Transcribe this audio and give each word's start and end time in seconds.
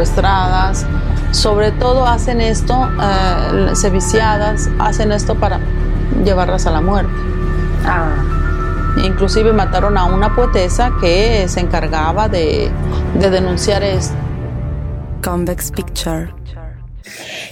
secuestradas, 0.00 0.86
sobre 1.30 1.72
todo 1.72 2.06
hacen 2.06 2.40
esto, 2.40 2.88
eh, 3.02 3.74
se 3.74 3.90
viciadas, 3.90 4.70
hacen 4.78 5.12
esto 5.12 5.34
para 5.34 5.60
llevarlas 6.24 6.66
a 6.66 6.70
la 6.70 6.80
muerte. 6.80 7.12
Ah. 7.84 8.14
Inclusive 9.04 9.52
mataron 9.52 9.98
a 9.98 10.06
una 10.06 10.34
poetesa 10.34 10.92
que 11.00 11.46
se 11.48 11.60
encargaba 11.60 12.28
de, 12.28 12.70
de 13.14 13.30
denunciar 13.30 13.82
esto. 13.82 14.14
Convex 15.22 15.70
Picture. 15.70 16.32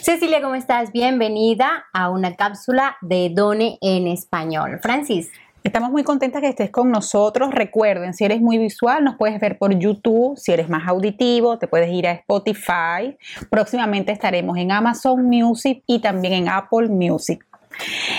Cecilia, 0.00 0.40
¿cómo 0.40 0.54
estás? 0.54 0.90
Bienvenida 0.90 1.84
a 1.92 2.08
una 2.08 2.34
cápsula 2.34 2.96
de 3.02 3.30
Done 3.34 3.78
en 3.82 4.06
español. 4.06 4.78
Francis. 4.82 5.30
Estamos 5.64 5.90
muy 5.90 6.04
contentas 6.04 6.40
que 6.40 6.48
estés 6.48 6.70
con 6.70 6.90
nosotros. 6.90 7.50
Recuerden, 7.52 8.14
si 8.14 8.24
eres 8.24 8.40
muy 8.40 8.58
visual, 8.58 9.04
nos 9.04 9.16
puedes 9.16 9.40
ver 9.40 9.58
por 9.58 9.76
YouTube. 9.76 10.36
Si 10.38 10.52
eres 10.52 10.68
más 10.68 10.86
auditivo, 10.86 11.58
te 11.58 11.66
puedes 11.66 11.90
ir 11.92 12.06
a 12.06 12.12
Spotify. 12.12 13.16
Próximamente 13.50 14.12
estaremos 14.12 14.56
en 14.56 14.70
Amazon 14.72 15.24
Music 15.24 15.82
y 15.86 15.98
también 15.98 16.34
en 16.34 16.48
Apple 16.48 16.88
Music. 16.88 17.44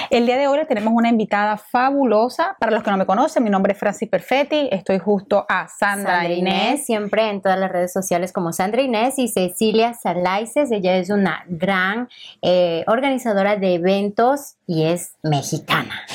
El 0.09 0.25
día 0.25 0.37
de 0.37 0.47
hoy 0.47 0.59
tenemos 0.67 0.93
una 0.93 1.09
invitada 1.09 1.57
fabulosa. 1.57 2.55
Para 2.59 2.71
los 2.71 2.83
que 2.83 2.91
no 2.91 2.97
me 2.97 3.05
conocen, 3.05 3.43
mi 3.43 3.49
nombre 3.49 3.73
es 3.73 3.79
Francis 3.79 4.09
Perfetti. 4.09 4.69
Estoy 4.71 4.99
justo 4.99 5.45
a 5.49 5.67
Sandra, 5.67 6.27
Inés. 6.27 6.85
Siempre 6.85 7.29
en 7.29 7.41
todas 7.41 7.59
las 7.59 7.71
redes 7.71 7.91
sociales 7.91 8.31
como 8.31 8.53
Sandra 8.53 8.81
Inés 8.81 9.17
y 9.17 9.27
Cecilia 9.27 9.93
Salaices. 9.93 10.71
Ella 10.71 10.97
es 10.97 11.09
una 11.09 11.43
gran 11.47 12.09
eh, 12.41 12.83
organizadora 12.87 13.55
de 13.55 13.75
eventos 13.75 14.55
y 14.67 14.85
es 14.85 15.15
mexicana. 15.23 16.05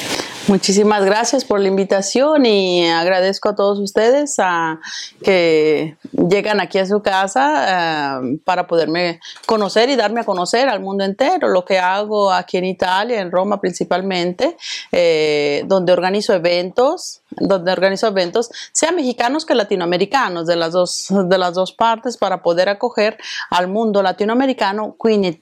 Muchísimas 0.47 1.03
gracias 1.07 1.43
por 1.43 1.59
la 1.59 1.69
invitación 1.69 2.45
y 2.45 2.87
agradezco 2.87 3.49
a 3.49 3.55
todos 3.55 3.79
ustedes 3.79 4.35
a, 4.39 4.79
que 5.23 5.97
llegan 6.13 6.61
aquí 6.61 6.79
a 6.79 6.85
su 6.85 7.01
casa 7.01 8.21
eh, 8.21 8.39
para 8.45 8.67
poderme 8.67 9.21
conocer 9.47 9.89
y 9.89 9.97
darme 9.97 10.21
a 10.21 10.25
conocer 10.25 10.69
al 10.69 10.81
mundo 10.81 11.03
entero. 11.03 11.49
Lo 11.49 11.65
que 11.65 11.79
hago 11.79 12.31
aquí 12.31 12.59
en 12.59 12.67
Italia, 12.67 13.23
en 13.23 13.31
Roma 13.31 13.59
principalmente, 13.59 14.59
eh, 14.93 15.65
donde 15.67 15.95
organizo 15.95 16.35
eventos, 16.35 17.23
donde 17.31 17.73
organizo 17.73 18.07
eventos, 18.09 18.51
sean 18.71 18.97
mexicanos 18.97 19.47
que 19.47 19.55
latinoamericanos, 19.55 20.47
de 20.47 20.57
las 20.57 20.73
dos, 20.73 21.07
de 21.09 21.39
las 21.39 21.55
dos 21.55 21.73
partes, 21.73 22.19
para 22.19 22.43
poder 22.43 22.69
acoger 22.69 23.17
al 23.49 23.69
mundo 23.69 24.03
latinoamericano 24.03 24.97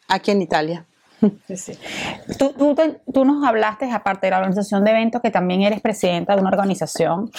aquí 0.06 0.30
en 0.30 0.42
Italia. 0.42 0.86
Sí, 1.54 1.72
Tú, 2.38 3.24
nos 3.24 3.46
hablaste, 3.46 3.90
aparte 3.90 4.26
de 4.26 4.32
la 4.32 4.38
organización 4.38 4.84
de 4.84 4.90
eventos, 4.90 5.20
que 5.22 5.30
también 5.30 5.62
eres 5.62 5.80
presidenta 5.80 6.34
de 6.34 6.40
una 6.40 6.50
organización. 6.50 7.30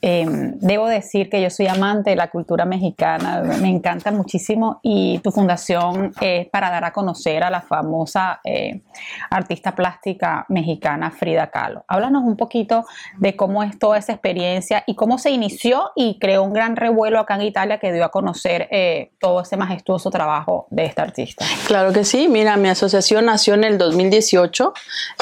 Em, 0.00 0.58
debo 0.58 0.86
decir 0.86 1.28
que 1.28 1.42
yo 1.42 1.50
soy 1.50 1.66
amante 1.66 2.10
de 2.10 2.16
la 2.16 2.30
cultura 2.30 2.64
mexicana, 2.64 3.42
me 3.60 3.68
encanta 3.68 4.10
muchísimo 4.12 4.80
y 4.82 5.18
tu 5.18 5.30
fundación 5.30 6.12
es 6.20 6.48
para 6.48 6.70
dar 6.70 6.84
a 6.84 6.92
conocer 6.92 7.42
a 7.42 7.50
la 7.50 7.60
famosa 7.60 8.40
eh, 8.44 8.82
artista 9.30 9.74
plástica 9.74 10.46
mexicana 10.48 11.10
Frida 11.10 11.50
Kahlo. 11.50 11.84
Háblanos 11.88 12.22
un 12.24 12.36
poquito 12.36 12.84
de 13.18 13.36
cómo 13.36 13.62
es 13.62 13.78
toda 13.78 13.98
esa 13.98 14.12
experiencia 14.12 14.84
y 14.86 14.94
cómo 14.94 15.18
se 15.18 15.30
inició 15.30 15.90
y 15.96 16.18
creó 16.18 16.42
un 16.42 16.52
gran 16.52 16.76
revuelo 16.76 17.18
acá 17.18 17.34
en 17.36 17.42
Italia 17.42 17.78
que 17.78 17.92
dio 17.92 18.04
a 18.04 18.10
conocer 18.10 18.68
eh, 18.70 19.12
todo 19.18 19.40
ese 19.40 19.56
majestuoso 19.56 20.10
trabajo 20.10 20.66
de 20.70 20.84
esta 20.84 21.02
artista. 21.02 21.44
Claro 21.66 21.92
que 21.92 22.04
sí, 22.04 22.28
mira, 22.28 22.56
mi 22.56 22.68
asociación 22.68 23.28
nació 23.32 23.54
en 23.54 23.64
el 23.64 23.78
2018, 23.78 24.74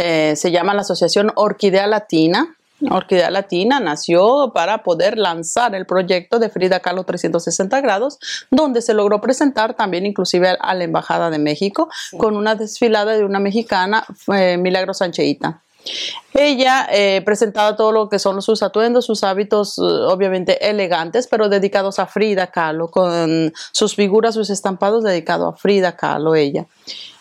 eh, 0.02 0.34
se 0.34 0.50
llama 0.50 0.74
la 0.74 0.80
Asociación 0.80 1.30
Orquídea 1.36 1.86
Latina. 1.86 2.56
Orquídea 2.90 3.30
Latina 3.30 3.78
nació 3.78 4.50
para 4.52 4.82
poder 4.82 5.16
lanzar 5.16 5.76
el 5.76 5.86
proyecto 5.86 6.40
de 6.40 6.48
Frida 6.48 6.80
Kahlo 6.80 7.04
360 7.04 7.80
grados, 7.80 8.18
donde 8.50 8.82
se 8.82 8.94
logró 8.94 9.20
presentar 9.20 9.74
también 9.74 10.06
inclusive 10.06 10.56
a 10.58 10.74
la 10.74 10.82
Embajada 10.82 11.30
de 11.30 11.38
México 11.38 11.88
con 12.16 12.36
una 12.36 12.56
desfilada 12.56 13.12
de 13.16 13.24
una 13.24 13.38
mexicana, 13.38 14.04
Milagro 14.26 14.92
Sancheita. 14.92 15.60
Ella 16.34 16.88
eh, 16.90 17.22
presentaba 17.24 17.76
todo 17.76 17.92
lo 17.92 18.08
que 18.08 18.18
son 18.18 18.42
sus 18.42 18.62
atuendos, 18.62 19.06
sus 19.06 19.22
hábitos 19.22 19.78
eh, 19.78 19.82
obviamente 19.82 20.68
elegantes, 20.68 21.28
pero 21.28 21.48
dedicados 21.48 22.00
a 22.00 22.06
Frida 22.06 22.48
Kahlo, 22.48 22.90
con 22.90 23.52
sus 23.70 23.94
figuras, 23.94 24.34
sus 24.34 24.50
estampados 24.50 25.04
dedicados 25.04 25.54
a 25.54 25.56
Frida 25.56 25.96
Kahlo, 25.96 26.34
ella 26.34 26.66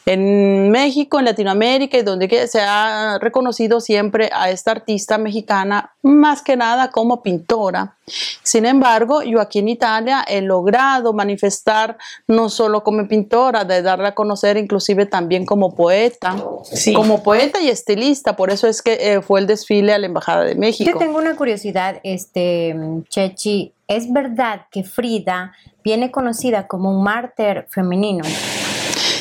en 0.10 0.72
México, 0.72 1.20
en 1.20 1.26
Latinoamérica 1.26 1.96
y 2.00 2.02
donde 2.02 2.48
se 2.48 2.62
ha 2.62 3.20
reconocido 3.22 3.80
siempre 3.80 4.32
a 4.34 4.50
esta 4.50 4.72
artista 4.72 5.20
mexicana 5.20 5.94
más 6.02 6.42
que 6.42 6.58
nada 6.58 6.90
como 6.90 7.22
pintora. 7.22 7.96
Sin 8.42 8.66
embargo, 8.66 9.22
yo 9.22 9.40
aquí 9.40 9.60
en 9.60 9.70
Italia 9.70 10.26
he 10.28 10.42
logrado 10.42 11.14
manifestar 11.14 12.00
no 12.26 12.50
solo 12.50 12.84
como 12.84 13.08
pintora, 13.08 13.66
de 13.66 13.84
darla 13.84 14.10
a 14.10 14.16
conocer 14.16 14.58
inclusive 14.58 15.06
también 15.06 15.46
como 15.46 15.76
poeta, 15.76 16.36
como 16.96 17.22
poeta 17.22 17.62
y 17.62 17.70
estilista, 17.70 18.36
por 18.36 18.50
eso 18.50 18.66
es 18.66 18.82
que 18.82 18.98
eh, 19.00 19.22
fue 19.22 19.42
el 19.42 19.46
desfile 19.46 19.94
a 19.94 20.00
la 20.00 20.08
Embajada 20.08 20.44
de 20.44 20.56
México. 20.56 20.90
Yo 20.90 20.98
tengo 20.98 21.20
una 21.20 21.36
curiosidad, 21.36 22.00
este, 22.04 22.76
Chechi, 23.10 23.74
¿es 23.88 24.12
verdad 24.12 24.62
que 24.72 24.84
Frida 24.84 25.54
viene 25.84 26.10
conocida 26.10 26.66
como 26.66 26.90
un 26.90 27.04
mártir 27.04 27.68
femenino? 27.70 28.24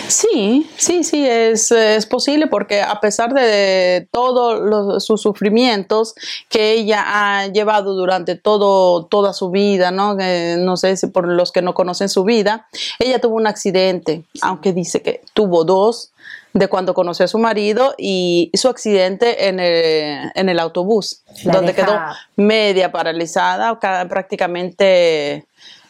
Sí, 0.09 0.69
sí, 0.77 1.05
sí, 1.05 1.27
es, 1.27 1.71
posible 2.07 2.47
porque 2.47 2.81
a 2.81 2.99
pesar 3.01 3.35
de 3.35 4.09
todos 4.11 5.05
sus 5.05 5.21
sufrimientos 5.21 6.15
que 6.49 6.73
ella 6.73 7.05
ha 7.07 7.47
llevado 7.49 7.95
durante 7.95 8.35
todo, 8.35 9.05
toda 9.05 9.33
su 9.33 9.51
vida, 9.51 9.91
¿no? 9.91 10.17
no 10.17 10.77
sé 10.77 10.97
si 10.97 11.09
por 11.09 11.29
los 11.29 11.53
que 11.53 11.63
no 11.63 11.75
conocen 11.75 12.09
su 12.09 12.25
vida, 12.25 12.67
ella 12.99 13.21
tuvo 13.21 13.37
un 13.37 13.47
accidente, 13.47 14.25
aunque 14.41 14.73
dice 14.73 15.03
que 15.03 15.21
tuvo 15.35 15.65
dos, 15.65 16.13
de 16.55 16.69
cuando 16.69 16.95
conoció 16.95 17.25
a 17.25 17.29
su 17.29 17.39
marido 17.39 17.95
y 17.99 18.51
su 18.55 18.69
accidente 18.69 19.49
en 19.49 19.61
el, 19.61 20.59
autobús, 20.59 21.23
donde 21.45 21.75
quedó 21.75 21.99
media 22.37 22.91
paralizada, 22.91 23.79
prácticamente 23.79 25.47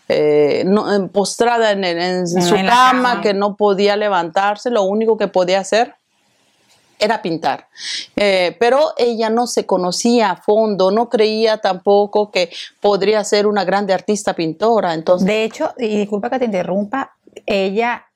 eh, 0.08 0.62
no, 0.66 1.08
postrada 1.08 1.72
en, 1.72 2.26
su 2.26 2.54
cama, 2.66 3.20
que 3.20 3.34
no 3.34 3.56
podía 3.56 3.96
levantarse, 3.96 4.70
lo 4.70 4.82
único 4.82 5.16
que 5.16 5.28
podía 5.28 5.60
hacer 5.60 5.94
era 6.98 7.22
pintar. 7.22 7.68
Eh, 8.16 8.56
pero 8.58 8.92
ella 8.96 9.30
no 9.30 9.46
se 9.46 9.66
conocía 9.66 10.30
a 10.30 10.36
fondo, 10.36 10.90
no 10.90 11.08
creía 11.08 11.58
tampoco 11.58 12.30
que 12.30 12.50
podría 12.80 13.22
ser 13.24 13.46
una 13.46 13.64
grande 13.64 13.92
artista 13.92 14.34
pintora. 14.34 14.94
Entonces, 14.94 15.26
de 15.26 15.44
hecho, 15.44 15.72
y 15.78 15.96
disculpa 15.96 16.30
que 16.30 16.38
te 16.40 16.46
interrumpa, 16.46 17.16
ella 17.46 18.07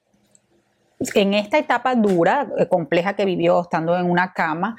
en 1.15 1.35
esta 1.35 1.59
etapa 1.59 1.95
dura, 1.95 2.49
eh, 2.59 2.67
compleja 2.67 3.15
que 3.15 3.25
vivió 3.25 3.61
estando 3.61 3.97
en 3.97 4.11
una 4.11 4.33
cama, 4.33 4.77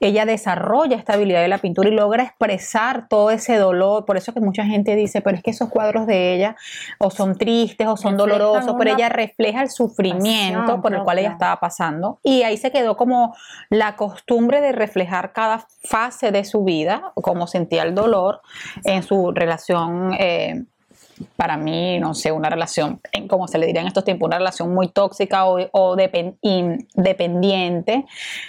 ella 0.00 0.24
desarrolla 0.24 0.96
esta 0.96 1.14
habilidad 1.14 1.42
de 1.42 1.48
la 1.48 1.58
pintura 1.58 1.88
y 1.88 1.92
logra 1.92 2.24
expresar 2.24 3.08
todo 3.08 3.30
ese 3.30 3.56
dolor. 3.56 4.04
Por 4.04 4.16
eso 4.16 4.32
que 4.32 4.40
mucha 4.40 4.64
gente 4.64 4.96
dice, 4.96 5.20
pero 5.20 5.36
es 5.36 5.42
que 5.42 5.50
esos 5.50 5.68
cuadros 5.68 6.06
de 6.06 6.34
ella 6.34 6.56
o 6.98 7.10
son 7.10 7.36
tristes 7.36 7.86
o 7.86 7.96
son 7.96 8.16
dolorosos, 8.16 8.74
pero 8.78 8.94
ella 8.94 9.08
refleja 9.08 9.62
el 9.62 9.70
sufrimiento 9.70 10.80
por 10.80 10.94
el 10.94 11.02
cual 11.02 11.18
ella 11.18 11.30
estaba 11.30 11.60
pasando. 11.60 12.20
Y 12.22 12.42
ahí 12.42 12.56
se 12.56 12.70
quedó 12.70 12.96
como 12.96 13.34
la 13.70 13.96
costumbre 13.96 14.60
de 14.60 14.72
reflejar 14.72 15.32
cada 15.32 15.66
fase 15.82 16.30
de 16.30 16.44
su 16.44 16.64
vida, 16.64 17.12
como 17.14 17.46
sentía 17.46 17.82
el 17.82 17.94
dolor 17.94 18.40
en 18.84 19.02
su 19.02 19.32
relación. 19.32 20.14
Eh, 20.18 20.64
para 21.36 21.56
mí, 21.56 21.98
no 21.98 22.14
sé, 22.14 22.32
una 22.32 22.50
relación, 22.50 23.00
como 23.28 23.48
se 23.48 23.58
le 23.58 23.66
diría 23.66 23.80
en 23.80 23.86
estos 23.86 24.04
tiempos, 24.04 24.26
una 24.26 24.38
relación 24.38 24.74
muy 24.74 24.88
tóxica 24.88 25.46
o, 25.46 25.58
o 25.72 25.96
dependiente. 25.96 28.04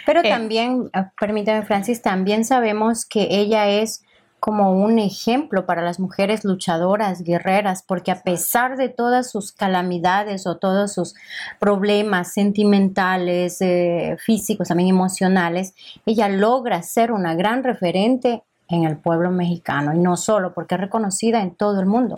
Pero 0.05 0.21
eh, 0.21 0.29
también, 0.29 0.89
eh, 0.93 1.05
permítame 1.19 1.63
Francis, 1.63 2.01
también 2.01 2.45
sabemos 2.45 3.05
que 3.05 3.27
ella 3.29 3.67
es 3.67 4.03
como 4.39 4.71
un 4.71 4.99
ejemplo 4.99 5.65
para 5.65 5.81
las 5.81 5.99
mujeres 5.99 6.45
luchadoras, 6.45 7.23
guerreras, 7.23 7.83
porque 7.83 8.11
a 8.11 8.21
pesar 8.21 8.77
de 8.77 8.89
todas 8.89 9.31
sus 9.31 9.51
calamidades 9.51 10.45
o 10.45 10.57
todos 10.57 10.93
sus 10.93 11.15
problemas 11.59 12.33
sentimentales, 12.33 13.59
eh, 13.61 14.15
físicos, 14.23 14.67
también 14.67 14.89
emocionales, 14.89 15.73
ella 16.05 16.29
logra 16.29 16.83
ser 16.83 17.11
una 17.11 17.33
gran 17.33 17.63
referente 17.63 18.43
en 18.69 18.83
el 18.83 18.97
pueblo 18.97 19.31
mexicano 19.31 19.93
y 19.93 19.99
no 19.99 20.17
solo 20.17 20.53
porque 20.53 20.75
es 20.75 20.81
reconocida 20.81 21.41
en 21.41 21.55
todo 21.55 21.79
el 21.79 21.85
mundo. 21.85 22.15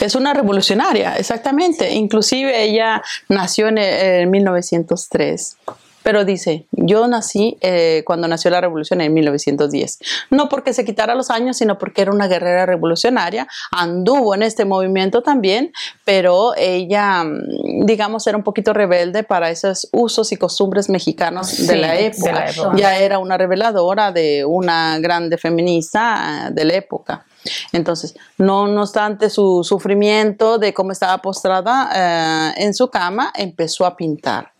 Es 0.00 0.14
una 0.14 0.34
revolucionaria, 0.34 1.16
exactamente. 1.16 1.92
Inclusive 1.92 2.62
ella 2.62 3.02
nació 3.28 3.68
en, 3.68 3.78
en 3.78 4.30
1903. 4.30 5.56
Pero 6.02 6.24
dice, 6.24 6.66
yo 6.72 7.06
nací 7.06 7.56
eh, 7.60 8.02
cuando 8.06 8.28
nació 8.28 8.50
la 8.50 8.60
revolución 8.60 9.00
en 9.00 9.14
1910. 9.14 9.98
No 10.30 10.48
porque 10.48 10.72
se 10.72 10.84
quitara 10.84 11.14
los 11.14 11.30
años, 11.30 11.56
sino 11.56 11.78
porque 11.78 12.02
era 12.02 12.12
una 12.12 12.28
guerrera 12.28 12.66
revolucionaria. 12.66 13.46
Anduvo 13.70 14.34
en 14.34 14.42
este 14.42 14.64
movimiento 14.64 15.22
también, 15.22 15.72
pero 16.04 16.52
ella, 16.56 17.24
mm, 17.24 17.86
digamos, 17.86 18.26
era 18.26 18.36
un 18.36 18.44
poquito 18.44 18.72
rebelde 18.72 19.22
para 19.22 19.50
esos 19.50 19.88
usos 19.92 20.32
y 20.32 20.36
costumbres 20.36 20.88
mexicanos 20.88 21.66
de, 21.66 21.76
la 21.76 21.98
época. 21.98 22.46
Ya 22.76 22.98
era 22.98 23.18
una 23.18 23.36
reveladora 23.36 24.12
de 24.12 24.44
una 24.44 24.98
grande 24.98 25.38
feminista 25.38 26.46
ah, 26.46 26.50
de 26.50 26.64
la 26.64 26.74
época. 26.74 27.24
Entonces, 27.72 28.14
no, 28.38 28.68
no 28.68 28.82
obstante 28.82 29.30
su 29.30 29.64
sufrimiento 29.64 30.58
de 30.58 30.72
cómo 30.72 30.92
estaba 30.92 31.18
postrada 31.18 32.54
eh, 32.54 32.64
en 32.64 32.74
su 32.74 32.88
cama, 32.88 33.32
empezó 33.34 33.84
a 33.84 33.96
pintar 33.96 34.51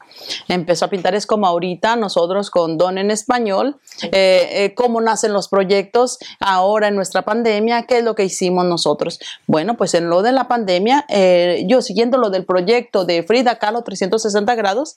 empezó 0.49 0.87
a 0.87 0.89
pintar. 0.89 1.15
Es 1.15 1.27
como 1.27 1.47
ahorita 1.47 1.97
nosotros 1.97 2.51
con 2.51 2.79
Don 2.79 2.99
en 2.99 3.11
Español, 3.11 3.77
eh, 4.03 4.49
eh, 4.53 4.75
cómo 4.75 5.01
nacen 5.01 5.33
los 5.33 5.49
proyectos 5.49 6.19
ahora 6.41 6.89
en 6.89 6.97
nuestra 6.97 7.23
pandemia, 7.23 7.83
qué 7.85 7.99
es 7.99 8.05
lo 8.05 8.15
que 8.15 8.25
hicimos 8.25 8.65
nosotros. 8.65 9.19
Bueno, 9.47 9.77
pues 9.77 9.95
en 9.95 10.09
lo 10.09 10.23
de 10.23 10.33
la 10.33 10.49
pandemia, 10.49 11.05
eh, 11.09 11.65
yo 11.67 11.83
siguiendo 11.83 12.19
lo 12.19 12.31
del 12.31 12.45
proyecto 12.45 13.05
de 13.05 13.23
Frida 13.23 13.59
Kahlo 13.59 13.83
360 13.83 14.55
grados, 14.55 14.95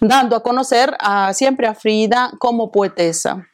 dando 0.00 0.36
a 0.36 0.42
conocer 0.42 0.96
a, 1.00 1.32
siempre 1.34 1.66
a 1.66 1.74
Frida 1.74 2.32
como 2.38 2.70
poetesa 2.70 3.46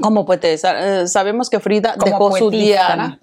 como 0.00 0.24
poetesa. 0.24 1.06
sabemos 1.06 1.50
que 1.50 1.60
Frida 1.60 1.94
dejó 2.02 2.36
su 2.36 2.50
diario, 2.50 3.16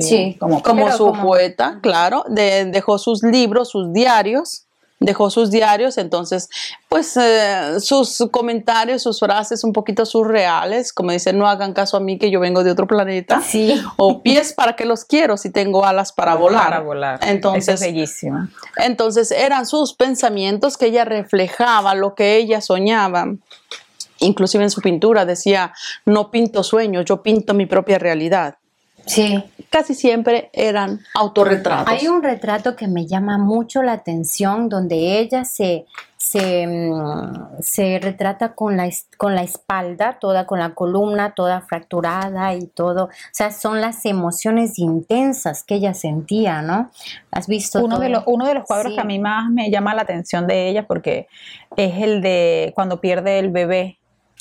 sí, 0.00 0.36
como, 0.38 0.92
su 0.92 1.12
poeta, 1.12 1.78
claro, 1.82 2.24
dejó 2.28 2.98
sus 2.98 3.22
libros, 3.22 3.70
sus 3.70 3.92
diarios, 3.92 4.63
dejó 5.04 5.30
sus 5.30 5.50
diarios, 5.50 5.98
entonces, 5.98 6.48
pues 6.88 7.16
eh, 7.16 7.80
sus 7.80 8.24
comentarios, 8.30 9.02
sus 9.02 9.20
frases 9.20 9.64
un 9.64 9.72
poquito 9.72 10.06
surreales, 10.06 10.92
como 10.92 11.12
dice, 11.12 11.32
no 11.32 11.46
hagan 11.48 11.72
caso 11.72 11.96
a 11.96 12.00
mí 12.00 12.18
que 12.18 12.30
yo 12.30 12.40
vengo 12.40 12.64
de 12.64 12.70
otro 12.70 12.86
planeta, 12.86 13.40
sí. 13.40 13.80
o 13.96 14.22
pies 14.22 14.52
para 14.52 14.76
que 14.76 14.84
los 14.84 15.04
quiero 15.04 15.36
si 15.36 15.50
tengo 15.50 15.84
alas 15.84 16.12
para 16.12 16.34
volar. 16.34 16.64
Para 16.64 16.80
volar. 16.80 17.20
Entonces, 17.22 17.80
es 17.80 17.80
bellísima. 17.80 18.50
Entonces, 18.76 19.30
eran 19.30 19.66
sus 19.66 19.94
pensamientos 19.94 20.76
que 20.76 20.86
ella 20.86 21.04
reflejaba, 21.04 21.94
lo 21.94 22.14
que 22.14 22.36
ella 22.36 22.60
soñaba. 22.60 23.26
Inclusive 24.20 24.64
en 24.64 24.70
su 24.70 24.80
pintura 24.80 25.26
decía, 25.26 25.72
no 26.04 26.30
pinto 26.30 26.62
sueños, 26.62 27.04
yo 27.04 27.22
pinto 27.22 27.52
mi 27.52 27.66
propia 27.66 27.98
realidad. 27.98 28.56
Sí. 29.06 29.42
Casi 29.70 29.94
siempre 29.94 30.50
eran 30.52 31.00
autorretratos. 31.14 31.88
Hay 31.88 32.06
un 32.06 32.22
retrato 32.22 32.76
que 32.76 32.86
me 32.86 33.06
llama 33.06 33.38
mucho 33.38 33.82
la 33.82 33.92
atención 33.92 34.68
donde 34.68 35.18
ella 35.18 35.44
se, 35.44 35.86
se, 36.16 36.66
mm, 36.66 37.60
se 37.60 37.98
retrata 38.00 38.54
con 38.54 38.76
la, 38.76 38.88
con 39.16 39.34
la 39.34 39.42
espalda, 39.42 40.18
toda 40.20 40.46
con 40.46 40.60
la 40.60 40.74
columna, 40.74 41.34
toda 41.34 41.60
fracturada 41.60 42.54
y 42.54 42.68
todo. 42.68 43.06
O 43.06 43.10
sea, 43.32 43.50
son 43.50 43.80
las 43.80 44.06
emociones 44.06 44.78
intensas 44.78 45.64
que 45.64 45.74
ella 45.74 45.92
sentía, 45.92 46.62
¿no? 46.62 46.90
¿Has 47.32 47.48
visto? 47.48 47.82
Uno, 47.82 47.98
de 47.98 48.10
los, 48.10 48.22
uno 48.26 48.46
de 48.46 48.54
los 48.54 48.64
cuadros 48.64 48.94
que 48.94 49.00
a 49.00 49.04
mí 49.04 49.18
más 49.18 49.50
me 49.50 49.70
llama 49.72 49.94
la 49.94 50.02
atención 50.02 50.46
de 50.46 50.68
ella 50.68 50.86
porque 50.86 51.26
es 51.76 52.00
el 52.00 52.22
de 52.22 52.72
cuando 52.76 53.00
pierde 53.00 53.40
el 53.40 53.50
bebé 53.50 53.98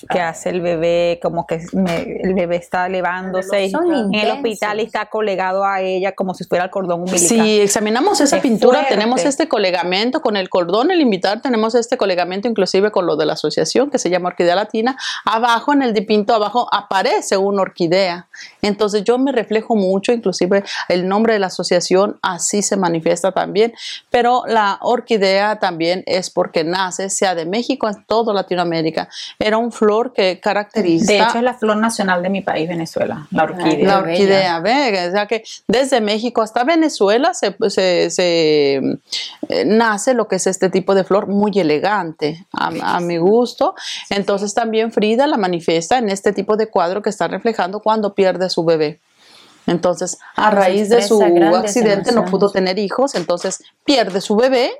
que 0.09 0.19
hace 0.19 0.49
el 0.49 0.61
bebé, 0.61 1.19
como 1.21 1.45
que 1.45 1.55
el 1.55 2.33
bebé 2.33 2.55
está 2.55 2.87
elevándose 2.87 3.65
en 3.65 4.13
el 4.13 4.31
hospital 4.31 4.79
y 4.79 4.83
está 4.83 5.05
colegado 5.07 5.63
a 5.63 5.81
ella 5.81 6.13
como 6.13 6.33
si 6.33 6.43
fuera 6.43 6.65
el 6.65 6.69
cordón 6.69 7.01
umbilical. 7.01 7.27
Si 7.27 7.61
examinamos 7.61 8.21
esa 8.21 8.41
pintura, 8.41 8.87
tenemos 8.87 9.23
este 9.25 9.47
colegamento 9.47 10.21
con 10.21 10.37
el 10.37 10.49
cordón, 10.49 10.91
el 10.91 11.01
invitar, 11.01 11.41
tenemos 11.41 11.75
este 11.75 11.97
colegamento 11.97 12.47
inclusive 12.47 12.91
con 12.91 13.05
lo 13.05 13.15
de 13.15 13.25
la 13.25 13.33
asociación 13.33 13.89
que 13.89 13.99
se 13.99 14.09
llama 14.09 14.29
Orquídea 14.29 14.55
Latina. 14.55 14.97
Abajo 15.25 15.73
en 15.73 15.81
el 15.81 15.93
dipinto, 15.93 16.33
abajo 16.33 16.67
aparece 16.71 17.37
una 17.37 17.61
orquídea. 17.61 18.27
Entonces 18.61 19.03
yo 19.03 19.17
me 19.17 19.31
reflejo 19.31 19.75
mucho, 19.75 20.11
inclusive 20.11 20.63
el 20.89 21.07
nombre 21.07 21.33
de 21.33 21.39
la 21.39 21.47
asociación 21.47 22.17
así 22.21 22.61
se 22.61 22.77
manifiesta 22.77 23.31
también, 23.31 23.73
pero 24.09 24.43
la 24.47 24.79
orquídea 24.81 25.59
también 25.59 26.03
es 26.05 26.29
porque 26.29 26.63
nace, 26.63 27.09
sea 27.09 27.35
de 27.35 27.45
México, 27.45 27.87
en 27.87 28.03
toda 28.05 28.33
Latinoamérica. 28.33 29.09
Era 29.39 29.57
un 29.57 29.71
flor 29.71 29.92
que 30.13 30.39
caracteriza. 30.39 31.11
De 31.11 31.19
hecho, 31.19 31.37
es 31.37 31.43
la 31.43 31.53
flor 31.53 31.77
nacional 31.77 32.23
de 32.23 32.29
mi 32.29 32.41
país, 32.41 32.67
Venezuela, 32.67 33.27
la 33.31 33.43
orquídea. 33.43 33.87
La 33.87 33.99
orquídea, 33.99 34.59
ve, 34.59 35.07
o 35.07 35.11
sea 35.11 35.27
que 35.27 35.43
desde 35.67 36.01
México 36.01 36.41
hasta 36.41 36.63
Venezuela 36.63 37.33
se, 37.33 37.55
se, 37.69 38.75
eh, 38.75 39.65
nace 39.65 40.13
lo 40.13 40.27
que 40.27 40.37
es 40.37 40.47
este 40.47 40.69
tipo 40.69 40.95
de 40.95 41.03
flor 41.03 41.27
muy 41.27 41.51
elegante, 41.55 42.45
a, 42.51 42.99
mi 42.99 43.17
gusto. 43.17 43.75
Entonces 44.09 44.53
también 44.53 44.91
Frida 44.91 45.27
la 45.27 45.37
manifiesta 45.37 45.97
en 45.97 46.09
este 46.09 46.33
tipo 46.33 46.57
de 46.57 46.67
cuadro 46.67 47.01
que 47.01 47.09
está 47.09 47.27
reflejando 47.27 47.79
cuando 47.79 48.13
pierde 48.13 48.49
su 48.49 48.63
bebé. 48.65 48.99
Entonces, 49.65 50.17
a 50.35 50.51
raíz 50.51 50.89
de 50.89 51.01
su 51.01 51.21
accidente 51.21 52.11
no 52.11 52.25
pudo 52.25 52.51
tener 52.51 52.77
hijos, 52.79 53.15
entonces 53.15 53.63
pierde 53.85 54.19
su 54.19 54.35
bebé 54.35 54.73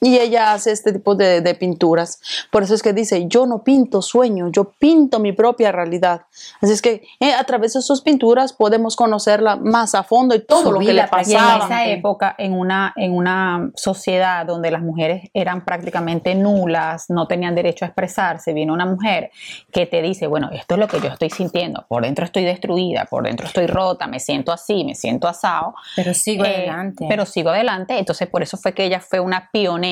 y 0.00 0.18
ella 0.18 0.52
hace 0.52 0.72
este 0.72 0.92
tipo 0.92 1.14
de, 1.14 1.56
pinturas. 1.58 2.20
Por 2.50 2.62
eso 2.62 2.74
es 2.74 2.82
que 2.82 2.92
dice, 2.92 3.26
yo 3.28 3.46
no 3.46 3.62
pinto 3.62 4.02
sueños, 4.02 4.50
yo 4.52 4.72
pinto 4.78 5.18
mi 5.18 5.32
propia 5.32 5.72
realidad. 5.72 6.22
Así 6.60 6.72
es 6.72 6.82
que 6.82 7.02
eh, 7.20 7.32
a 7.32 7.44
través 7.44 7.74
de 7.74 7.82
sus 7.82 8.02
pinturas 8.02 8.52
podemos 8.52 8.96
conocerla 8.96 9.56
más 9.56 9.94
a 9.94 10.02
fondo 10.02 10.34
y 10.34 10.44
todo 10.44 10.72
lo 10.72 10.80
que 10.80 10.92
le 10.92 11.06
pasaba. 11.06 11.56
en 11.56 11.62
esa 11.62 11.86
época, 11.86 12.34
en 12.36 12.52
una, 12.52 12.92
en 12.96 13.12
una 13.12 13.70
sociedad 13.74 14.44
donde 14.44 14.70
las 14.70 14.82
mujeres 14.82 15.30
eran 15.32 15.64
prácticamente 15.64 16.34
nulas, 16.34 17.08
no 17.08 17.26
tenían 17.26 17.54
derecho 17.54 17.84
a 17.84 17.88
expresarse, 17.88 18.52
viene 18.52 18.72
una 18.72 18.86
mujer 18.86 19.30
que 19.72 19.86
te 19.86 20.02
dice, 20.02 20.26
bueno, 20.26 20.50
esto 20.52 20.74
es 20.74 20.80
lo 20.80 20.88
que 20.88 21.00
yo 21.00 21.08
estoy 21.08 21.30
sintiendo, 21.30 21.86
por 21.88 22.02
dentro 22.02 22.24
estoy 22.24 22.44
destruida, 22.44 23.06
por 23.06 23.24
dentro 23.24 23.46
estoy 23.46 23.66
rota, 23.66 24.06
me 24.06 24.20
siento 24.20 24.52
así, 24.52 24.84
me 24.84 24.94
siento 24.94 25.28
asado. 25.28 25.74
Pero 25.94 26.12
sigo 26.14 26.44
eh, 26.44 26.56
adelante. 26.56 27.06
Pero 27.08 27.24
sigo 27.24 27.50
adelante. 27.50 27.98
Entonces, 27.98 28.28
por 28.28 28.42
eso 28.42 28.56
fue 28.56 28.72
que 28.72 28.84
ella 28.84 29.00
fue 29.00 29.20
una 29.20 29.50
pionera 29.52 29.85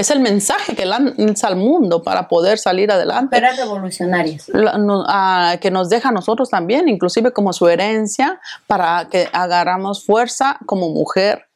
es 0.00 0.10
el 0.10 0.20
mensaje 0.20 0.74
que 0.74 0.86
lanza 0.86 1.48
al 1.48 1.56
mundo 1.56 2.02
para 2.02 2.28
poder 2.28 2.58
salir 2.58 2.90
adelante. 2.90 3.28
Pero 3.38 3.54
revolucionarias. 3.54 4.46
que 5.60 5.70
nos 5.70 5.88
deja 5.88 6.08
a 6.08 6.12
nosotros 6.12 6.50
también, 6.50 6.88
inclusive 6.88 7.32
como 7.32 7.52
su 7.52 7.68
herencia, 7.68 8.40
para 8.66 9.08
que 9.10 9.28
agarramos 9.32 10.04
fuerza 10.04 10.58
como 10.66 10.90
mujer. 10.90 11.46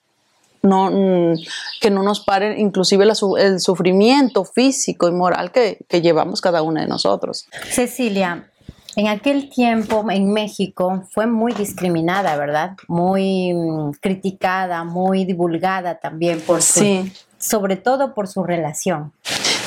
No, 0.63 0.91
mm, 0.91 1.35
que 1.83 1.91
no 1.91 2.03
nos 2.03 2.21
pare 2.21 2.59
inclusive 2.59 3.05
el 3.05 3.61
sufrimiento 3.61 4.47
físico 4.47 5.07
y 5.09 5.13
moral 5.13 5.53
que, 5.53 5.85
que 5.91 6.01
llevamos 6.01 6.41
cada 6.41 6.63
una 6.63 6.81
de 6.81 6.87
nosotros. 6.87 7.47
Cecilia, 7.71 8.49
en 8.97 9.09
aquel 9.09 9.51
tiempo 9.51 10.05
en 10.11 10.33
México 10.33 11.05
fue 11.11 11.27
muy 11.27 11.53
discriminada, 11.53 12.37
¿verdad? 12.37 12.77
Muy 12.89 13.53
mm, 13.53 13.93
criticada, 14.01 14.85
muy 14.85 15.25
divulgada 15.25 15.99
también 15.99 16.41
por 16.41 16.63
su, 16.63 17.09
sobre 17.39 17.77
todo 17.77 18.15
por 18.15 18.29
su 18.29 18.45
relación. 18.45 19.13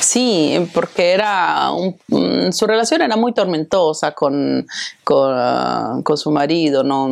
Sí, 0.00 0.68
porque 0.72 1.12
era 1.12 1.70
mm, 2.08 2.52
su 2.52 2.66
relación 2.66 3.02
era 3.02 3.16
muy 3.16 3.32
tormentosa 3.34 4.12
con, 4.12 4.66
con, 5.04 6.02
con 6.02 6.16
su 6.16 6.30
marido, 6.30 6.82
¿no? 6.82 7.08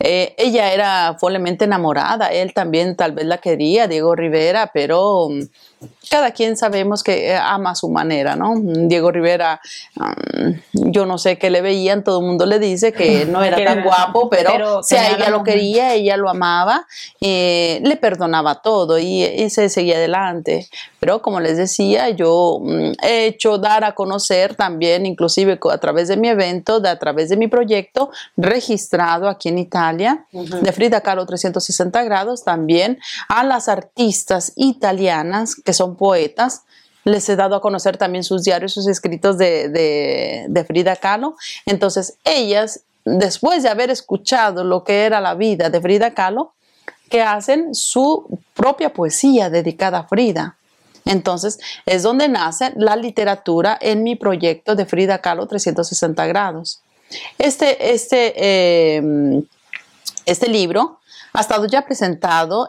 Eh, 0.00 0.34
ella 0.38 0.72
era 0.72 1.16
follemente 1.18 1.64
enamorada, 1.64 2.28
él 2.28 2.54
también 2.54 2.94
tal 2.94 3.12
vez 3.12 3.26
la 3.26 3.38
quería, 3.38 3.88
Diego 3.88 4.14
Rivera, 4.14 4.70
pero 4.72 5.28
mm, 5.28 5.40
cada 6.10 6.30
quien 6.32 6.56
sabemos 6.56 7.02
que 7.02 7.30
eh, 7.30 7.36
ama 7.36 7.70
a 7.70 7.74
su 7.74 7.88
manera, 7.88 8.34
¿no? 8.34 8.54
Diego 8.56 9.10
Rivera, 9.10 9.60
mm, 9.94 10.90
yo 10.90 11.06
no 11.06 11.18
sé 11.18 11.38
qué 11.38 11.50
le 11.50 11.60
veían, 11.60 12.02
todo 12.02 12.20
el 12.20 12.26
mundo 12.26 12.46
le 12.46 12.58
dice 12.58 12.92
que 12.92 13.26
no 13.30 13.42
era 13.44 13.62
tan 13.62 13.84
guapo, 13.84 14.28
pero, 14.30 14.82
si 14.82 14.96
a 14.96 15.10
ella 15.10 15.30
lo 15.30 15.44
quería, 15.44 15.94
ella 15.94 16.16
lo 16.16 16.28
amaba, 16.28 16.86
eh, 17.20 17.80
le 17.84 17.96
perdonaba 17.96 18.56
todo 18.62 18.98
y, 18.98 19.48
se 19.50 19.68
seguía 19.68 19.96
adelante. 19.96 20.68
Pero 21.00 21.22
como 21.22 21.40
les 21.40 21.56
decía, 21.56 22.10
yo 22.10 22.60
mm, 22.60 22.92
he 23.02 23.26
hecho 23.26 23.58
dar 23.58 23.84
a 23.84 23.94
conocer 23.94 24.54
también, 24.54 25.06
inclusive 25.06 25.58
a 25.70 25.78
través 25.78 26.08
de 26.08 26.16
mi 26.16 26.28
evento, 26.28 26.82
a 26.84 26.98
través 26.98 27.28
de 27.28 27.36
mi 27.36 27.48
proyecto 27.48 28.10
registrado 28.36 29.28
aquí 29.28 29.48
en 29.48 29.58
Italia, 29.58 30.26
de 30.32 30.72
Frida 30.72 31.00
Kahlo 31.00 31.26
360 31.26 32.02
grados, 32.02 32.44
también 32.44 32.98
a 33.28 33.44
las 33.44 33.68
artistas 33.68 34.52
italianas 34.56 35.56
que 35.68 35.74
son 35.74 35.96
poetas. 35.96 36.62
Les 37.04 37.28
he 37.28 37.36
dado 37.36 37.54
a 37.54 37.60
conocer 37.60 37.98
también 37.98 38.24
sus 38.24 38.42
diarios, 38.42 38.72
sus 38.72 38.86
escritos 38.86 39.36
de, 39.36 40.64
Frida 40.66 40.96
Kahlo. 40.96 41.36
Entonces, 41.66 42.16
ellas, 42.24 42.84
después 43.04 43.62
de 43.62 43.68
haber 43.68 43.90
escuchado 43.90 44.64
lo 44.64 44.82
que 44.82 45.04
era 45.04 45.20
la 45.20 45.34
vida 45.34 45.68
de 45.68 45.78
Frida 45.78 46.14
Kahlo, 46.14 46.54
que 47.10 47.20
hacen 47.20 47.74
su 47.74 48.40
propia 48.54 48.94
poesía 48.94 49.50
dedicada 49.50 49.98
a 49.98 50.08
Frida. 50.08 50.56
Entonces, 51.04 51.58
es 51.84 52.02
donde 52.02 52.28
nace 52.28 52.72
la 52.76 52.96
literatura 52.96 53.76
en 53.78 54.02
mi 54.02 54.16
proyecto 54.16 54.74
de 54.74 54.86
Frida 54.86 55.18
Kahlo 55.18 55.46
360 55.46 56.26
grados. 56.28 56.80
Este, 57.36 57.92
este, 57.92 58.32
eh, 58.36 59.42
este 60.24 60.48
libro 60.48 61.00
ha 61.34 61.42
estado 61.42 61.66
ya 61.66 61.84
presentado 61.84 62.66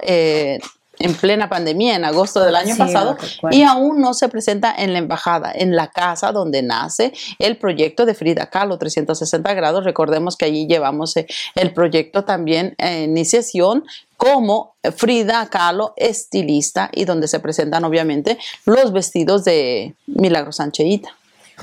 en 0.99 1.15
plena 1.15 1.49
pandemia, 1.49 1.95
en 1.95 2.05
agosto 2.05 2.41
del 2.41 2.55
año 2.55 2.75
pasado, 2.75 3.17
y 3.51 3.63
aún 3.63 4.01
no 4.01 4.13
se 4.13 4.27
presenta 4.27 4.73
en 4.77 4.93
la 4.93 4.99
embajada, 4.99 5.51
en 5.53 5.75
la 5.75 5.87
casa 5.87 6.31
donde 6.31 6.61
nace 6.61 7.13
el 7.39 7.57
proyecto 7.57 8.05
de 8.05 8.13
Frida 8.13 8.47
Kahlo 8.47 8.77
360 8.77 9.53
grados. 9.53 9.85
Recordemos 9.85 10.35
que 10.35 10.45
allí 10.45 10.67
llevamos 10.67 11.15
eh, 11.17 11.25
el 11.55 11.73
proyecto 11.73 12.25
también 12.25 12.75
en 12.77 13.11
iniciación 13.11 13.85
como 14.17 14.75
Frida 14.97 15.47
Kahlo, 15.49 15.93
estilista, 15.95 16.89
y 16.93 17.05
donde 17.05 17.29
se 17.29 17.39
presentan 17.39 17.85
obviamente 17.85 18.37
los 18.65 18.91
vestidos 18.91 19.45
de 19.45 19.93
Milagro 20.07 20.51
Sancheita. 20.51 21.15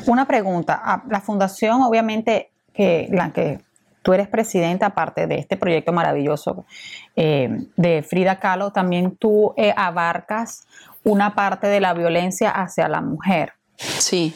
Una 0.06 0.26
pregunta, 0.26 0.80
ah, 0.82 1.02
la 1.10 1.20
fundación 1.20 1.82
obviamente 1.82 2.50
que 2.72 3.08
la 3.10 3.30
que 3.32 3.60
tú 4.06 4.12
eres 4.12 4.28
presidenta, 4.28 4.86
aparte 4.86 5.26
de 5.26 5.34
este 5.34 5.56
proyecto 5.56 5.92
maravilloso 5.92 6.64
eh, 7.16 7.66
de 7.74 8.04
Frida 8.04 8.38
Kahlo, 8.38 8.70
también 8.70 9.16
tú 9.16 9.52
eh, 9.56 9.74
abarcas 9.76 10.64
una 11.02 11.34
parte 11.34 11.66
de 11.66 11.80
la 11.80 11.92
violencia 11.92 12.50
hacia 12.50 12.86
la 12.86 13.00
mujer. 13.00 13.54
Sí. 13.76 14.32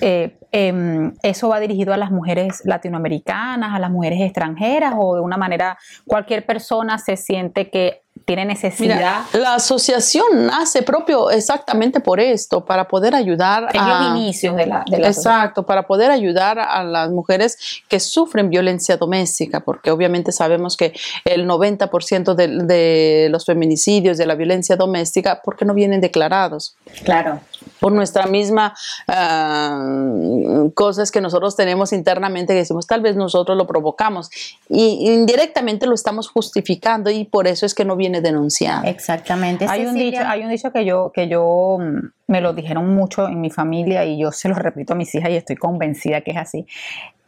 Eh, 0.00 0.38
em, 0.52 1.14
¿Eso 1.24 1.48
va 1.48 1.58
dirigido 1.58 1.92
a 1.92 1.96
las 1.96 2.12
mujeres 2.12 2.62
latinoamericanas, 2.64 3.74
a 3.74 3.80
las 3.80 3.90
mujeres 3.90 4.20
extranjeras 4.20 4.94
o 4.96 5.16
de 5.16 5.20
una 5.20 5.36
manera 5.36 5.76
cualquier 6.06 6.46
persona 6.46 6.96
se 6.98 7.16
siente 7.16 7.70
que 7.70 8.01
tiene 8.24 8.44
necesidad. 8.44 9.24
la 9.32 9.54
asociación 9.54 10.46
nace 10.46 10.82
propio 10.82 11.30
exactamente 11.30 12.00
por 12.00 12.20
esto, 12.20 12.64
para 12.64 12.88
poder 12.88 13.14
ayudar 13.14 13.68
en 13.72 13.80
a 13.80 13.88
los 13.88 14.18
inicios 14.18 14.56
de 14.56 14.66
la, 14.66 14.84
de 14.86 14.96
Exacto, 14.98 15.64
para 15.64 15.86
poder 15.86 16.10
ayudar 16.10 16.58
a 16.58 16.82
las 16.84 17.10
mujeres 17.10 17.82
que 17.88 18.00
sufren 18.00 18.50
violencia 18.50 18.96
doméstica, 18.96 19.60
porque 19.60 19.90
obviamente 19.90 20.32
sabemos 20.32 20.76
que 20.76 20.92
el 21.24 21.46
90% 21.46 22.34
de, 22.34 22.48
de 22.64 23.28
los 23.30 23.44
feminicidios, 23.44 24.18
de 24.18 24.26
la 24.26 24.34
violencia 24.34 24.76
doméstica, 24.76 25.40
porque 25.44 25.64
no 25.64 25.74
vienen 25.74 26.00
declarados. 26.00 26.74
Claro. 27.04 27.40
Por 27.82 27.92
nuestra 27.92 28.26
misma 28.26 28.74
uh, 29.08 30.70
cosas 30.72 31.10
que 31.10 31.20
nosotros 31.20 31.56
tenemos 31.56 31.92
internamente 31.92 32.52
que 32.52 32.60
decimos, 32.60 32.86
tal 32.86 33.00
vez 33.00 33.16
nosotros 33.16 33.58
lo 33.58 33.66
provocamos 33.66 34.30
y 34.68 35.10
indirectamente 35.12 35.88
lo 35.88 35.94
estamos 35.94 36.28
justificando 36.28 37.10
y 37.10 37.24
por 37.24 37.48
eso 37.48 37.66
es 37.66 37.74
que 37.74 37.84
no 37.84 37.96
viene 37.96 38.20
denunciado. 38.20 38.84
Exactamente. 38.84 39.66
Hay 39.68 39.84
un, 39.84 39.94
dicho, 39.94 40.22
hay 40.24 40.42
un 40.44 40.50
dicho 40.50 40.70
que 40.70 40.84
yo, 40.84 41.10
que 41.12 41.26
yo 41.26 41.78
mm, 41.80 42.30
me 42.30 42.40
lo 42.40 42.52
dijeron 42.52 42.94
mucho 42.94 43.26
en 43.26 43.40
mi 43.40 43.50
familia 43.50 44.04
y 44.04 44.20
yo 44.20 44.30
se 44.30 44.48
lo 44.48 44.54
repito 44.54 44.92
a 44.92 44.96
mis 44.96 45.12
hijas 45.16 45.30
y 45.30 45.34
estoy 45.34 45.56
convencida 45.56 46.20
que 46.20 46.30
es 46.30 46.36
así. 46.36 46.66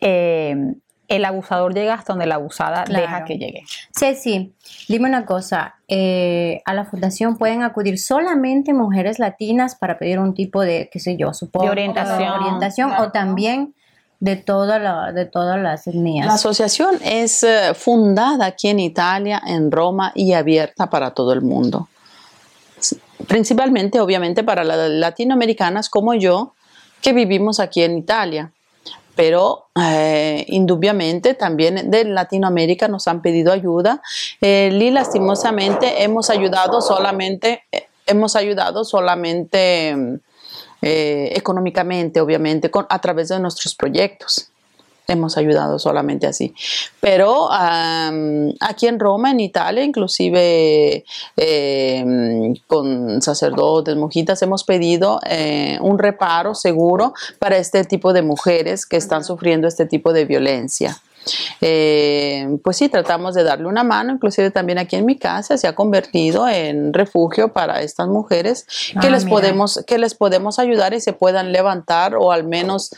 Eh, 0.01 0.75
el 1.09 1.25
abusador 1.25 1.75
llega 1.75 1.95
hasta 1.95 2.13
donde 2.13 2.27
la 2.27 2.37
abusada 2.37 2.85
deja 2.85 3.25
que 3.25 3.37
llegue. 3.39 3.65
Sí, 3.95 4.15
sí. 4.15 4.55
Dime 4.89 5.09
una 5.09 5.27
cosa, 5.27 5.77
eh, 5.89 6.63
a 6.65 6.75
la 6.75 6.85
fundación 6.85 7.37
pueden 7.37 7.63
acudir 7.63 7.99
solamente 7.99 8.73
mujeres 8.73 9.19
latinas 9.19 9.75
para 9.75 9.99
pedir 9.99 10.19
un 10.19 10.35
tipo 10.35 10.63
de, 10.63 10.89
qué 10.93 11.01
sé 11.01 11.17
yo, 11.17 11.35
supongo, 11.35 11.67
de 11.67 11.73
orientación, 11.73 12.29
orientación 12.29 12.93
o 12.93 13.11
también 13.13 13.75
de, 14.21 14.37
toda 14.37 14.79
la, 14.79 15.13
de 15.13 15.27
todas 15.27 15.61
las 15.61 15.87
etnias. 15.87 16.27
La 16.27 16.35
asociación 16.35 16.97
es 17.05 17.43
eh, 17.43 17.75
fundada 17.75 18.47
aquí 18.47 18.69
en 18.69 18.81
Italia, 18.81 19.43
en 19.47 19.71
Roma 19.71 20.13
y 20.15 20.33
abierta 20.33 20.89
para 20.89 21.11
todo 21.11 21.33
el 21.33 21.43
mundo. 21.43 21.89
Principalmente, 23.29 24.01
obviamente, 24.01 24.43
para 24.43 24.65
las 24.65 24.91
latinoamericanas 24.91 25.89
como 25.89 26.15
yo, 26.15 26.55
que 27.01 27.13
vivimos 27.13 27.61
aquí 27.61 27.83
en 27.83 27.99
Italia. 27.99 28.51
Pero 29.16 29.68
eh, 29.80 30.44
indudablemente 30.49 31.35
también 31.35 31.90
de 31.90 32.04
Latinoamérica 32.04 32.88
nos 32.88 33.06
han 33.06 33.23
pedido 33.23 33.52
ayuda 33.52 34.02
eh, 34.40 34.71
y 34.73 34.90
lastimosamente 34.90 36.02
hemos 36.02 36.30
ayudado 36.30 36.80
solamente, 36.80 37.64
hemos 38.06 38.35
ayudado 38.37 38.85
solamente 38.85 40.21
eh, 40.83 41.33
económicamente, 41.35 42.21
obviamente, 42.21 42.71
con, 42.71 42.87
a 42.90 43.00
través 43.00 43.28
de 43.28 43.40
nuestros 43.40 43.75
proyectos. 43.75 44.50
Hemos 45.07 45.37
ayudado 45.37 45.79
solamente 45.79 46.27
así. 46.27 46.55
Pero 47.01 47.49
aquí 47.51 48.87
en 48.87 48.99
Roma, 48.99 49.31
en 49.31 49.41
Italia, 49.41 49.85
inclusive 49.85 51.05
em, 51.37 52.55
con 52.67 53.21
sacerdotes, 53.21 53.97
monjitas, 53.97 54.41
hemos 54.43 54.65
pedido 54.65 55.21
eh, 55.29 55.79
un 55.81 55.99
reparo 55.99 56.55
seguro 56.55 57.13
para 57.39 57.59
este 57.59 57.85
tipo 57.85 58.13
de 58.13 58.23
mujeres 58.23 58.87
que 58.87 58.97
están 58.97 59.25
sufriendo 59.25 59.69
este 59.69 59.87
tipo 59.87 60.13
de 60.13 60.25
violencia. 60.25 60.97
Eh, 61.61 62.59
pues 62.62 62.76
sí, 62.76 62.88
tratamos 62.88 63.35
de 63.35 63.45
darle 63.45 63.66
una 63.66 63.85
mano, 63.85 64.12
inclusive 64.12 64.50
también 64.50 64.78
aquí 64.78 64.97
en 64.97 65.07
mi 65.07 65.16
casa 65.16 65.57
se 65.57 65.66
ha 65.66 65.75
convertido 65.75 66.49
en 66.49 66.93
refugio 66.93 67.52
para 67.52 67.83
estas 67.83 68.09
mujeres 68.09 68.66
que, 69.00 69.07
ah, 69.07 69.11
les, 69.11 69.25
podemos, 69.25 69.83
que 69.87 69.99
les 69.99 70.14
podemos 70.14 70.59
ayudar 70.59 70.95
y 70.95 71.00
se 71.00 71.12
puedan 71.12 71.52
levantar 71.52 72.14
o 72.16 72.33
al 72.33 72.45
menos 72.45 72.90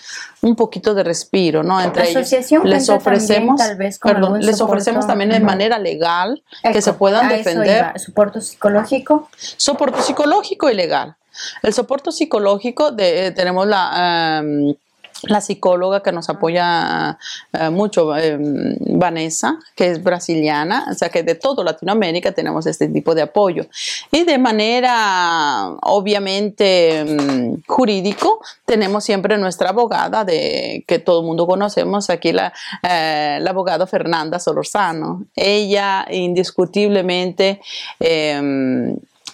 un 0.43 0.57
poquito 0.57 0.95
de 0.95 1.03
respiro, 1.03 1.63
¿no? 1.63 1.81
Entre 1.81 2.11
ellos 2.11 2.31
les 2.65 2.89
ofrecemos, 2.89 3.61
perdón, 4.03 4.41
les 4.41 4.61
ofrecemos 4.61 5.07
también 5.07 5.31
de 5.31 5.41
manera 5.41 5.79
legal 5.79 6.43
que 6.63 6.83
se 6.83 6.93
puedan 6.93 7.29
defender. 7.29 7.99
¿Soporte 7.99 8.41
psicológico? 8.41 9.29
Soporte 9.57 10.03
psicológico 10.03 10.71
y 10.71 10.75
legal. 10.75 11.17
El 11.63 11.73
soporte 11.73 12.13
psicológico 12.13 12.93
de, 12.93 13.31
tenemos 13.33 13.67
la... 13.67 14.41
Em, 14.41 14.75
la 15.23 15.41
psicóloga 15.41 16.03
que 16.03 16.13
nos 16.13 16.29
apoya 16.29 17.19
eh, 17.53 17.71
mucho, 17.71 18.17
eh, 18.17 18.39
Vanessa, 18.81 19.59
que 19.75 19.91
es 19.91 20.03
brasiliana, 20.03 20.87
o 20.91 20.95
sea 20.95 21.09
que 21.09 21.23
de 21.23 21.35
todo 21.35 21.65
Latinoamérica 21.65 22.33
tenemos 22.33 22.67
este 22.67 22.89
tipo 22.89 23.15
de 23.15 23.23
apoyo. 23.23 23.67
Y 24.11 24.25
de 24.25 24.39
manera, 24.39 25.69
obviamente, 25.83 27.05
mm, 27.05 27.63
jurídico, 27.67 28.41
tenemos 28.65 29.05
siempre 29.05 29.39
nuestra 29.39 29.71
abogada, 29.71 30.25
de, 30.25 30.85
que 30.87 30.99
todo 30.99 31.21
el 31.21 31.27
mundo 31.27 31.47
conocemos, 31.47 32.11
aquí 32.11 32.33
la, 32.33 32.53
eh, 32.83 33.39
la 33.41 33.51
abogada 33.51 33.87
Fernanda 33.87 34.39
Solorzano. 34.39 35.25
Ella 35.35 36.07
indiscutiblemente 36.11 37.61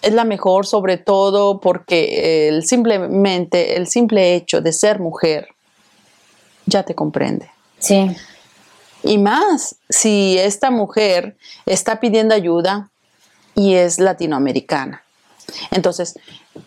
es 0.03 0.13
la 0.13 0.25
mejor 0.25 0.67
sobre 0.67 0.97
todo 0.97 1.61
porque 1.61 2.49
el 2.49 2.65
simplemente 2.65 3.77
el 3.77 3.87
simple 3.87 4.35
hecho 4.35 4.61
de 4.61 4.73
ser 4.73 4.99
mujer 4.99 5.49
ya 6.67 6.83
te 6.83 6.95
comprende. 6.95 7.51
Sí. 7.79 8.15
Y 9.03 9.19
más 9.19 9.77
si 9.89 10.39
esta 10.39 10.71
mujer 10.71 11.37
está 11.67 12.01
pidiendo 12.01 12.35
ayuda 12.35 12.91
y 13.55 13.75
es 13.75 13.99
latinoamericana. 13.99 15.03
Entonces, 15.71 16.19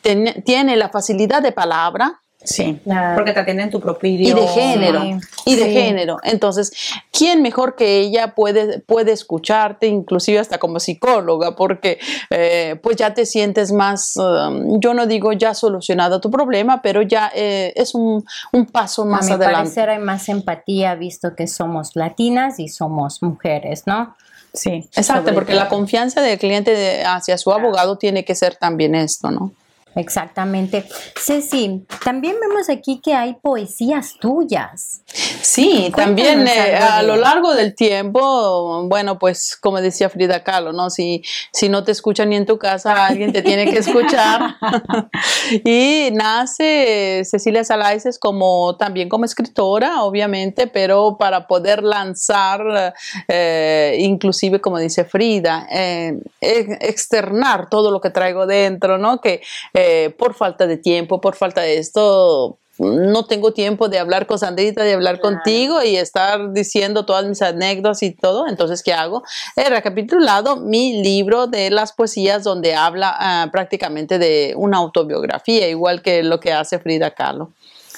tiene 0.01 0.75
la 0.75 0.89
facilidad 0.89 1.41
de 1.41 1.51
palabra, 1.51 2.21
Sí, 2.45 2.79
porque 3.15 3.33
te 3.33 3.39
atienden 3.39 3.71
tu 3.71 3.79
propio 3.79 4.09
idioma. 4.09 4.39
Y 4.39 4.43
de 4.43 4.47
género, 4.47 5.19
y 5.45 5.55
de 5.55 5.69
género. 5.71 6.17
Entonces, 6.23 6.71
¿quién 7.11 7.41
mejor 7.41 7.75
que 7.75 7.99
ella 7.99 8.35
puede, 8.35 8.79
puede 8.79 9.11
escucharte, 9.11 9.87
inclusive 9.87 10.39
hasta 10.39 10.57
como 10.59 10.79
psicóloga? 10.79 11.55
Porque 11.55 11.99
eh, 12.29 12.79
pues 12.81 12.97
ya 12.97 13.13
te 13.13 13.25
sientes 13.25 13.71
más, 13.71 14.15
um, 14.17 14.79
yo 14.79 14.93
no 14.93 15.07
digo 15.07 15.33
ya 15.33 15.53
solucionado 15.53 16.21
tu 16.21 16.29
problema, 16.29 16.81
pero 16.81 17.01
ya 17.01 17.31
eh, 17.33 17.73
es 17.75 17.95
un, 17.95 18.23
paso 18.71 19.05
más 19.05 19.25
A 19.25 19.25
mi 19.25 19.33
adelante. 19.33 19.55
parecer 19.55 19.89
hay 19.89 19.99
más 19.99 20.29
empatía 20.29 20.95
visto 20.95 21.35
que 21.35 21.47
somos 21.47 21.95
latinas 21.95 22.59
y 22.59 22.67
somos 22.67 23.21
mujeres, 23.23 23.83
¿no? 23.85 24.15
Sí, 24.53 24.89
exacto, 24.95 25.33
porque 25.33 25.53
la 25.53 25.67
confianza 25.67 26.21
del 26.21 26.39
cliente 26.39 27.03
hacia 27.03 27.37
su 27.37 27.51
abogado 27.51 27.97
tiene 27.97 28.23
que 28.23 28.35
ser 28.35 28.55
también 28.55 28.95
esto, 28.95 29.29
¿no? 29.29 29.51
Exactamente. 29.95 30.85
Ceci, 31.17 31.85
también 32.03 32.35
vemos 32.39 32.69
aquí 32.69 32.99
que 33.01 33.13
hay 33.13 33.35
poesías 33.35 34.15
tuyas. 34.19 35.01
Sí, 35.41 35.91
también 35.95 36.47
eh, 36.47 36.75
a 36.75 37.01
lo 37.01 37.15
largo 37.15 37.53
del 37.53 37.75
tiempo, 37.75 38.85
bueno, 38.87 39.17
pues 39.17 39.55
como 39.55 39.79
decía 39.79 40.09
Frida 40.09 40.43
Kahlo, 40.43 40.73
¿no? 40.73 40.89
Si, 40.89 41.23
si 41.53 41.69
no 41.69 41.83
te 41.83 41.93
escuchan 41.93 42.29
ni 42.29 42.35
en 42.35 42.45
tu 42.45 42.57
casa, 42.57 43.05
alguien 43.05 43.31
te 43.31 43.41
tiene 43.41 43.71
que 43.71 43.79
escuchar. 43.79 44.55
y 45.63 46.09
nace 46.13 47.21
Cecilia 47.23 47.63
Salaices 47.63 48.19
como 48.19 48.75
también 48.77 49.07
como 49.07 49.25
escritora, 49.25 50.03
obviamente, 50.03 50.67
pero 50.67 51.17
para 51.17 51.47
poder 51.47 51.83
lanzar, 51.83 52.93
eh, 53.27 53.97
inclusive 53.99 54.59
como 54.59 54.79
dice 54.79 55.05
Frida, 55.05 55.67
eh, 55.71 56.19
externar 56.41 57.69
todo 57.69 57.91
lo 57.91 58.01
que 58.01 58.09
traigo 58.09 58.45
dentro, 58.45 58.97
¿no? 58.97 59.21
Que 59.21 59.41
por 60.17 60.33
falta 60.33 60.67
de 60.67 60.77
tiempo, 60.77 61.21
por 61.21 61.35
falta 61.35 61.61
de 61.61 61.77
esto, 61.77 62.59
no 62.77 63.25
tengo 63.25 63.53
tiempo 63.53 63.87
de 63.87 63.99
hablar 63.99 64.27
con 64.27 64.37
Sandrita, 64.37 64.83
de 64.83 64.93
hablar 64.93 65.21
contigo 65.21 65.81
y 65.81 65.95
estar 65.95 66.51
diciendo 66.51 67.05
todas 67.05 67.25
mis 67.25 67.41
anécdotas 67.41 68.03
y 68.03 68.11
todo. 68.11 68.47
Entonces, 68.47 68.83
¿qué 68.83 68.93
hago? 68.93 69.23
He 69.55 69.69
recapitulado 69.69 70.57
mi 70.57 71.01
libro 71.01 71.47
de 71.47 71.69
las 71.69 71.93
poesías 71.93 72.43
donde 72.43 72.75
habla 72.75 73.15
ah, 73.17 73.49
prácticamente 73.51 74.19
de 74.19 74.53
una 74.57 74.77
autobiografía, 74.77 75.69
igual 75.69 76.01
que 76.01 76.23
lo 76.23 76.39
que 76.39 76.51
hace 76.51 76.79
Frida 76.79 77.11
Kahlo. 77.11 77.51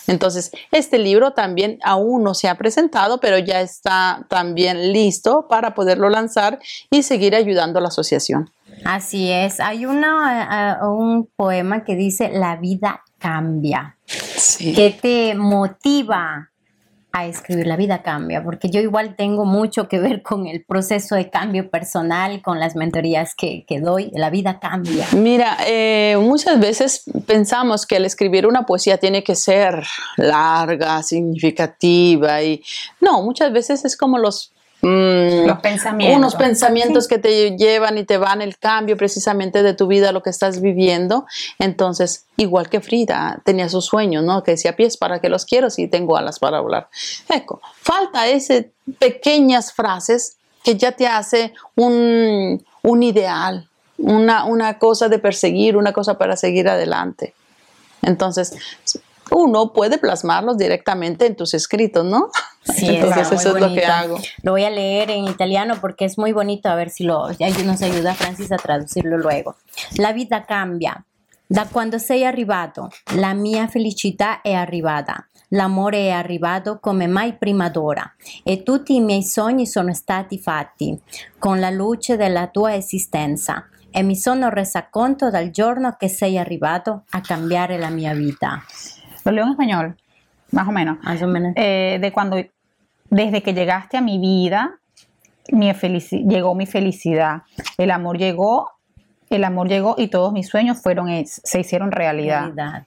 Entonces, 0.07 0.51
este 0.71 0.97
libro 0.97 1.31
también 1.31 1.79
aún 1.83 2.23
no 2.23 2.33
se 2.33 2.47
ha 2.49 2.55
presentado, 2.55 3.19
pero 3.19 3.37
ya 3.37 3.61
está 3.61 4.25
también 4.29 4.93
listo 4.93 5.47
para 5.49 5.73
poderlo 5.73 6.09
lanzar 6.09 6.59
y 6.89 7.03
seguir 7.03 7.35
ayudando 7.35 7.79
a 7.79 7.81
la 7.81 7.89
asociación. 7.89 8.49
Así 8.85 9.31
es. 9.31 9.59
Hay 9.59 9.85
una, 9.85 10.79
uh, 10.81 10.87
un 10.87 11.29
poema 11.35 11.83
que 11.83 11.95
dice 11.95 12.29
La 12.29 12.55
vida 12.55 13.03
cambia. 13.17 13.97
Sí. 14.05 14.73
¿Qué 14.73 14.97
te 15.01 15.35
motiva 15.35 16.51
escribir 17.25 17.67
La 17.67 17.75
vida 17.75 18.01
cambia? 18.03 18.43
Porque 18.43 18.69
yo 18.69 18.79
igual 18.79 19.15
tengo 19.15 19.45
mucho 19.45 19.87
que 19.87 19.99
ver 19.99 20.21
con 20.21 20.47
el 20.47 20.63
proceso 20.63 21.15
de 21.15 21.29
cambio 21.29 21.69
personal, 21.69 22.41
con 22.41 22.59
las 22.59 22.75
mentorías 22.75 23.33
que, 23.35 23.65
que 23.67 23.79
doy. 23.79 24.11
La 24.13 24.29
vida 24.29 24.59
cambia. 24.59 25.07
Mira, 25.13 25.57
eh, 25.65 26.17
muchas 26.19 26.59
veces 26.59 27.03
pensamos 27.25 27.85
que 27.85 27.97
el 27.97 28.05
escribir 28.05 28.47
una 28.47 28.65
poesía 28.65 28.97
tiene 28.97 29.23
que 29.23 29.35
ser 29.35 29.85
larga, 30.17 31.03
significativa 31.03 32.41
y 32.41 32.61
no, 33.01 33.21
muchas 33.21 33.51
veces 33.51 33.85
es 33.85 33.97
como 33.97 34.17
los 34.17 34.53
mm, 34.81 35.45
Los 35.47 35.59
pensamientos. 35.59 36.17
unos 36.17 36.35
pensamientos 36.35 37.07
que 37.07 37.17
te 37.17 37.57
llevan 37.57 37.97
y 37.97 38.03
te 38.03 38.17
van 38.17 38.41
el 38.41 38.57
cambio 38.57 38.97
precisamente 38.97 39.63
de 39.63 39.73
tu 39.73 39.87
vida, 39.87 40.11
lo 40.11 40.23
que 40.23 40.29
estás 40.29 40.61
viviendo. 40.61 41.25
Entonces, 41.59 42.25
igual 42.37 42.69
que 42.69 42.81
Frida, 42.81 43.41
tenía 43.43 43.69
sus 43.69 43.85
sueños, 43.85 44.23
¿no? 44.23 44.43
Que 44.43 44.51
decía 44.51 44.75
pies 44.75 44.97
para 44.97 45.19
que 45.19 45.29
los 45.29 45.45
quiero 45.45 45.69
si 45.69 45.87
tengo 45.87 46.17
alas 46.17 46.39
para 46.39 46.59
volar. 46.59 46.89
Eco, 47.29 47.61
falta 47.81 48.27
ese 48.27 48.71
pequeñas 48.99 49.73
frases 49.73 50.37
que 50.63 50.75
ya 50.75 50.91
te 50.91 51.07
hace 51.07 51.53
un, 51.75 52.63
un 52.81 53.03
ideal, 53.03 53.69
una, 53.97 54.43
una 54.45 54.77
cosa 54.79 55.09
de 55.09 55.19
perseguir, 55.19 55.77
una 55.77 55.93
cosa 55.93 56.17
para 56.17 56.35
seguir 56.35 56.67
adelante. 56.67 57.33
Entonces, 58.01 58.53
uno 59.31 59.73
puede 59.73 59.97
plasmarlos 59.97 60.57
directamente 60.57 61.25
en 61.25 61.35
tus 61.35 61.53
escritos, 61.53 62.05
¿no? 62.05 62.29
Sí, 62.75 62.87
Entonces, 62.87 63.31
eso 63.31 63.55
es 63.55 63.61
lo 63.61 63.73
que 63.73 63.85
hago. 63.85 64.19
Lo 64.43 64.51
voy 64.51 64.63
a 64.63 64.69
leer 64.69 65.09
en 65.09 65.25
italiano 65.25 65.75
porque 65.79 66.05
es 66.05 66.17
muy 66.17 66.31
bonito, 66.31 66.69
a 66.69 66.75
ver 66.75 66.89
si 66.89 67.03
lo, 67.03 67.27
nos 67.65 67.81
ayuda 67.81 68.13
Francis 68.13 68.51
a 68.51 68.57
traducirlo 68.57 69.17
luego. 69.17 69.55
La 69.97 70.11
vita 70.13 70.45
cambia. 70.45 71.03
Da 71.49 71.65
quando 71.71 71.97
sei 71.97 72.25
arrivato, 72.25 72.89
la 73.15 73.33
mia 73.33 73.67
felicità 73.67 74.41
è 74.41 74.51
arrivata. 74.51 75.25
L'amore 75.51 76.07
è 76.07 76.09
arrivato 76.09 76.79
come 76.81 77.07
mai 77.07 77.37
prima 77.37 77.69
d'ora 77.69 78.15
e 78.43 78.63
tutti 78.63 78.95
i 78.95 78.99
miei 78.99 79.23
sogni 79.23 79.65
sono 79.65 79.93
stati 79.93 80.37
fatti 80.39 80.99
con 81.39 81.61
la 81.61 81.69
luce 81.69 82.17
della 82.17 82.47
tua 82.47 82.75
esistenza 82.75 83.69
e 83.89 84.03
mi 84.03 84.17
sono 84.17 84.49
resa 84.49 84.87
conto 84.89 85.29
dal 85.29 85.49
giorno 85.49 85.95
che 85.97 86.09
sei 86.09 86.37
arrivato 86.37 87.03
a 87.11 87.21
cambiare 87.21 87.77
la 87.77 87.89
mia 87.89 88.13
vita. 88.13 88.61
Lo 89.23 89.31
leo 89.31 89.45
en 89.45 89.51
español, 89.51 89.95
más 90.51 90.67
o 90.67 90.71
menos. 90.71 90.97
Más 91.03 91.21
o 91.21 91.27
menos. 91.27 91.53
Eh, 91.55 91.97
de 92.01 92.11
cuando, 92.11 92.37
desde 93.09 93.41
que 93.43 93.53
llegaste 93.53 93.97
a 93.97 94.01
mi 94.01 94.19
vida, 94.19 94.79
mi 95.49 95.71
llegó 95.71 96.55
mi 96.55 96.65
felicidad. 96.65 97.43
El 97.77 97.91
amor 97.91 98.17
llegó, 98.17 98.69
el 99.29 99.43
amor 99.43 99.67
llegó 99.69 99.95
y 99.97 100.07
todos 100.07 100.33
mis 100.33 100.47
sueños 100.47 100.81
fueron, 100.81 101.09
es- 101.09 101.41
se 101.43 101.59
hicieron 101.59 101.91
realidad. 101.91 102.41
Realidad. 102.53 102.83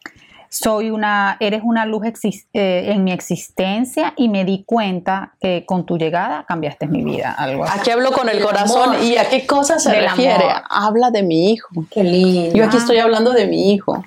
Soy 0.52 0.90
una, 0.90 1.36
eres 1.38 1.62
una 1.62 1.86
luz 1.86 2.02
eh, 2.04 2.86
en 2.92 3.04
mi 3.04 3.12
existencia 3.12 4.14
y 4.16 4.28
me 4.28 4.44
di 4.44 4.64
cuenta 4.66 5.34
que 5.40 5.64
con 5.64 5.86
tu 5.86 5.96
llegada 5.96 6.44
cambiaste 6.44 6.88
mi 6.88 7.04
vida. 7.04 7.32
Algo 7.38 7.62
así. 7.62 7.78
Aquí 7.78 7.90
hablo 7.92 8.10
con 8.10 8.28
el 8.28 8.42
corazón 8.42 8.94
amor. 8.96 9.04
y 9.04 9.16
a 9.16 9.28
qué 9.28 9.46
cosa 9.46 9.78
se 9.78 9.92
refiere. 10.00 10.32
amor. 10.34 10.62
Habla 10.68 11.12
de 11.12 11.22
mi 11.22 11.52
hijo. 11.52 11.68
Qué 11.88 12.02
lindo. 12.02 12.52
Yo 12.56 12.64
aquí 12.64 12.78
estoy 12.78 12.98
hablando 12.98 13.30
de 13.32 13.46
mi 13.46 13.72
hijo. 13.72 14.04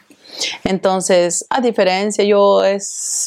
Entonces, 0.63 1.45
a 1.49 1.61
diferencia, 1.61 2.23
yo 2.23 2.63
he 2.65 2.77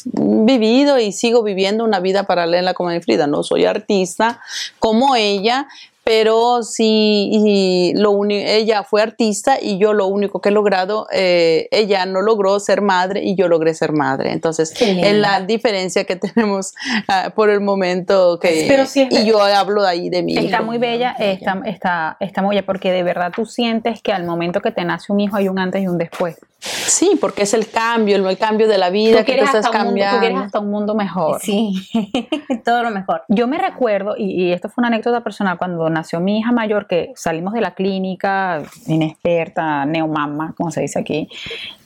vivido 0.03 0.99
y 0.99 1.11
sigo 1.11 1.43
viviendo 1.43 1.83
una 1.83 1.99
vida 1.99 2.23
paralela 2.23 2.73
como 2.73 2.89
mi 2.89 2.99
Frida. 3.01 3.27
No 3.27 3.43
soy 3.43 3.65
artista 3.65 4.41
como 4.79 5.15
ella, 5.15 5.67
pero 6.07 6.63
sí, 6.63 7.29
y 7.33 7.93
lo 7.97 8.17
ella 8.29 8.83
fue 8.83 9.01
artista 9.01 9.57
y 9.61 9.77
yo 9.77 9.91
lo 9.91 10.07
único 10.07 10.39
que 10.39 10.47
he 10.47 10.51
logrado, 10.53 11.05
eh, 11.11 11.67
ella 11.69 12.05
no 12.05 12.21
logró 12.21 12.61
ser 12.61 12.79
madre 12.79 13.25
y 13.25 13.35
yo 13.35 13.49
logré 13.49 13.73
ser 13.73 13.91
madre. 13.91 14.31
Entonces, 14.31 14.73
es 14.79 15.13
la 15.15 15.41
diferencia 15.41 16.05
que 16.05 16.15
tenemos 16.33 16.73
ah, 17.09 17.33
por 17.35 17.49
el 17.49 17.59
momento 17.59 18.39
que... 18.39 18.67
Pero 18.69 18.83
es 18.83 18.95
y 18.95 19.25
yo 19.25 19.41
hablo 19.41 19.81
de 19.81 19.89
ahí 19.89 20.09
de 20.09 20.23
mi 20.23 20.37
Está 20.37 20.57
hijo. 20.57 20.63
muy 20.63 20.77
bella, 20.77 21.13
está, 21.19 21.61
está, 21.65 22.15
está 22.21 22.41
muy 22.41 22.55
bella, 22.55 22.65
porque 22.65 22.93
de 22.93 23.03
verdad 23.03 23.33
tú 23.35 23.45
sientes 23.45 24.01
que 24.01 24.13
al 24.13 24.23
momento 24.23 24.61
que 24.61 24.71
te 24.71 24.85
nace 24.85 25.11
un 25.11 25.19
hijo 25.19 25.35
hay 25.35 25.49
un 25.49 25.59
antes 25.59 25.83
y 25.83 25.87
un 25.87 25.97
después. 25.97 26.37
Sí, 26.67 27.17
porque 27.19 27.43
es 27.43 27.53
el 27.53 27.69
cambio, 27.69 28.15
el, 28.15 28.37
cambio 28.37 28.67
de 28.67 28.77
la 28.77 28.89
vida 28.89 29.19
Tú 29.19 29.25
que 29.25 29.33
tú 29.33 29.37
quieres, 29.37 29.45
estás 29.45 29.65
hasta 29.65 29.79
un 29.79 29.93
mundo, 29.93 30.05
tú 30.11 30.19
quieres 30.19 30.37
hasta 30.37 30.59
un 30.59 30.69
mundo 30.69 30.95
mejor. 30.95 31.41
Sí, 31.41 31.73
todo 32.65 32.83
lo 32.83 32.91
mejor. 32.91 33.23
Yo 33.27 33.47
me 33.47 33.57
recuerdo, 33.57 34.15
y, 34.17 34.43
y 34.43 34.51
esto 34.51 34.69
fue 34.69 34.81
una 34.81 34.87
anécdota 34.87 35.21
personal, 35.21 35.57
cuando 35.57 35.89
nació 35.89 36.19
mi 36.19 36.39
hija 36.39 36.51
mayor, 36.51 36.87
que 36.87 37.11
salimos 37.15 37.53
de 37.53 37.61
la 37.61 37.73
clínica, 37.73 38.63
inexperta, 38.87 39.85
neomama, 39.85 40.53
como 40.57 40.71
se 40.71 40.81
dice 40.81 40.99
aquí, 40.99 41.29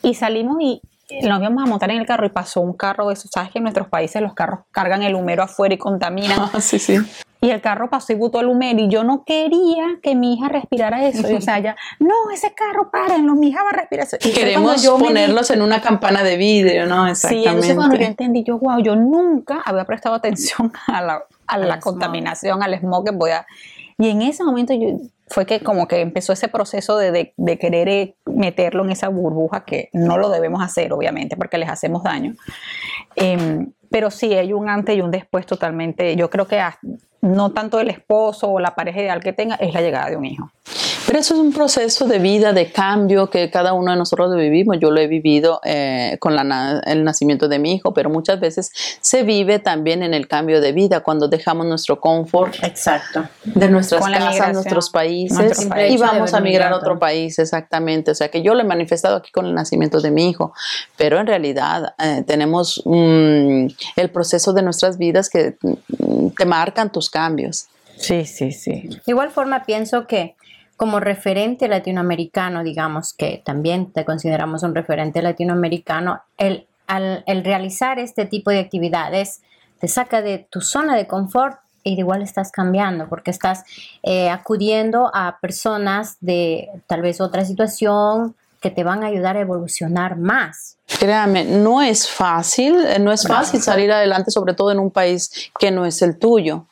y 0.01 0.13
salimos 0.13 0.57
y 0.59 0.81
nos 1.23 1.39
íbamos 1.39 1.63
a 1.63 1.65
montar 1.67 1.91
en 1.91 1.97
el 1.99 2.05
carro 2.05 2.25
y 2.25 2.29
pasó 2.29 2.61
un 2.61 2.73
carro 2.73 3.07
de 3.07 3.13
esos, 3.13 3.29
sabes 3.33 3.51
que 3.51 3.59
en 3.59 3.63
nuestros 3.63 3.87
países 3.87 4.21
los 4.21 4.33
carros 4.33 4.61
cargan 4.71 5.03
el 5.03 5.15
humero 5.15 5.43
afuera 5.43 5.73
y 5.73 5.77
contaminan, 5.77 6.37
Ah, 6.53 6.61
sí, 6.61 6.79
sí. 6.79 6.97
y 7.41 7.49
el 7.49 7.59
carro 7.61 7.89
pasó 7.89 8.13
y 8.13 8.15
botó 8.15 8.39
el 8.39 8.47
humero 8.47 8.79
y 8.79 8.87
yo 8.87 9.03
no 9.03 9.23
quería 9.25 9.85
que 10.01 10.15
mi 10.15 10.33
hija 10.35 10.47
respirara 10.49 11.05
eso, 11.05 11.29
y, 11.29 11.35
o 11.35 11.41
sea, 11.41 11.59
ya, 11.59 11.75
no, 11.99 12.13
ese 12.33 12.53
carro, 12.53 12.89
párenlo, 12.91 13.35
mi 13.35 13.49
hija 13.49 13.63
va 13.63 13.69
a 13.71 13.73
respirar 13.81 14.05
eso. 14.07 14.17
Y 14.23 14.31
Queremos 14.31 14.81
yo 14.83 14.97
me 14.97 15.05
ponerlos 15.07 15.49
en 15.51 15.61
una 15.61 15.81
campana 15.81 16.23
de 16.23 16.37
vidrio, 16.37 16.85
¿no? 16.85 17.05
Sí, 17.07 17.11
Exactamente. 17.11 17.49
entonces 17.49 17.75
cuando 17.75 17.95
yo 17.95 18.05
entendí, 18.05 18.43
yo, 18.43 18.57
wow, 18.59 18.79
yo 18.81 18.95
nunca 18.95 19.61
había 19.65 19.85
prestado 19.85 20.15
atención 20.15 20.71
a 20.87 21.01
la, 21.01 21.23
a 21.47 21.57
la 21.57 21.79
contaminación, 21.79 22.61
al 22.63 22.73
smog 22.79 23.05
que 23.05 23.13
podía. 23.13 23.45
Y 23.97 24.09
en 24.09 24.21
ese 24.23 24.43
momento 24.43 24.73
yo, 24.73 24.97
fue 25.27 25.45
que 25.45 25.59
como 25.61 25.87
que 25.87 26.01
empezó 26.01 26.33
ese 26.33 26.47
proceso 26.47 26.97
de, 26.97 27.11
de- 27.11 27.33
de 27.37 27.57
querer 27.59 27.87
eh, 27.87 28.15
meterlo 28.35 28.83
en 28.83 28.91
esa 28.91 29.09
burbuja 29.09 29.65
que 29.65 29.89
no 29.93 30.17
lo 30.17 30.29
debemos 30.29 30.63
hacer, 30.63 30.93
obviamente, 30.93 31.37
porque 31.37 31.57
les 31.57 31.69
hacemos 31.69 32.03
daño. 32.03 32.33
Em, 33.15 33.71
pero 33.89 34.09
sí, 34.09 34.33
hay 34.33 34.53
un 34.53 34.69
antes 34.69 34.95
y 34.95 35.01
un 35.01 35.11
después 35.11 35.45
totalmente. 35.45 36.15
Yo 36.15 36.29
creo 36.29 36.47
que 36.47 36.61
no 37.21 37.51
tanto 37.51 37.79
el 37.79 37.89
esposo 37.89 38.49
o 38.49 38.59
la 38.59 38.73
pareja 38.75 39.01
ideal 39.01 39.21
que 39.21 39.33
tenga, 39.33 39.55
es 39.55 39.73
la 39.73 39.81
llegada 39.81 40.09
de 40.09 40.17
un 40.17 40.25
hijo. 40.25 40.51
Pero 41.11 41.19
eso 41.19 41.33
es 41.33 41.41
un 41.41 41.51
proceso 41.51 42.07
de 42.07 42.19
vida, 42.19 42.53
de 42.53 42.71
cambio 42.71 43.29
que 43.29 43.49
cada 43.51 43.73
uno 43.73 43.91
de 43.91 43.97
nosotros 43.97 44.33
vivimos. 44.33 44.77
Yo 44.79 44.91
lo 44.91 45.01
he 45.01 45.07
vivido 45.07 45.59
eh, 45.65 46.15
con 46.21 46.37
la 46.37 46.45
na- 46.45 46.79
el 46.85 47.03
nacimiento 47.03 47.49
de 47.49 47.59
mi 47.59 47.73
hijo, 47.73 47.93
pero 47.93 48.09
muchas 48.09 48.39
veces 48.39 48.71
se 49.01 49.23
vive 49.23 49.59
también 49.59 50.03
en 50.03 50.13
el 50.13 50.29
cambio 50.29 50.61
de 50.61 50.71
vida 50.71 51.01
cuando 51.01 51.27
dejamos 51.27 51.65
nuestro 51.65 51.99
confort 51.99 52.55
Exacto. 52.63 53.25
de 53.43 53.67
nuestras 53.67 53.99
Con 53.99 54.13
casas, 54.13 54.53
nuestros 54.53 54.89
países 54.89 55.37
Nuestro 55.37 55.65
y 55.65 55.69
país. 55.69 55.99
vamos 55.99 56.33
a 56.33 56.39
migrar 56.39 56.71
a 56.71 56.77
otro 56.77 56.97
país, 56.97 57.37
exactamente. 57.39 58.11
O 58.11 58.15
sea 58.15 58.29
que 58.29 58.41
yo 58.41 58.53
lo 58.53 58.61
he 58.61 58.65
manifestado 58.65 59.17
aquí 59.17 59.31
con 59.31 59.45
el 59.45 59.53
nacimiento 59.53 59.99
de 59.99 60.11
mi 60.11 60.29
hijo, 60.29 60.53
pero 60.95 61.19
en 61.19 61.27
realidad 61.27 61.93
eh, 62.01 62.23
tenemos 62.25 62.81
mm, 62.85 63.65
el 63.97 64.09
proceso 64.13 64.53
de 64.53 64.61
nuestras 64.61 64.97
vidas 64.97 65.29
que 65.29 65.57
mm, 65.61 66.29
te 66.37 66.45
marcan 66.45 66.89
tus 66.89 67.09
cambios. 67.09 67.65
Sí, 67.97 68.25
sí, 68.25 68.51
sí. 68.53 68.87
De 68.87 69.01
igual 69.07 69.29
forma, 69.29 69.63
pienso 69.65 70.07
que 70.07 70.35
como 70.81 70.99
referente 70.99 71.67
latinoamericano, 71.67 72.63
digamos 72.63 73.13
que 73.13 73.39
también 73.45 73.91
te 73.91 74.03
consideramos 74.03 74.63
un 74.63 74.73
referente 74.73 75.21
latinoamericano, 75.21 76.23
el, 76.39 76.65
al, 76.87 77.23
el 77.27 77.43
realizar 77.43 77.99
este 77.99 78.25
tipo 78.25 78.49
de 78.49 78.61
actividades 78.61 79.41
te 79.79 79.87
saca 79.87 80.23
de 80.23 80.47
tu 80.49 80.59
zona 80.59 80.95
de 80.95 81.05
confort 81.05 81.59
y 81.83 81.93
de 81.93 82.01
igual 82.01 82.23
estás 82.23 82.51
cambiando 82.51 83.07
porque 83.09 83.29
estás 83.29 83.63
eh, 84.01 84.31
acudiendo 84.31 85.11
a 85.13 85.37
personas 85.39 86.17
de 86.19 86.69
tal 86.87 87.03
vez 87.03 87.21
otra 87.21 87.45
situación 87.45 88.33
que 88.59 88.71
te 88.71 88.83
van 88.83 89.03
a 89.03 89.07
ayudar 89.07 89.37
a 89.37 89.41
evolucionar 89.41 90.17
más. 90.17 90.77
Créame, 90.99 91.45
no 91.45 91.83
es 91.83 92.09
fácil, 92.09 92.83
eh, 92.87 92.97
no 92.97 93.11
es 93.11 93.27
fácil 93.27 93.61
salir 93.61 93.91
adelante, 93.91 94.31
sobre 94.31 94.55
todo 94.55 94.71
en 94.71 94.79
un 94.79 94.89
país 94.89 95.51
que 95.59 95.69
no 95.69 95.85
es 95.85 96.01
el 96.01 96.17
tuyo, 96.17 96.65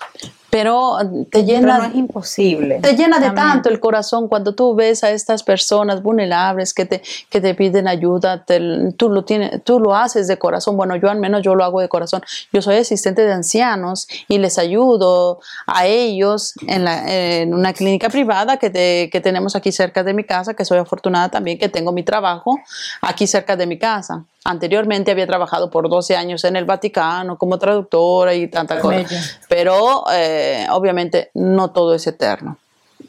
pero 0.50 1.00
eh, 1.00 1.06
te 1.32 1.44
Pero 1.44 1.46
llena, 1.46 1.78
no 1.80 1.84
es 1.86 1.96
imposible. 1.96 2.80
te 2.82 2.96
llena 2.96 3.20
de 3.20 3.32
tanto 3.32 3.70
el 3.70 3.80
corazón 3.80 4.28
cuando 4.28 4.54
tú 4.56 4.74
ves 4.76 5.04
a 5.04 5.12
estas 5.12 5.44
personas 5.44 6.02
vulnerables 6.02 6.74
que 6.74 6.86
te, 6.86 7.02
que 7.30 7.40
te 7.42 7.54
piden 7.56 7.88
ayuda, 7.88 8.44
te- 8.46 8.92
tú, 8.98 9.10
lo 9.10 9.24
tienes, 9.26 9.64
tú 9.64 9.80
lo 9.80 9.96
haces 9.96 10.28
de 10.28 10.38
corazón, 10.38 10.76
bueno, 10.78 10.96
yo 10.96 11.10
al 11.10 11.20
menos 11.20 11.42
yo 11.44 11.56
lo 11.56 11.64
hago 11.64 11.82
de 11.82 11.90
corazón, 11.90 12.22
yo 12.52 12.62
soy 12.62 12.78
asistente 12.78 13.24
de 13.26 13.34
ancianos 13.34 14.08
y 14.28 14.38
les 14.40 14.58
ayudo 14.58 15.40
a 15.68 15.86
ellos 15.86 16.54
en, 16.68 16.84
la- 16.86 17.04
en 17.42 17.54
una 17.54 17.74
clínica 17.74 18.10
privada 18.10 18.58
que, 18.58 18.70
te- 18.70 19.10
que 19.12 19.22
tenemos 19.22 19.56
aquí 19.56 19.72
cerca 19.72 20.04
de 20.04 20.14
mi 20.14 20.24
casa, 20.24 20.54
que 20.54 20.66
soy 20.66 20.78
afortunada 20.80 21.30
también 21.30 21.58
que 21.60 21.70
tengo 21.70 21.92
mi 21.92 22.04
trabajo 22.04 22.60
aquí 23.02 23.28
cerca 23.28 23.56
de 23.56 23.68
mi 23.68 23.78
casa. 23.78 24.24
Anteriormente 24.46 25.12
había 25.12 25.28
trabajado 25.28 25.70
por 25.70 25.90
12 25.90 26.16
años 26.16 26.44
en 26.46 26.56
el 26.56 26.66
Vaticano 26.66 27.38
como 27.38 27.60
traductora 27.60 28.34
y 28.34 28.48
tanta 28.48 28.80
cosa. 28.80 29.06
Pero 29.50 30.06
eh, 30.12 30.66
obviamente 30.72 31.32
no 31.34 31.72
todo 31.72 31.94
es 31.94 32.08
eterno. 32.08 32.58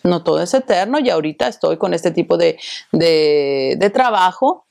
No 0.03 0.23
todo 0.23 0.43
es 0.43 0.55
eterno 0.55 0.99
y 0.99 1.11
ahorita 1.11 1.47
estoy 1.47 1.77
con 1.77 1.95
este 1.95 2.11
tipo 2.11 2.37
de, 2.37 2.59
de, 2.91 3.77
de 3.79 3.91
trabajo 3.91 4.67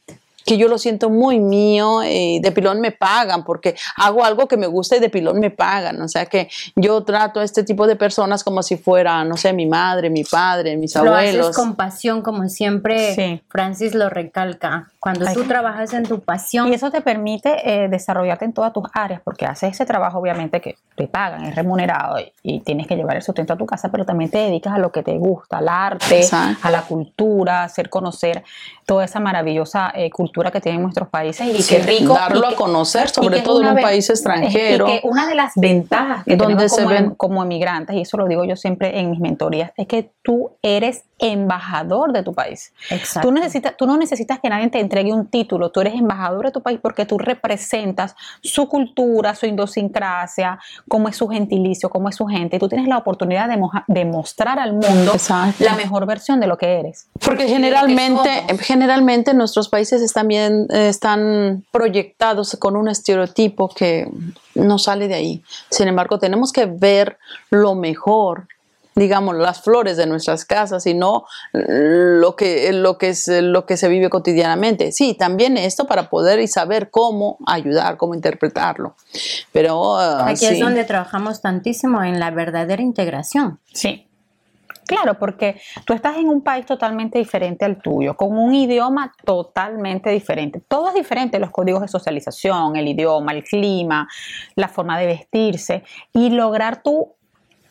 que 0.45 0.57
yo 0.57 0.67
lo 0.67 0.77
siento 0.77 1.09
muy 1.09 1.39
mío 1.39 2.03
y 2.03 2.39
de 2.39 2.51
pilón 2.51 2.79
me 2.81 2.91
pagan 2.91 3.43
porque 3.43 3.75
hago 3.95 4.23
algo 4.23 4.47
que 4.47 4.57
me 4.57 4.67
gusta 4.67 4.95
y 4.95 4.99
de 4.99 5.09
pilón 5.09 5.39
me 5.39 5.51
pagan. 5.51 6.01
O 6.01 6.07
sea 6.07 6.25
que 6.25 6.49
yo 6.75 7.03
trato 7.03 7.39
a 7.39 7.43
este 7.43 7.63
tipo 7.63 7.87
de 7.87 7.95
personas 7.95 8.43
como 8.43 8.63
si 8.63 8.77
fuera, 8.77 9.23
no 9.23 9.37
sé, 9.37 9.53
mi 9.53 9.65
madre, 9.65 10.09
mi 10.09 10.23
padre, 10.23 10.77
mis 10.77 10.95
Lo 10.95 11.01
abuelos. 11.01 11.47
haces 11.47 11.55
con 11.55 11.75
pasión, 11.75 12.21
como 12.21 12.47
siempre 12.49 13.13
Sí. 13.15 13.41
Francis 13.49 13.93
lo 13.95 14.09
recalca. 14.09 14.89
Cuando 14.99 15.25
Ay. 15.27 15.33
tú 15.33 15.45
trabajas 15.45 15.93
en 15.93 16.03
tu 16.03 16.19
pasión, 16.19 16.67
Y 16.67 16.73
eso 16.73 16.91
te 16.91 16.99
permite 17.01 17.83
eh, 17.83 17.87
desarrollarte 17.87 18.43
en 18.45 18.51
todas 18.53 18.73
tus 18.73 18.83
áreas, 18.93 19.21
porque 19.23 19.45
haces 19.45 19.71
ese 19.71 19.85
trabajo, 19.85 20.19
obviamente, 20.19 20.59
que 20.59 20.75
te 20.95 21.07
pagan, 21.07 21.45
es 21.45 21.55
remunerado 21.55 22.19
y, 22.19 22.33
y 22.43 22.59
tienes 22.59 22.85
que 22.85 22.95
llevar 22.97 23.15
el 23.15 23.21
sustento 23.21 23.53
a 23.53 23.57
tu 23.57 23.65
casa, 23.65 23.89
pero 23.91 24.05
también 24.05 24.29
te 24.29 24.39
dedicas 24.39 24.73
a 24.73 24.77
lo 24.77 24.91
que 24.91 25.01
te 25.01 25.17
gusta, 25.17 25.59
al 25.59 25.69
arte, 25.69 26.17
Exacto. 26.19 26.67
a 26.67 26.71
la 26.71 26.81
cultura, 26.81 27.63
hacer 27.63 27.89
conocer 27.89 28.43
toda 28.85 29.05
esa 29.05 29.19
maravillosa 29.21 29.91
eh, 29.95 30.09
cultura 30.09 30.28
cultura 30.29 30.51
que 30.51 30.61
tienen 30.61 30.81
nuestros 30.81 31.09
países 31.09 31.47
y 31.47 31.61
Sí, 31.61 31.75
qué 31.75 31.81
rico. 31.83 32.13
darlo 32.13 32.49
y 32.49 32.53
a 32.53 32.55
conocer, 32.55 33.09
sobre 33.09 33.41
todo 33.41 33.61
en 33.61 33.67
un 33.69 33.81
país 33.81 34.09
extranjero. 34.09 34.87
Y 34.87 34.91
que 34.99 35.07
una 35.07 35.27
de 35.27 35.35
las 35.35 35.53
ventajas 35.55 36.23
que 36.23 36.35
Donde 36.35 36.69
se 36.69 36.77
como, 36.83 36.89
ven- 36.89 37.09
como 37.15 37.43
emigrantes, 37.43 37.95
y 37.95 38.01
eso 38.01 38.17
lo 38.17 38.27
digo 38.27 38.45
yo 38.45 38.55
siempre 38.55 38.99
en 38.99 39.09
mis 39.11 39.19
mentorías, 39.19 39.71
es 39.77 39.87
que 39.87 40.11
tú 40.23 40.51
eres 40.61 41.03
embajador 41.21 42.13
de 42.13 42.23
tu 42.23 42.33
país. 42.33 42.71
Exacto. 42.89 43.27
Tú, 43.27 43.33
necesitas, 43.33 43.75
tú 43.75 43.85
no 43.85 43.97
necesitas 43.97 44.39
que 44.39 44.49
nadie 44.49 44.69
te 44.69 44.79
entregue 44.79 45.11
un 45.11 45.27
título, 45.27 45.69
tú 45.69 45.81
eres 45.81 45.93
embajador 45.95 46.45
de 46.45 46.51
tu 46.51 46.61
país 46.61 46.79
porque 46.81 47.05
tú 47.05 47.17
representas 47.17 48.15
su 48.41 48.67
cultura, 48.69 49.35
su 49.35 49.45
idiosincrasia, 49.45 50.59
cómo 50.87 51.09
es 51.09 51.17
su 51.17 51.27
gentilicio, 51.27 51.89
cómo 51.89 52.09
es 52.09 52.15
su 52.15 52.25
gente. 52.25 52.55
Y 52.55 52.59
tú 52.59 52.69
tienes 52.69 52.87
la 52.87 52.97
oportunidad 52.97 53.47
de, 53.49 53.57
moja- 53.57 53.83
de 53.87 54.05
mostrar 54.05 54.59
al 54.59 54.73
mundo 54.73 55.11
Exacto. 55.13 55.63
la 55.63 55.75
mejor 55.75 56.05
versión 56.05 56.39
de 56.39 56.47
lo 56.47 56.57
que 56.57 56.79
eres. 56.79 57.07
Porque 57.25 57.47
generalmente, 57.47 58.43
generalmente 58.61 59.33
nuestros 59.33 59.69
países 59.69 60.01
están 60.01 60.18
bien, 60.23 60.67
eh, 60.69 60.89
están 60.89 61.65
proyectados 61.71 62.55
con 62.59 62.75
un 62.75 62.89
estereotipo 62.89 63.69
que 63.69 64.09
no 64.55 64.79
sale 64.79 65.07
de 65.07 65.15
ahí. 65.15 65.43
Sin 65.69 65.87
embargo, 65.87 66.19
tenemos 66.19 66.51
que 66.51 66.65
ver 66.65 67.17
lo 67.49 67.75
mejor, 67.75 68.47
digamos, 68.95 69.35
las 69.35 69.61
flores 69.61 69.97
de 69.97 70.07
nuestras 70.07 70.45
casas 70.45 70.85
y 70.85 70.93
no 70.93 71.25
lo 71.53 72.35
que, 72.35 72.73
lo 72.73 72.97
que 72.97 73.09
es 73.09 73.27
lo 73.27 73.65
que 73.65 73.77
se 73.77 73.87
vive 73.87 74.09
cotidianamente. 74.09 74.91
Sí, 74.91 75.13
también 75.13 75.57
esto 75.57 75.85
para 75.85 76.09
poder 76.09 76.39
y 76.39 76.47
saber 76.47 76.89
cómo 76.89 77.37
ayudar, 77.47 77.97
cómo 77.97 78.15
interpretarlo. 78.15 78.95
Pero 79.51 79.97
ah, 79.97 80.27
Aquí 80.27 80.45
sí. 80.45 80.47
es 80.47 80.59
donde 80.59 80.83
trabajamos 80.83 81.41
tantísimo 81.41 82.03
en 82.03 82.19
la 82.19 82.31
verdadera 82.31 82.81
integración. 82.81 83.59
Sí. 83.73 84.08
Claro, 84.89 85.19
porque 85.19 85.61
tú 85.85 85.93
estás 85.93 86.17
en 86.17 86.29
un 86.29 86.41
país 86.41 86.65
totalmente 86.65 87.19
diferente 87.19 87.63
al 87.63 87.79
tuyo, 87.79 88.17
con 88.17 88.35
un 88.35 88.55
idioma 88.55 89.13
totalmente 89.23 90.09
diferente. 90.09 90.63
Todo 90.67 90.87
es 90.87 90.95
diferente, 90.95 91.37
los 91.37 91.51
códigos 91.51 91.81
de 91.81 91.87
socialización, 91.87 92.75
el 92.75 92.87
idioma, 92.87 93.33
el 93.33 93.43
clima, 93.43 94.07
la 94.55 94.67
forma 94.67 94.97
de 94.97 95.05
vestirse 95.05 95.83
y 96.11 96.31
lograr 96.31 96.81
tú 96.81 97.13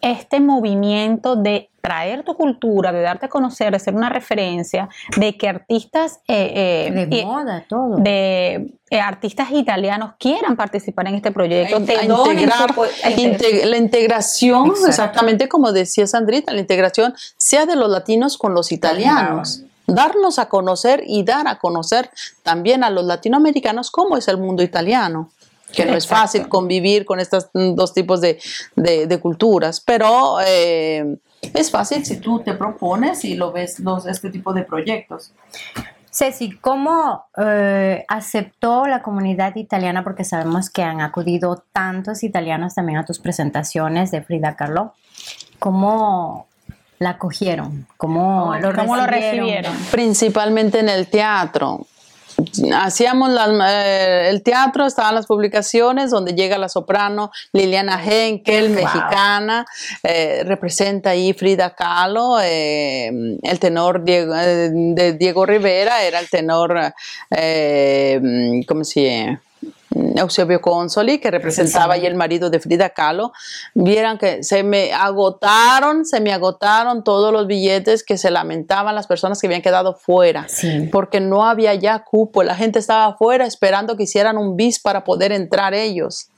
este 0.00 0.40
movimiento 0.40 1.36
de 1.36 1.70
traer 1.80 2.22
tu 2.22 2.34
cultura, 2.34 2.92
de 2.92 3.00
darte 3.00 3.26
a 3.26 3.28
conocer, 3.28 3.72
de 3.72 3.78
ser 3.78 3.94
una 3.94 4.10
referencia, 4.10 4.88
de 5.16 5.36
que 5.38 5.48
artistas 5.48 6.20
eh, 6.28 6.86
eh, 6.92 7.06
De 7.06 7.16
y- 7.18 7.24
moda, 7.24 7.64
todo. 7.68 7.96
de 7.96 8.70
eh, 8.90 9.00
artistas 9.00 9.50
italianos 9.52 10.12
quieran 10.18 10.56
participar 10.56 11.08
en 11.08 11.14
este 11.14 11.30
proyecto, 11.32 11.76
a 11.76 11.80
te 11.80 11.94
integrar, 12.04 12.74
la 13.64 13.76
integración, 13.76 14.66
Exacto. 14.66 14.88
exactamente 14.88 15.48
como 15.48 15.72
decía 15.72 16.06
Sandrita, 16.06 16.52
la 16.52 16.60
integración 16.60 17.14
sea 17.36 17.64
de 17.66 17.76
los 17.76 17.88
latinos 17.90 18.36
con 18.38 18.54
los 18.54 18.70
italianos. 18.72 19.62
Darnos 19.86 20.38
a 20.38 20.50
conocer 20.50 21.02
y 21.06 21.22
dar 21.22 21.48
a 21.48 21.58
conocer 21.58 22.10
también 22.42 22.84
a 22.84 22.90
los 22.90 23.04
latinoamericanos 23.04 23.90
cómo 23.90 24.18
es 24.18 24.28
el 24.28 24.36
mundo 24.36 24.62
italiano. 24.62 25.30
Que 25.72 25.84
no 25.84 25.92
es 25.96 26.04
Exacto. 26.04 26.22
fácil 26.22 26.48
convivir 26.48 27.04
con 27.04 27.20
estos 27.20 27.48
dos 27.52 27.92
tipos 27.92 28.20
de, 28.20 28.38
de- 28.76 29.06
de 29.06 29.20
culturas, 29.20 29.80
pero 29.80 30.38
eh, 30.46 31.16
es 31.54 31.70
fácil 31.70 32.04
si 32.06 32.16
tú 32.18 32.40
te 32.40 32.54
propones 32.54 33.24
y 33.24 33.34
lo 33.34 33.52
ves 33.52 33.78
los, 33.80 34.06
este 34.06 34.30
tipo 34.30 34.52
de 34.52 34.62
proyectos. 34.62 35.32
Ceci, 36.10 36.56
¿cómo 36.58 37.26
eh, 37.36 38.04
aceptó 38.08 38.86
la 38.86 39.02
comunidad 39.02 39.54
italiana? 39.56 40.02
Porque 40.02 40.24
sabemos 40.24 40.70
que 40.70 40.82
han 40.82 41.00
acudido 41.00 41.62
tantos 41.72 42.22
italianos 42.24 42.74
también 42.74 42.98
a 42.98 43.04
tus 43.04 43.18
presentaciones 43.20 44.10
de 44.10 44.22
Frida 44.22 44.56
Kahlo. 44.56 44.94
¿Cómo 45.58 46.46
la 46.98 47.10
acogieron? 47.10 47.86
¿Cómo, 47.96 48.54
lo, 48.60 48.74
¿Cómo 48.74 48.96
lo 48.96 49.06
recibieron? 49.06 49.38
recibieron? 49.46 49.76
principalmente 49.92 50.80
en 50.80 50.88
el 50.88 51.06
teatro. 51.08 51.86
Hacíamos 52.74 53.30
las- 53.30 53.50
eh, 53.68 54.28
el 54.30 54.42
teatro, 54.42 54.86
estaban 54.86 55.14
las 55.14 55.26
publicaciones 55.26 56.10
donde 56.10 56.34
llega 56.34 56.56
la 56.58 56.68
soprano 56.68 57.30
Liliana 57.52 58.00
Henkel, 58.02 58.70
mexicana, 58.70 59.66
eh, 60.02 60.42
representa 60.44 61.10
ahí 61.10 61.32
Frida 61.32 61.74
Kahlo, 61.74 62.38
eh, 62.40 63.10
el 63.42 63.58
tenor 63.58 64.04
Diego, 64.04 64.34
eh, 64.36 64.70
de 64.72 65.12
Diego 65.14 65.46
Rivera 65.46 66.02
era 66.04 66.20
el 66.20 66.28
tenor, 66.30 66.78
eh, 67.30 68.20
¿cómo 68.68 68.84
se 68.84 69.02
llama? 69.04 69.42
Eusebio 69.90 70.60
Consoli, 70.60 71.18
que 71.18 71.30
representaba 71.30 71.94
ahí 71.94 72.04
el 72.06 72.14
marido 72.14 72.50
de 72.50 72.60
Frida 72.60 72.90
Kahlo, 72.90 73.32
vieran 73.74 74.18
que 74.18 74.42
se 74.42 74.62
me 74.62 74.92
agotaron, 74.92 76.04
se 76.04 76.20
me 76.20 76.32
agotaron 76.32 77.04
todos 77.04 77.32
los 77.32 77.46
billetes 77.46 78.02
que 78.04 78.18
se 78.18 78.30
lamentaban 78.30 78.94
las 78.94 79.06
personas 79.06 79.40
que 79.40 79.46
habían 79.46 79.62
quedado 79.62 79.94
fuera, 79.94 80.46
Sí. 80.48 80.88
porque 80.92 81.20
no 81.20 81.44
había 81.46 81.74
ya 81.74 82.04
cupo, 82.04 82.42
la 82.42 82.54
gente 82.54 82.78
estaba 82.78 83.06
afuera 83.06 83.46
esperando 83.46 83.96
que 83.96 84.02
hicieran 84.04 84.36
un 84.36 84.56
bis 84.56 84.78
para 84.80 85.04
poder 85.04 85.32
entrar 85.32 85.74
ellos. 85.74 86.28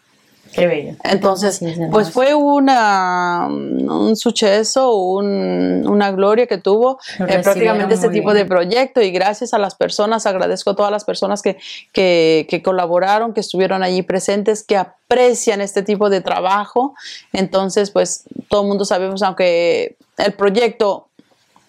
Qué 0.52 0.66
bello. 0.66 0.96
Entonces, 1.04 1.56
Sí, 1.58 1.66
pues 1.92 2.10
fue 2.10 2.34
una, 2.34 3.46
un 3.48 4.16
suceso, 4.16 4.94
un- 4.94 5.86
una 5.88 6.10
gloria 6.10 6.46
que 6.46 6.58
tuvo 6.58 6.98
eh, 7.20 7.38
prácticamente 7.42 7.94
este 7.94 8.08
tipo 8.08 8.32
bien. 8.32 8.38
de 8.42 8.44
proyecto 8.46 9.00
y 9.00 9.10
gracias 9.12 9.54
a 9.54 9.58
las 9.58 9.74
personas, 9.76 10.26
agradezco 10.26 10.70
a 10.70 10.76
todas 10.76 10.90
las 10.90 11.04
personas 11.04 11.42
que, 11.42 11.56
que, 11.92 12.46
que 12.50 12.62
colaboraron, 12.62 13.32
que 13.32 13.40
estuvieron 13.40 13.82
allí 13.84 14.02
presentes, 14.02 14.64
que 14.64 14.76
aprecian 14.76 15.60
este 15.60 15.82
tipo 15.82 16.10
de 16.10 16.20
trabajo. 16.20 16.94
Entonces, 17.32 17.90
pues 17.92 18.24
todo 18.48 18.62
el 18.62 18.68
mundo 18.68 18.84
sabemos, 18.84 19.22
aunque 19.22 19.96
el 20.18 20.32
proyecto 20.32 21.06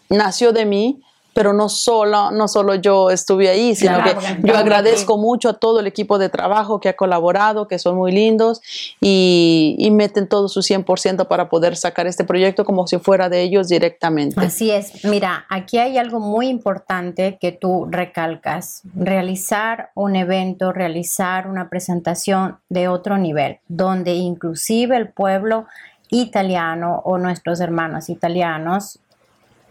nació 0.10 0.54
de 0.54 0.66
mí, 0.66 1.02
pero 1.34 1.54
no 1.54 1.70
solo, 1.70 2.32
no 2.32 2.48
solo 2.48 2.76
yo 2.76 3.10
estuve 3.10 3.50
ahí, 3.50 3.76
sino 3.76 3.96
Claro, 4.02 4.20
que 4.20 4.48
yo 4.48 4.58
agradezco 4.58 5.18
mucho 5.18 5.50
a 5.50 5.54
todo 5.54 5.80
el 5.80 5.88
equipo 5.88 6.18
de 6.18 6.30
trabajo 6.30 6.80
que 6.80 6.90
ha 6.90 6.96
colaborado, 6.96 7.68
que 7.68 7.80
son 7.80 7.96
muy 7.96 8.12
lindos 8.12 8.62
y, 9.00 9.76
y 9.80 9.92
meten 9.92 10.28
todo 10.28 10.48
su 10.48 10.60
100% 10.62 11.28
para 11.28 11.50
poder 11.50 11.76
sacar 11.76 12.08
este 12.08 12.24
proyecto 12.24 12.66
como 12.66 12.88
si 12.88 12.98
fuera 13.00 13.30
de 13.30 13.42
ellos 13.42 13.70
directamente. 13.70 14.40
Así 14.40 14.72
es. 14.72 15.06
Mira, 15.06 15.46
aquí 15.50 15.78
hay 15.78 15.98
algo 15.98 16.20
muy 16.20 16.48
importante 16.48 17.38
que 17.40 17.52
tú 17.52 17.88
recalcas. 17.90 18.82
Realizar 18.96 19.92
un 19.96 20.16
evento, 20.16 20.74
realizar 20.74 21.48
una 21.48 21.70
presentación 21.70 22.58
de 22.70 22.88
otro 22.88 23.18
nivel, 23.18 23.60
donde 23.68 24.14
inclusive 24.14 24.98
el 24.98 25.10
pueblo 25.10 25.66
italiano 26.10 27.02
o 27.06 27.18
nuestros 27.18 27.62
hermanos 27.62 28.10
italianos 28.10 29.00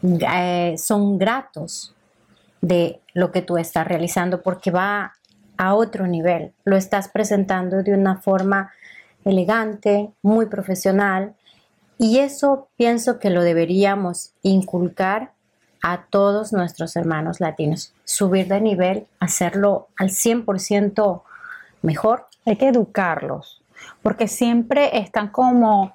eh, 0.02 0.74
son 0.78 1.18
gratos 1.18 1.94
de 2.60 3.00
lo 3.14 3.32
que 3.32 3.42
tú 3.42 3.58
estás 3.58 3.86
realizando 3.86 4.42
porque 4.42 4.70
va 4.70 5.14
a 5.56 5.74
otro 5.74 6.06
nivel. 6.06 6.52
Lo 6.64 6.76
estás 6.76 7.08
presentando 7.08 7.82
de 7.82 7.94
una 7.94 8.16
forma 8.16 8.72
elegante, 9.24 10.10
muy 10.22 10.46
profesional 10.46 11.34
y 11.98 12.18
eso 12.18 12.68
pienso 12.76 13.18
que 13.18 13.30
lo 13.30 13.42
deberíamos 13.42 14.32
inculcar 14.42 15.32
a 15.82 16.06
todos 16.08 16.52
nuestros 16.52 16.96
hermanos 16.96 17.40
latinos. 17.40 17.92
Subir 18.04 18.48
de 18.48 18.60
nivel, 18.60 19.06
hacerlo 19.18 19.88
al 19.96 20.08
100% 20.08 21.22
mejor. 21.82 22.26
Hay 22.46 22.56
que 22.56 22.68
educarlos, 22.68 23.59
porque 24.02 24.28
siempre 24.28 24.98
están 24.98 25.28
como 25.28 25.94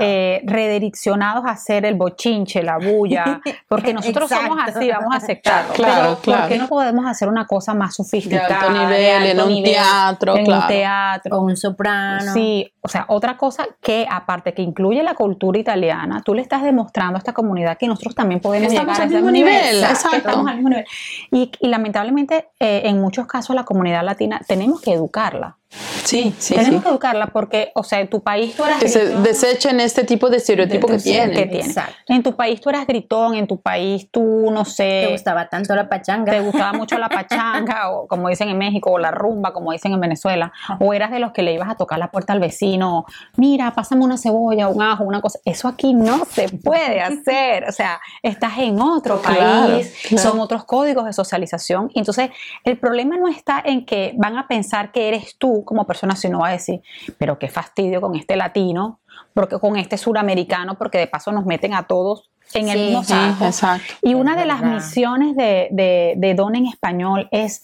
eh, 0.00 0.40
redireccionados 0.44 1.44
a 1.44 1.50
hacer 1.50 1.84
el 1.84 1.94
bochinche, 1.94 2.62
la 2.62 2.78
bulla, 2.78 3.40
porque 3.68 3.92
nosotros 3.92 4.28
somos 4.28 4.58
así, 4.62 4.88
vamos 4.88 5.14
a 5.14 5.16
aceptarlo. 5.16 5.72
Claro, 5.74 6.18
Pero, 6.24 6.38
¿Por 6.38 6.48
qué 6.48 6.54
claro. 6.54 6.62
no 6.62 6.68
podemos 6.68 7.06
hacer 7.06 7.28
una 7.28 7.46
cosa 7.46 7.74
más 7.74 7.94
sofisticada? 7.94 8.48
De 8.48 8.54
alto 8.54 8.72
de 8.72 8.78
nivel, 8.78 9.26
en 9.26 9.40
un 9.40 9.48
nivel, 9.48 9.72
teatro, 9.72 10.36
en 10.36 10.44
claro. 10.44 10.62
un 10.62 10.68
teatro. 10.68 11.36
Con 11.36 11.44
un 11.46 11.56
soprano. 11.56 12.32
Sí, 12.32 12.72
o 12.82 12.88
sea, 12.88 13.06
otra 13.08 13.36
cosa 13.36 13.66
que 13.80 14.06
aparte 14.08 14.54
que 14.54 14.62
incluye 14.62 15.02
la 15.02 15.14
cultura 15.14 15.58
italiana, 15.58 16.22
tú 16.24 16.34
le 16.34 16.42
estás 16.42 16.62
demostrando 16.62 17.16
a 17.16 17.18
esta 17.18 17.32
comunidad 17.32 17.76
que 17.78 17.88
nosotros 17.88 18.14
también 18.14 18.40
podemos 18.40 18.72
Estamos 18.72 18.96
llegar 18.96 19.08
al 19.08 19.14
mismo 19.14 19.30
nivel, 19.30 19.80
que 19.80 19.90
exacto. 19.90 20.16
Estamos 20.16 20.46
al 20.46 20.54
mismo 20.56 20.68
nivel. 20.68 20.86
Y, 21.32 21.50
y 21.60 21.68
lamentablemente, 21.68 22.48
eh, 22.60 22.82
en 22.84 23.00
muchos 23.00 23.26
casos, 23.26 23.56
la 23.56 23.64
comunidad 23.64 24.04
latina 24.04 24.40
tenemos 24.46 24.80
que 24.80 24.92
educarla. 24.92 25.56
Sí, 26.04 26.34
sí, 26.38 26.54
tenemos 26.54 26.80
sí. 26.80 26.82
que 26.82 26.88
educarla 26.88 27.26
porque, 27.28 27.70
o 27.76 27.84
sea, 27.84 28.00
en 28.00 28.08
tu 28.08 28.20
país 28.22 28.56
tú 28.56 28.64
eras 28.64 28.80
Que 28.80 28.88
se 28.88 29.04
gritón, 29.04 29.22
desechen 29.22 29.80
este 29.80 30.02
tipo 30.02 30.28
de 30.28 30.38
estereotipo 30.38 30.88
que 30.88 30.96
que 30.96 31.02
tienen. 31.02 31.48
tiene. 31.48 31.66
Exacto. 31.66 31.94
En 32.08 32.22
tu 32.24 32.34
país 32.34 32.60
tú 32.60 32.70
eras 32.70 32.86
gritón, 32.88 33.36
en 33.36 33.46
tu 33.46 33.60
país 33.60 34.08
tú, 34.10 34.50
no 34.50 34.64
sé, 34.64 35.04
Te 35.06 35.12
gustaba 35.12 35.48
tanto 35.48 35.74
la 35.76 35.88
pachanga. 35.88 36.32
te 36.32 36.40
gustaba 36.40 36.72
mucho 36.72 36.98
la 36.98 37.08
pachanga, 37.08 37.90
o 37.92 38.08
como 38.08 38.28
dicen 38.28 38.48
en 38.48 38.58
México, 38.58 38.90
o 38.90 38.98
la 38.98 39.12
rumba, 39.12 39.52
como 39.52 39.70
dicen 39.70 39.92
en 39.92 40.00
Venezuela, 40.00 40.52
o 40.80 40.92
eras 40.92 41.12
de 41.12 41.20
los 41.20 41.30
que 41.32 41.42
le 41.42 41.52
ibas 41.54 41.68
a 41.70 41.76
tocar 41.76 42.00
la 42.00 42.10
puerta 42.10 42.32
al 42.32 42.40
vecino, 42.40 43.04
mira, 43.36 43.70
pásame 43.72 44.02
una 44.04 44.16
cebolla, 44.16 44.66
un 44.68 44.82
ajo, 44.82 45.04
una 45.04 45.20
cosa. 45.20 45.38
Eso 45.44 45.68
aquí 45.68 45.94
no 45.94 46.24
se 46.24 46.48
puede 46.48 47.00
hacer. 47.00 47.64
O 47.68 47.72
sea, 47.72 48.00
estás 48.22 48.58
en 48.58 48.80
otro 48.80 49.20
Claro, 49.22 49.68
país, 49.68 49.94
claro. 50.08 50.30
son 50.30 50.40
otros 50.40 50.64
códigos 50.64 51.04
de 51.04 51.12
socialización. 51.12 51.90
Y 51.94 52.00
entonces, 52.00 52.30
el 52.64 52.76
problema 52.78 53.16
no 53.16 53.28
está 53.28 53.62
en 53.64 53.86
que 53.86 54.14
van 54.16 54.36
a 54.36 54.48
pensar 54.48 54.90
que 54.90 55.06
eres 55.08 55.36
tú 55.38 55.59
como 55.64 55.86
persona, 55.86 56.16
sino 56.16 56.40
va 56.40 56.48
a 56.48 56.52
decir, 56.52 56.82
pero 57.18 57.38
qué 57.38 57.48
fastidio 57.48 58.00
con 58.00 58.14
este 58.16 58.36
latino, 58.36 59.00
porque 59.34 59.58
con 59.58 59.76
este 59.76 59.96
suramericano, 59.98 60.76
porque 60.76 60.98
de 60.98 61.06
paso 61.06 61.32
nos 61.32 61.46
meten 61.46 61.74
a 61.74 61.84
todos 61.84 62.30
en 62.54 62.68
el 62.68 62.78
Sí, 62.78 62.84
mismo 62.86 63.02
sí, 63.04 63.12
saco. 63.12 63.44
exacto. 63.46 63.94
Y 64.02 64.14
una 64.14 64.36
de 64.36 64.44
las 64.44 64.62
misiones 64.62 65.36
de, 65.36 65.68
de, 65.70 66.14
de 66.16 66.34
Don 66.34 66.56
en 66.56 66.66
español 66.66 67.28
es 67.30 67.62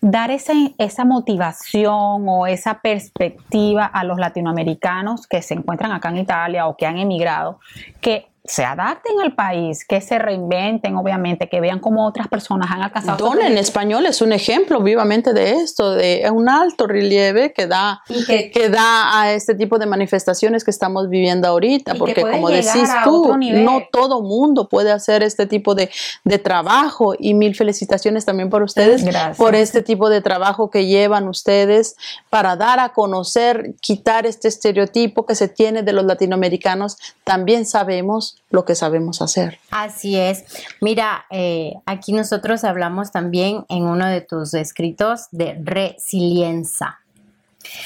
dar 0.00 0.30
esa, 0.32 0.52
esa 0.78 1.04
motivación 1.04 2.24
o 2.28 2.46
esa 2.46 2.80
perspectiva 2.80 3.84
a 3.86 4.02
los 4.04 4.18
latinoamericanos 4.18 5.26
que 5.26 5.42
se 5.42 5.54
encuentran 5.54 5.92
acá 5.92 6.08
en 6.08 6.18
Italia 6.18 6.66
o 6.66 6.76
que 6.76 6.86
han 6.86 6.98
emigrado, 6.98 7.60
que 8.00 8.26
se 8.44 8.64
adapten 8.64 9.20
al 9.20 9.36
país, 9.36 9.84
que 9.84 10.00
se 10.00 10.18
reinventen, 10.18 10.96
obviamente, 10.96 11.48
que 11.48 11.60
vean 11.60 11.78
cómo 11.78 12.08
otras 12.08 12.26
personas 12.26 12.72
han 12.72 12.82
alcanzado. 12.82 13.24
Don 13.24 13.40
en 13.40 13.56
español 13.56 14.04
es 14.04 14.20
un 14.20 14.32
ejemplo 14.32 14.80
vivamente 14.80 15.32
de 15.32 15.52
esto, 15.52 15.92
de 15.92 16.28
un 16.32 16.48
alto 16.48 16.88
relieve 16.88 17.52
que 17.52 17.68
da, 17.68 18.02
que, 18.26 18.68
da 18.68 19.20
a 19.20 19.32
este 19.32 19.54
tipo 19.54 19.78
de 19.78 19.86
manifestaciones 19.86 20.64
que 20.64 20.72
estamos 20.72 21.08
viviendo 21.08 21.46
ahorita, 21.46 21.94
porque 21.94 22.22
como 22.22 22.48
decís 22.50 22.90
tú, 23.04 23.36
no 23.38 23.82
todo 23.92 24.22
mundo 24.22 24.68
puede 24.68 24.90
hacer 24.90 25.22
este 25.22 25.46
tipo 25.46 25.76
de, 25.76 25.88
de, 26.24 26.38
trabajo 26.38 27.14
y 27.16 27.34
mil 27.34 27.54
felicitaciones 27.54 28.24
también 28.24 28.50
por 28.50 28.64
ustedes, 28.64 29.04
por 29.36 29.54
este 29.54 29.82
tipo 29.82 30.10
de 30.10 30.20
trabajo 30.20 30.68
que 30.68 30.86
llevan 30.86 31.28
ustedes 31.28 31.94
para 32.28 32.56
dar 32.56 32.80
a 32.80 32.88
conocer, 32.88 33.74
quitar 33.80 34.26
este 34.26 34.48
estereotipo 34.48 35.26
que 35.26 35.36
se 35.36 35.46
tiene 35.46 35.84
de 35.84 35.92
los 35.92 36.04
latinoamericanos. 36.04 36.96
También 37.22 37.66
sabemos 37.66 38.31
lo 38.50 38.64
que 38.64 38.74
sabemos 38.74 39.22
hacer. 39.22 39.58
Así 39.70 40.16
es. 40.16 40.44
Mira, 40.80 41.24
eh, 41.30 41.74
aquí 41.86 42.12
nosotros 42.12 42.64
hablamos 42.64 43.10
también 43.10 43.64
en 43.68 43.84
uno 43.84 44.06
de 44.06 44.20
tus 44.20 44.54
escritos 44.54 45.28
de 45.30 45.58
resiliencia. 45.62 47.00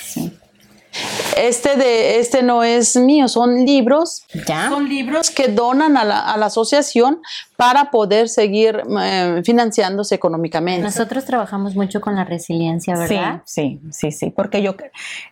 Sí. 0.02 0.36
Este, 1.36 1.76
de, 1.76 2.18
este 2.18 2.42
no 2.42 2.62
es 2.62 2.96
mío, 2.96 3.28
son 3.28 3.66
libros. 3.66 4.24
Son 4.68 4.88
libros 4.88 5.30
que 5.30 5.48
donan 5.48 5.96
a 5.98 6.04
la, 6.04 6.20
a 6.20 6.36
la 6.38 6.46
asociación 6.46 7.20
para 7.56 7.90
poder 7.90 8.28
seguir 8.28 8.82
eh, 9.02 9.42
financiándose 9.44 10.14
económicamente. 10.14 10.82
Nosotros 10.82 11.26
trabajamos 11.26 11.74
mucho 11.74 12.00
con 12.00 12.16
la 12.16 12.24
resiliencia, 12.24 12.96
¿verdad? 12.96 13.42
Sí, 13.44 13.80
sí, 13.82 14.10
sí, 14.10 14.12
sí, 14.12 14.30
porque 14.30 14.62
yo 14.62 14.76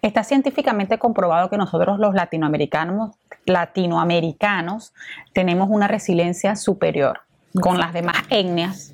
está 0.02 0.24
científicamente 0.24 0.98
comprobado 0.98 1.48
que 1.48 1.56
nosotros 1.56 1.98
los 1.98 2.14
latinoamericanos, 2.14 3.16
latinoamericanos 3.46 4.92
tenemos 5.32 5.68
una 5.70 5.88
resiliencia 5.88 6.54
superior 6.56 7.20
con 7.60 7.78
las 7.78 7.94
demás 7.94 8.16
etnias. 8.28 8.92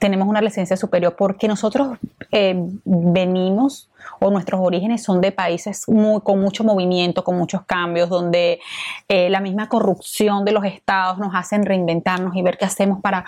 Tenemos 0.00 0.26
una 0.26 0.40
resiliencia 0.40 0.76
superior 0.76 1.14
porque 1.16 1.46
nosotros 1.48 1.96
eh, 2.32 2.54
venimos 2.84 3.88
o 4.20 4.30
nuestros 4.30 4.60
orígenes 4.60 5.02
son 5.02 5.20
de 5.20 5.32
países 5.32 5.88
muy, 5.88 6.20
con 6.20 6.40
mucho 6.40 6.64
movimiento, 6.64 7.24
con 7.24 7.36
muchos 7.36 7.62
cambios, 7.62 8.08
donde 8.08 8.60
eh, 9.08 9.30
la 9.30 9.40
misma 9.40 9.68
corrupción 9.68 10.44
de 10.44 10.52
los 10.52 10.64
estados 10.64 11.18
nos 11.18 11.34
hacen 11.34 11.64
reinventarnos 11.64 12.36
y 12.36 12.42
ver 12.42 12.58
qué 12.58 12.64
hacemos 12.64 13.00
para 13.00 13.24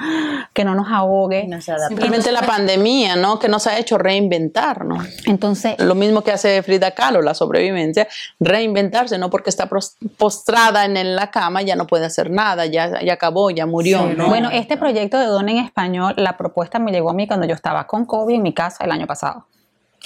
que 0.52 0.64
no 0.64 0.74
nos 0.74 0.88
ahogue. 0.90 1.48
Simplemente 1.88 2.32
la 2.32 2.42
pandemia, 2.42 3.16
¿no? 3.16 3.38
Que 3.38 3.48
nos 3.48 3.66
ha 3.66 3.78
hecho 3.78 3.98
reinventarnos. 3.98 5.06
Entonces, 5.26 5.78
lo 5.78 5.94
mismo 5.94 6.22
que 6.22 6.32
hace 6.32 6.62
Frida 6.62 6.92
Kahlo, 6.92 7.22
la 7.22 7.34
sobrevivencia, 7.34 8.08
reinventarse, 8.40 9.18
no 9.18 9.30
porque 9.30 9.50
está 9.50 9.68
postrada 10.16 10.84
en 10.84 11.16
la 11.16 11.30
cama 11.30 11.62
ya 11.62 11.76
no 11.76 11.86
puede 11.86 12.06
hacer 12.06 12.30
nada, 12.30 12.66
ya, 12.66 13.02
ya 13.02 13.12
acabó, 13.14 13.50
ya 13.50 13.66
murió. 13.66 14.08
Bueno, 14.28 14.50
este 14.50 14.76
proyecto 14.76 15.18
de 15.18 15.26
Don 15.26 15.48
en 15.48 15.58
Español, 15.58 16.14
la 16.16 16.36
propuesta 16.36 16.78
me 16.78 16.92
llegó 16.92 17.10
a 17.10 17.14
mí 17.14 17.26
cuando 17.26 17.46
yo 17.46 17.54
estaba 17.54 17.86
con 17.86 18.06
COVID 18.06 18.34
en 18.34 18.42
mi 18.42 18.52
casa 18.52 18.84
el 18.84 18.92
año 18.92 19.06
pasado 19.06 19.46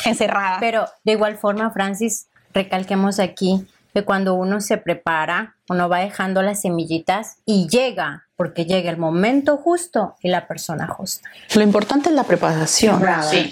encerrada. 0.04 0.58
Pero 0.60 0.86
de 1.04 1.12
igual 1.12 1.36
forma, 1.36 1.70
Francis, 1.70 2.28
recalquemos 2.52 3.18
aquí 3.18 3.66
que 3.92 4.04
cuando 4.04 4.34
uno 4.34 4.60
se 4.60 4.76
prepara, 4.76 5.56
uno 5.68 5.88
va 5.88 5.98
dejando 6.00 6.42
las 6.42 6.60
semillitas 6.60 7.38
y 7.44 7.68
llega, 7.68 8.26
porque 8.36 8.64
llega 8.64 8.90
el 8.90 8.96
momento 8.96 9.56
justo 9.56 10.14
y 10.22 10.28
la 10.28 10.46
persona 10.46 10.86
justa. 10.86 11.28
Lo 11.54 11.62
importante 11.62 12.08
es 12.08 12.14
la 12.14 12.24
preparación. 12.24 13.02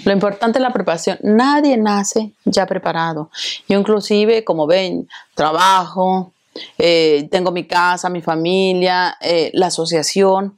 Lo 0.05 0.11
importante 0.11 0.59
es 0.59 0.63
la 0.63 0.71
preparación. 0.71 1.17
Nadie 1.21 1.77
nace 1.77 2.33
ya 2.45 2.65
preparado. 2.65 3.29
Yo 3.67 3.77
inclusive, 3.77 4.43
como 4.43 4.65
ven, 4.65 5.09
trabajo, 5.35 6.31
eh, 6.77 7.27
tengo 7.31 7.51
mi 7.51 7.65
casa, 7.65 8.09
mi 8.09 8.21
familia, 8.21 9.17
eh, 9.21 9.51
la 9.53 9.67
asociación. 9.67 10.57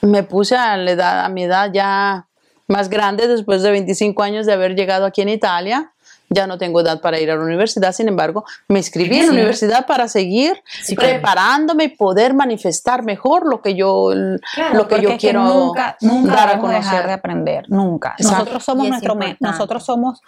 Me 0.00 0.22
puse 0.22 0.56
a, 0.56 0.76
la 0.76 0.90
edad, 0.90 1.24
a 1.24 1.28
mi 1.28 1.44
edad 1.44 1.70
ya 1.72 2.27
más 2.68 2.88
grande 2.88 3.26
después 3.26 3.62
de 3.62 3.70
25 3.70 4.22
años 4.22 4.46
de 4.46 4.52
haber 4.52 4.76
llegado 4.76 5.06
aquí 5.06 5.22
en 5.22 5.30
Italia. 5.30 5.92
Ya 6.30 6.46
no 6.46 6.58
tengo 6.58 6.82
edad 6.82 7.00
para 7.00 7.18
ir 7.18 7.30
a 7.30 7.36
la 7.36 7.42
universidad, 7.42 7.92
sin 7.92 8.06
embargo, 8.06 8.44
me 8.68 8.80
inscribí 8.80 9.18
en 9.18 9.28
la 9.28 9.32
universidad 9.32 9.86
para 9.86 10.08
seguir 10.08 10.62
preparándome 10.94 11.84
y 11.84 11.88
poder 11.88 12.34
manifestar 12.34 13.02
mejor 13.02 13.46
lo 13.46 13.62
que 13.62 13.74
yo, 13.74 14.12
lo 14.12 14.88
que 14.88 15.00
yo 15.00 15.16
quiero 15.16 15.42
nunca, 15.44 15.96
nunca 16.02 16.34
dar 16.34 16.50
a 16.50 16.58
conocer. 16.58 16.82
dejar 16.82 17.06
de 17.06 17.12
aprender, 17.14 17.64
nunca. 17.70 18.14
Nosotros 18.18 18.62
somos 18.62 18.88
nuestro, 18.88 19.18
nosotros 19.40 19.82
somos, 19.82 20.20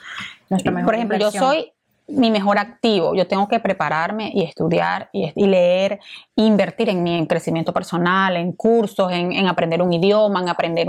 nuestro 0.49 0.73
mejor 0.73 0.87
por 0.87 0.95
ejemplo, 0.95 1.19
yo 1.19 1.31
soy 1.31 1.71
mi 2.11 2.31
mejor 2.31 2.59
activo. 2.59 3.15
Yo 3.15 3.27
tengo 3.27 3.49
que 3.49 3.61
prepararme 3.61 4.31
y 4.35 4.43
estudiar 4.43 5.11
y, 5.13 5.47
leer, 5.47 6.01
invertir 6.37 6.89
en 6.89 7.03
mi 7.03 7.27
crecimiento 7.27 7.73
personal, 7.73 8.37
en 8.37 8.53
cursos, 8.53 9.11
en, 9.13 9.47
aprender 9.47 9.83
un 9.83 9.93
idioma, 9.93 10.41
en 10.41 10.49
aprender 10.49 10.89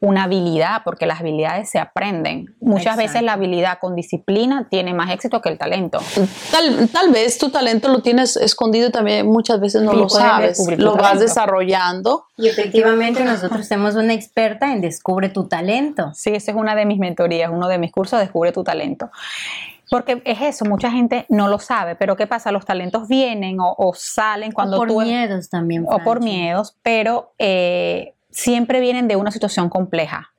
una 0.00 0.24
habilidad, 0.24 0.82
porque 0.84 1.06
las 1.06 1.20
habilidades 1.20 1.70
se 1.70 1.78
aprenden. 1.78 2.54
Muchas 2.60 2.96
veces 2.96 3.22
la 3.22 3.34
habilidad 3.34 3.78
con 3.80 3.94
disciplina 3.94 4.66
tiene 4.70 4.94
más 4.94 5.10
éxito 5.10 5.40
que 5.40 5.48
el 5.48 5.58
talento. 5.58 6.00
Tal, 6.52 7.12
vez 7.12 7.38
tu 7.38 7.50
talento 7.50 7.88
lo 7.88 8.00
tienes 8.00 8.36
escondido 8.36 8.90
también, 8.90 9.26
muchas 9.26 9.60
veces 9.60 9.82
no 9.82 9.92
lo 9.92 10.08
sabes, 10.08 10.60
lo 10.76 10.96
vas 10.96 11.20
desarrollando. 11.20 12.26
Y 12.36 12.48
efectivamente 12.48 13.24
nosotros 13.24 13.68
tenemos 13.68 13.94
una 13.94 14.14
experta 14.14 14.72
en 14.72 14.80
Descubre 14.80 15.28
tu 15.28 15.48
talento. 15.48 16.12
Sí, 16.14 16.30
esa 16.30 16.52
es 16.52 16.56
una 16.56 16.74
de 16.74 16.84
mis 16.86 16.98
mentorías, 16.98 17.50
uno 17.52 17.68
de 17.68 17.78
mis 17.78 17.92
cursos, 17.92 18.18
Descubre 18.20 18.52
tu 18.52 18.64
talento. 18.64 19.10
Porque 19.90 20.22
es 20.24 20.40
eso, 20.42 20.64
mucha 20.64 20.90
gente 20.90 21.24
no 21.28 21.48
lo 21.48 21.58
sabe, 21.58 21.96
pero 21.96 22.16
¿qué 22.16 22.26
pasa? 22.26 22.52
Los 22.52 22.64
talentos 22.64 23.08
vienen 23.08 23.56
o, 23.60 23.92
salen 23.96 24.52
cuando 24.52 24.76
o 24.76 24.86
por 24.86 25.04
miedos 25.04 25.48
también. 25.48 25.86
O 25.88 25.98
por 26.00 26.22
miedos, 26.22 26.76
pero 26.82 27.32
eh, 27.38 28.14
siempre 28.30 28.80
vienen 28.80 29.08
de 29.08 29.16
una 29.16 29.30
situación 29.30 29.68
compleja. 29.68 30.30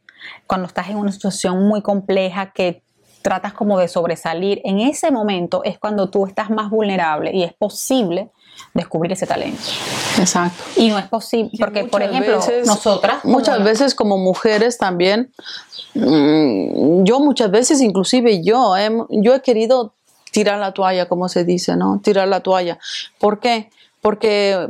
Cuando 0.45 0.67
estás 0.67 0.89
en 0.89 0.97
una 0.97 1.11
situación 1.11 1.67
muy 1.67 1.81
compleja 1.81 2.51
que 2.51 2.83
tratas 3.21 3.53
como 3.53 3.79
de 3.79 3.87
sobresalir, 3.87 4.61
en 4.63 4.79
ese 4.79 5.11
momento 5.11 5.63
es 5.63 5.79
cuando 5.79 6.09
tú 6.09 6.25
estás 6.25 6.49
más 6.49 6.69
vulnerable 6.69 7.31
y 7.33 7.43
es 7.43 7.53
posible 7.53 8.29
descubrir 8.73 9.11
ese 9.13 9.25
talento. 9.25 9.61
Exacto. 10.19 10.63
Y 10.75 10.89
no 10.89 10.99
es 10.99 11.07
posible, 11.07 11.51
porque 11.59 11.85
por 11.85 12.01
ejemplo, 12.01 12.39
nosotras... 12.65 13.23
Muchas 13.23 13.63
veces 13.63 13.95
como 13.95 14.17
mujeres 14.17 14.77
también 14.77 15.31
Mm, 15.93 17.03
yo 17.03 17.19
muchas 17.19 17.49
veces, 17.51 17.81
inclusive 17.81 18.43
yo, 18.43 18.73
yo 19.09 19.35
he 19.35 19.41
querido 19.41 19.93
tirar 20.31 20.59
la 20.59 20.73
toalla, 20.73 21.07
como 21.07 21.29
se 21.29 21.43
dice, 21.43 21.75
¿no? 21.75 21.99
Tirar 22.03 22.27
la 22.27 22.41
toalla. 22.41 22.77
¿Por 23.19 23.39
qué? 23.39 23.69
Porque 24.01 24.69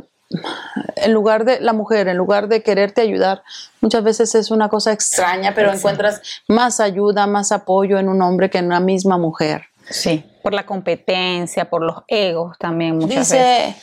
en 0.96 1.12
lugar 1.12 1.44
de 1.44 1.60
la 1.60 1.72
mujer, 1.72 2.08
en 2.08 2.16
lugar 2.16 2.48
de 2.48 2.62
quererte 2.62 3.02
ayudar, 3.02 3.42
muchas 3.80 4.02
veces 4.02 4.34
es 4.34 4.50
una 4.50 4.68
cosa 4.68 4.92
extraña, 4.92 5.54
pero 5.54 5.72
encuentras 5.72 6.22
más 6.48 6.80
ayuda, 6.80 7.26
más 7.26 7.52
apoyo 7.52 7.98
en 7.98 8.08
un 8.08 8.22
hombre 8.22 8.48
que 8.48 8.58
en 8.58 8.66
una 8.66 8.80
misma 8.80 9.18
mujer. 9.18 9.64
Sí, 9.90 10.24
por 10.42 10.54
la 10.54 10.66
competencia, 10.66 11.68
por 11.68 11.82
los 11.82 11.96
egos 12.08 12.56
también 12.58 12.98
muchas 12.98 13.30
Dice, 13.30 13.74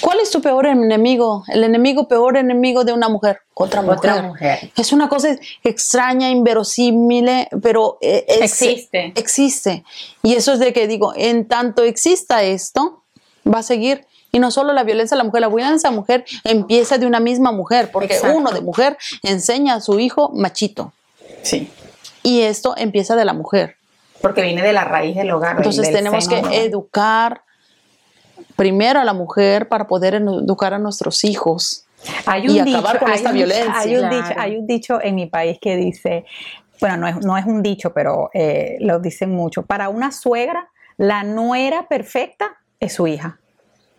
¿cuál 0.00 0.20
es 0.20 0.30
tu 0.30 0.40
peor 0.40 0.66
enemigo? 0.66 1.44
El 1.48 1.64
enemigo 1.64 2.08
peor 2.08 2.36
enemigo 2.36 2.84
de 2.84 2.92
una 2.92 3.08
mujer. 3.08 3.40
Otra 3.54 3.82
mujer. 3.82 4.70
Es 4.76 4.92
una 4.92 5.08
cosa 5.08 5.36
extraña, 5.62 6.30
inverosímil, 6.30 7.28
pero 7.62 7.98
eh, 8.00 8.24
existe. 8.40 9.12
Existe. 9.16 9.84
Y 10.22 10.34
eso 10.34 10.52
es 10.52 10.58
de 10.58 10.72
que 10.72 10.86
digo, 10.86 11.12
en 11.14 11.46
tanto 11.46 11.84
exista 11.84 12.42
esto, 12.42 13.02
va 13.46 13.58
a 13.58 13.62
seguir 13.62 14.06
y 14.32 14.38
no 14.38 14.50
solo 14.50 14.72
la 14.72 14.84
violencia 14.84 15.14
a 15.14 15.18
la 15.18 15.24
mujer, 15.24 15.40
la 15.40 15.48
violencia 15.48 15.88
a 15.88 15.92
la 15.92 15.96
mujer 15.96 16.24
empieza 16.44 16.98
de 16.98 17.06
una 17.06 17.20
misma 17.20 17.52
mujer, 17.52 17.90
porque 17.92 18.16
uno 18.34 18.50
de 18.52 18.60
mujer 18.60 18.96
enseña 19.22 19.74
a 19.74 19.80
su 19.80 19.98
hijo 19.98 20.30
machito. 20.32 20.92
Sí. 21.42 21.70
Y 22.22 22.42
esto 22.42 22.74
empieza 22.76 23.16
de 23.16 23.24
la 23.24 23.32
mujer. 23.32 23.76
Porque 24.20 24.42
viene 24.42 24.62
de 24.62 24.72
la 24.72 24.84
raíz 24.84 25.16
del 25.16 25.30
hogar. 25.30 25.56
Entonces 25.56 25.90
tenemos 25.92 26.28
que 26.28 26.64
educar 26.64 27.42
primero 28.56 29.00
a 29.00 29.04
la 29.04 29.14
mujer 29.14 29.68
para 29.68 29.86
poder 29.86 30.14
educar 30.14 30.74
a 30.74 30.78
nuestros 30.78 31.24
hijos 31.24 31.86
y 32.44 32.58
acabar 32.58 32.98
con 32.98 33.10
esta 33.10 33.32
violencia. 33.32 33.72
Hay 33.74 33.96
un, 33.96 34.10
dicho, 34.10 34.34
hay 34.36 34.56
un 34.56 34.66
dicho 34.66 34.98
en 35.02 35.14
mi 35.14 35.26
país 35.26 35.58
que 35.60 35.76
dice, 35.76 36.24
bueno, 36.80 36.96
no 36.96 37.08
es, 37.08 37.16
no 37.24 37.36
es 37.36 37.46
un 37.46 37.62
dicho, 37.62 37.92
pero 37.92 38.30
eh, 38.34 38.76
lo 38.80 38.98
dicen 38.98 39.30
mucho, 39.30 39.64
para 39.64 39.88
una 39.88 40.12
suegra, 40.12 40.68
la 40.96 41.22
nuera 41.22 41.88
perfecta 41.88 42.58
es 42.78 42.94
su 42.94 43.06
hija. 43.06 43.38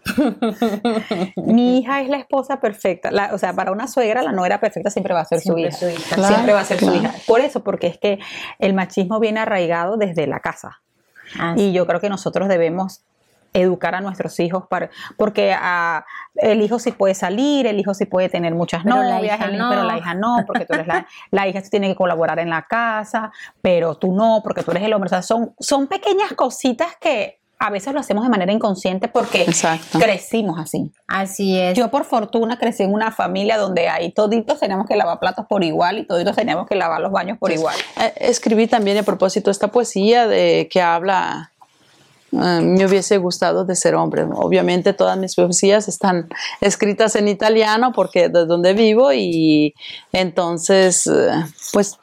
Mi 1.35 1.79
hija 1.79 2.01
es 2.01 2.09
la 2.09 2.17
esposa 2.17 2.59
perfecta. 2.59 3.09
o 3.33 3.37
sea, 3.37 3.53
para 3.53 3.71
una 3.71 3.87
suegra, 3.87 4.21
la 4.21 4.31
nuera 4.31 4.59
perfecta 4.59 4.89
siempre 4.89 5.13
va 5.13 5.21
a 5.21 5.25
ser 5.25 5.41
su 5.41 5.57
hija. 5.57 5.71
siempre 5.71 6.53
va 6.53 6.61
a 6.61 6.65
ser 6.65 6.79
su 6.79 6.93
hija. 6.93 7.13
Por 7.27 7.41
eso, 7.41 7.63
porque 7.63 7.87
es 7.87 7.97
que 7.97 8.19
el 8.59 8.73
machismo 8.73 9.19
viene 9.19 9.39
arraigado 9.39 9.97
desde 9.97 10.27
la 10.27 10.39
casa. 10.39 10.81
y 11.55 11.71
yo 11.71 11.85
creo 11.87 11.99
que 11.99 12.09
nosotros 12.09 12.47
debemos 12.49 13.01
educar 13.53 13.95
a 13.95 13.99
nuestros 14.01 14.39
hijos 14.39 14.63
para, 14.69 14.89
porque 15.17 15.53
ah, 15.53 16.05
el 16.35 16.61
hijo 16.61 16.79
sí 16.79 16.93
puede 16.93 17.13
salir, 17.15 17.67
el 17.67 17.77
hijo 17.81 17.93
sí 17.93 18.05
puede 18.05 18.29
tener 18.29 18.55
muchas 18.55 18.81
Pero 18.85 18.95
la 18.95 19.15
novias, 19.17 19.41
el- 19.41 19.57
no. 19.57 19.69
pero 19.69 19.83
la 19.83 19.97
hija 19.97 20.13
no, 20.13 20.37
porque 20.47 20.65
tú 20.65 20.73
eres 20.73 20.87
la, 20.87 21.05
la 21.31 21.47
hija 21.49 21.59
sí 21.59 21.69
tiene 21.69 21.89
que 21.89 21.95
colaborar 21.95 22.39
en 22.39 22.49
la 22.49 22.61
casa, 22.61 23.29
pero 23.61 23.95
tú 23.95 24.13
no, 24.13 24.39
porque 24.41 24.63
tú 24.63 24.71
eres 24.71 24.83
el 24.83 24.93
hombre. 24.93 25.07
O 25.07 25.09
sea, 25.09 25.21
son, 25.21 25.53
son 25.59 25.87
pequeñas 25.87 26.31
cositas 26.31 26.95
que 27.01 27.40
a 27.63 27.69
veces 27.69 27.93
lo 27.93 27.99
hacemos 27.99 28.23
de 28.23 28.29
manera 28.31 28.51
inconsciente 28.51 29.07
porque 29.07 29.43
Exacto. 29.43 29.99
crecimos 29.99 30.59
así. 30.59 30.91
Así 31.07 31.59
es. 31.59 31.77
Yo 31.77 31.89
por 31.91 32.05
fortuna 32.05 32.57
crecí 32.57 32.81
en 32.81 32.91
una 32.91 33.11
familia 33.11 33.57
donde 33.59 33.87
ahí 33.87 34.11
toditos 34.11 34.59
teníamos 34.59 34.87
que 34.87 34.95
lavar 34.95 35.19
platos 35.19 35.45
por 35.47 35.63
igual 35.63 35.99
y 35.99 36.07
toditos 36.07 36.35
teníamos 36.35 36.67
que 36.67 36.73
lavar 36.75 37.01
los 37.01 37.11
baños 37.11 37.37
por 37.37 37.51
igual. 37.51 37.75
Eh, 38.01 38.13
Escribí 38.17 38.65
también 38.65 38.97
a 38.97 39.03
propósito 39.03 39.51
esta 39.51 39.67
poesía 39.67 40.27
de 40.27 40.69
que 40.71 40.81
habla, 40.81 41.51
eh, 42.31 42.37
me 42.61 42.83
hubiese 42.87 43.17
gustado 43.17 43.63
de 43.63 43.75
ser 43.75 43.93
hombre. 43.93 44.23
Obviamente 44.23 44.93
todas 44.93 45.15
mis 45.19 45.35
poesías 45.35 45.87
están 45.87 46.29
escritas 46.61 47.15
en 47.15 47.27
italiano 47.27 47.91
porque 47.93 48.29
de 48.29 48.45
donde 48.47 48.73
vivo 48.73 49.13
y 49.13 49.75
entonces, 50.13 51.05
eh, 51.05 51.29
pues 51.73 51.97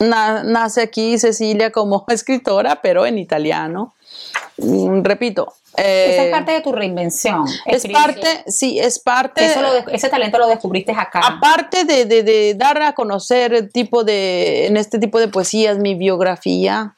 na- 0.00 0.42
nace 0.42 0.82
aquí 0.82 1.18
Cecilia 1.20 1.70
como 1.70 2.04
escritora, 2.08 2.80
pero 2.82 3.06
en 3.06 3.18
italiano. 3.18 3.94
Mm, 4.58 5.02
Repito. 5.02 5.54
eh, 5.76 6.10
Esa 6.12 6.24
es 6.24 6.30
parte 6.30 6.52
de 6.52 6.60
tu 6.60 6.72
reinvención. 6.72 7.44
es 7.66 7.86
parte, 7.88 8.44
sí, 8.46 8.78
es 8.78 8.98
parte. 8.98 9.44
Eso 9.46 9.62
lo 9.62 9.72
de- 9.72 9.84
ese 9.92 10.08
talento 10.10 10.38
lo 10.38 10.46
descubriste 10.46 10.92
acá. 10.92 11.20
Aparte 11.24 11.84
de, 11.84 12.04
de- 12.04 12.22
de 12.22 12.54
dar 12.54 12.80
a 12.82 12.92
conocer 12.92 13.70
tipo 13.72 14.04
de, 14.04 14.66
en 14.66 14.76
este 14.76 14.98
tipo 14.98 15.18
de 15.18 15.28
poesías 15.28 15.78
mi 15.78 15.94
biografía, 15.94 16.94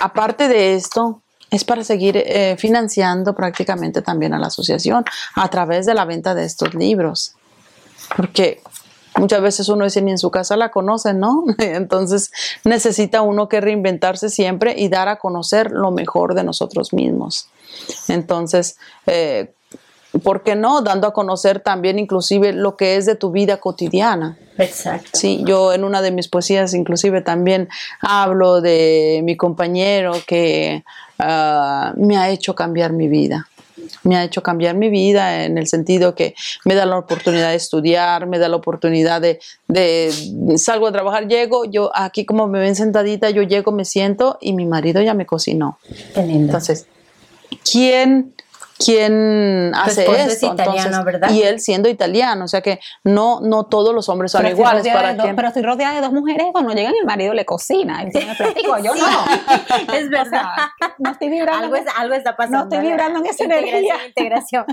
aparte 0.00 0.48
de 0.48 0.74
esto, 0.74 1.20
es 1.50 1.64
para 1.64 1.84
seguir 1.84 2.16
eh, 2.16 2.56
financiando 2.58 3.34
prácticamente 3.34 4.02
también 4.02 4.34
a 4.34 4.38
la 4.38 4.46
asociación 4.48 5.04
a 5.34 5.48
través 5.48 5.86
de 5.86 5.94
la 5.94 6.04
venta 6.04 6.34
de 6.34 6.44
estos 6.44 6.74
libros. 6.74 7.34
Porque 8.16 8.60
muchas 9.16 9.40
veces 9.42 9.68
uno 9.68 9.84
dice 9.84 10.02
ni 10.02 10.10
en 10.10 10.18
su 10.18 10.30
casa 10.30 10.56
la 10.56 10.70
conoce, 10.70 11.14
¿no? 11.14 11.44
Entonces 11.58 12.32
necesita 12.64 13.22
uno 13.22 13.48
que 13.48 13.60
reinventarse 13.60 14.28
siempre 14.28 14.74
y 14.76 14.88
dar 14.88 15.08
a 15.08 15.16
conocer 15.16 15.70
lo 15.70 15.90
mejor 15.90 16.34
de 16.34 16.44
nosotros 16.44 16.92
mismos. 16.92 17.48
Entonces, 18.08 18.76
eh, 19.06 19.52
¿por 20.22 20.42
qué 20.42 20.56
no? 20.56 20.82
Dando 20.82 21.06
a 21.06 21.12
conocer 21.12 21.60
también 21.60 21.98
inclusive 21.98 22.52
lo 22.52 22.76
que 22.76 22.96
es 22.96 23.06
de 23.06 23.14
tu 23.14 23.30
vida 23.30 23.58
cotidiana. 23.58 24.38
Exacto. 24.58 25.10
Sí, 25.14 25.42
yo 25.46 25.72
en 25.72 25.84
una 25.84 26.02
de 26.02 26.10
mis 26.10 26.28
poesías 26.28 26.74
inclusive 26.74 27.22
también 27.22 27.68
hablo 28.00 28.60
de 28.60 29.22
mi 29.24 29.36
compañero 29.36 30.12
que 30.26 30.84
ah, 31.18 31.94
me 31.96 32.16
ha 32.16 32.28
hecho 32.30 32.54
cambiar 32.54 32.92
mi 32.92 33.08
vida. 33.08 33.48
Me 34.04 34.16
ha 34.16 34.24
hecho 34.24 34.42
cambiar 34.42 34.76
mi 34.76 34.90
vida 34.90 35.44
en 35.44 35.58
el 35.58 35.66
sentido 35.66 36.14
que 36.14 36.34
me 36.64 36.74
da 36.74 36.86
la 36.86 36.98
oportunidad 36.98 37.50
de 37.50 37.56
estudiar, 37.56 38.26
me 38.26 38.38
da 38.38 38.48
la 38.48 38.56
oportunidad 38.56 39.20
de, 39.20 39.40
de 39.68 40.12
salgo 40.56 40.86
a 40.86 40.92
trabajar, 40.92 41.28
llego, 41.28 41.64
yo 41.64 41.90
aquí 41.94 42.24
como 42.24 42.46
me 42.46 42.60
ven 42.60 42.76
sentadita, 42.76 43.30
yo 43.30 43.42
llego, 43.42 43.72
me 43.72 43.84
siento 43.84 44.38
y 44.40 44.52
mi 44.52 44.66
marido 44.66 45.02
ya 45.02 45.14
me 45.14 45.26
cocinó. 45.26 45.78
Qué 46.14 46.22
lindo. 46.22 46.44
Entonces, 46.44 46.86
¿quién, 47.70 48.34
quién 48.78 49.72
hace 49.74 50.04
es 50.04 50.32
esto? 50.34 50.46
italiano, 50.52 50.80
Entonces, 50.80 51.04
¿verdad? 51.04 51.30
Y 51.30 51.42
él 51.42 51.60
siendo 51.60 51.88
italiano, 51.88 52.44
o 52.44 52.48
sea 52.48 52.60
que 52.60 52.80
no, 53.04 53.40
no 53.40 53.64
todos 53.66 53.94
los 53.94 54.08
hombres 54.08 54.32
son 54.32 54.42
pero, 54.42 54.54
iguales. 54.56 54.86
Para 54.92 55.14
dos- 55.14 55.26
pero 55.36 55.48
estoy 55.48 55.62
rodeada 55.62 55.94
de 55.94 56.00
dos 56.00 56.12
mujeres 56.12 56.46
cuando 56.52 56.72
llegan 56.72 56.94
el 57.00 57.06
marido 57.06 57.34
le 57.34 57.44
cocina. 57.44 58.04
Platico, 58.36 58.78
yo 58.78 58.94
no. 58.94 59.06
es 59.94 60.08
verdad. 60.10 60.24
O 60.24 60.30
sea, 60.30 60.72
no 60.98 61.10
estoy 61.12 61.28
vibrando. 61.28 61.64
algo, 61.64 61.76
es- 61.76 61.84
algo 61.96 62.14
está 62.14 62.36
pasando. 62.36 62.58
No 62.58 62.64
estoy 62.64 62.80
vibrando 62.88 63.18
en 63.20 63.26
esa 63.26 63.44
Integración, 63.44 63.76
energía. 63.84 64.06
integración. 64.06 64.64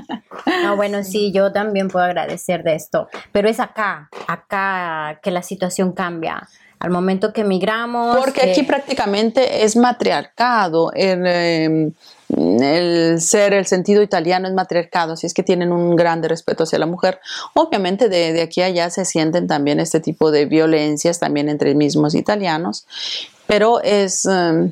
No, 0.64 0.76
bueno, 0.76 1.04
sí, 1.04 1.32
yo 1.32 1.52
también 1.52 1.88
puedo 1.90 2.06
agradecer 2.06 2.64
de 2.64 2.76
esto, 2.76 3.08
pero 3.32 3.50
es 3.50 3.60
acá, 3.60 4.10
acá 4.28 5.20
que 5.22 5.32
la 5.32 5.42
situación 5.44 5.92
cambia. 5.94 6.48
Al 6.80 6.92
momento 6.92 7.34
que 7.34 7.42
emigramos. 7.42 8.16
Porque 8.18 8.40
que- 8.42 8.52
aquí 8.52 8.64
prácticamente 8.64 9.66
es 9.66 9.76
matriarcado. 9.76 10.92
El, 10.94 11.24
eh, 11.26 11.92
el 12.38 13.20
ser, 13.22 13.54
el 13.54 13.66
sentido 13.66 14.02
italiano 14.02 14.48
es 14.48 14.54
matriarcado, 14.54 15.14
así 15.14 15.26
es 15.26 15.34
que 15.34 15.44
tienen 15.44 15.72
un 15.72 15.96
grande 15.96 16.28
respeto 16.28 16.64
hacia 16.64 16.80
la 16.80 16.86
mujer. 16.86 17.20
Obviamente 17.56 18.08
de, 18.10 18.34
de 18.34 18.42
aquí 18.42 18.62
a 18.62 18.66
allá 18.66 18.90
se 18.90 19.06
sienten 19.06 19.48
también 19.48 19.80
este 19.80 20.00
tipo 20.00 20.32
de 20.32 20.46
violencias 20.46 21.20
también 21.20 21.50
entre 21.50 21.74
mismos 21.76 22.14
italianos, 22.16 22.86
pero 23.48 23.82
es 23.82 24.26
eh, 24.32 24.72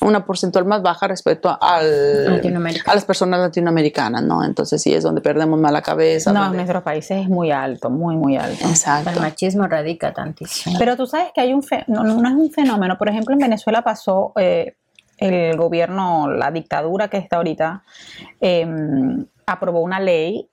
una 0.00 0.24
porcentual 0.26 0.64
más 0.64 0.82
baja 0.82 1.08
respecto 1.08 1.48
al, 1.60 2.40
a 2.86 2.94
las 2.94 3.04
personas 3.04 3.40
latinoamericanas, 3.40 4.22
¿no? 4.22 4.44
Entonces 4.44 4.80
sí 4.82 4.92
es 4.94 5.02
donde 5.02 5.20
perdemos 5.20 5.58
más 5.58 5.72
la 5.72 5.82
cabeza. 5.82 6.32
No, 6.32 6.38
en 6.40 6.44
donde- 6.44 6.58
nuestros 6.58 6.82
países 6.82 7.22
es 7.22 7.28
muy 7.28 7.50
alto, 7.50 7.90
muy, 7.90 8.16
muy 8.16 8.36
alto. 8.36 8.68
Exacto. 8.68 9.10
El 9.10 9.20
machismo 9.20 9.66
radica 9.66 10.12
tantísimo. 10.12 10.78
Pero 10.78 10.96
tú 10.96 11.06
sabes 11.06 11.28
que 11.34 11.40
hay 11.40 11.52
un 11.54 11.62
fe- 11.62 11.84
no, 11.88 12.04
no 12.04 12.28
es 12.28 12.34
un 12.34 12.50
fenómeno. 12.52 12.96
Por 12.98 13.08
ejemplo, 13.08 13.32
en 13.34 13.40
Venezuela 13.40 13.82
pasó 13.82 14.32
eh, 14.36 14.74
el 15.18 15.56
gobierno, 15.56 16.30
la 16.30 16.50
dictadura 16.50 17.08
que 17.08 17.18
está 17.18 17.36
ahorita, 17.36 17.82
eh, 18.40 18.66
aprobó 19.46 19.80
una 19.80 20.00
ley 20.00 20.48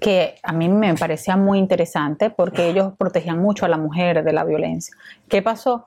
que 0.00 0.36
a 0.42 0.52
mí 0.52 0.68
me 0.68 0.94
parecía 0.94 1.36
muy 1.36 1.58
interesante 1.58 2.30
porque 2.30 2.68
ellos 2.68 2.92
protegían 2.98 3.38
mucho 3.38 3.64
a 3.64 3.68
la 3.68 3.78
mujer 3.78 4.22
de 4.24 4.32
la 4.32 4.44
violencia. 4.44 4.94
¿Qué 5.28 5.42
pasó? 5.42 5.86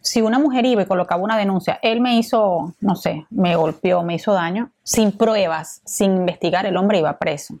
Si 0.00 0.22
una 0.22 0.38
mujer 0.38 0.64
iba 0.64 0.82
y 0.82 0.86
colocaba 0.86 1.22
una 1.22 1.36
denuncia, 1.36 1.78
él 1.82 2.00
me 2.00 2.16
hizo, 2.16 2.74
no 2.80 2.96
sé, 2.96 3.26
me 3.30 3.56
golpeó, 3.56 4.02
me 4.02 4.14
hizo 4.14 4.32
daño, 4.32 4.70
sin 4.82 5.12
pruebas, 5.12 5.82
sin 5.84 6.16
investigar, 6.16 6.64
el 6.64 6.76
hombre 6.76 6.98
iba 6.98 7.18
preso. 7.18 7.54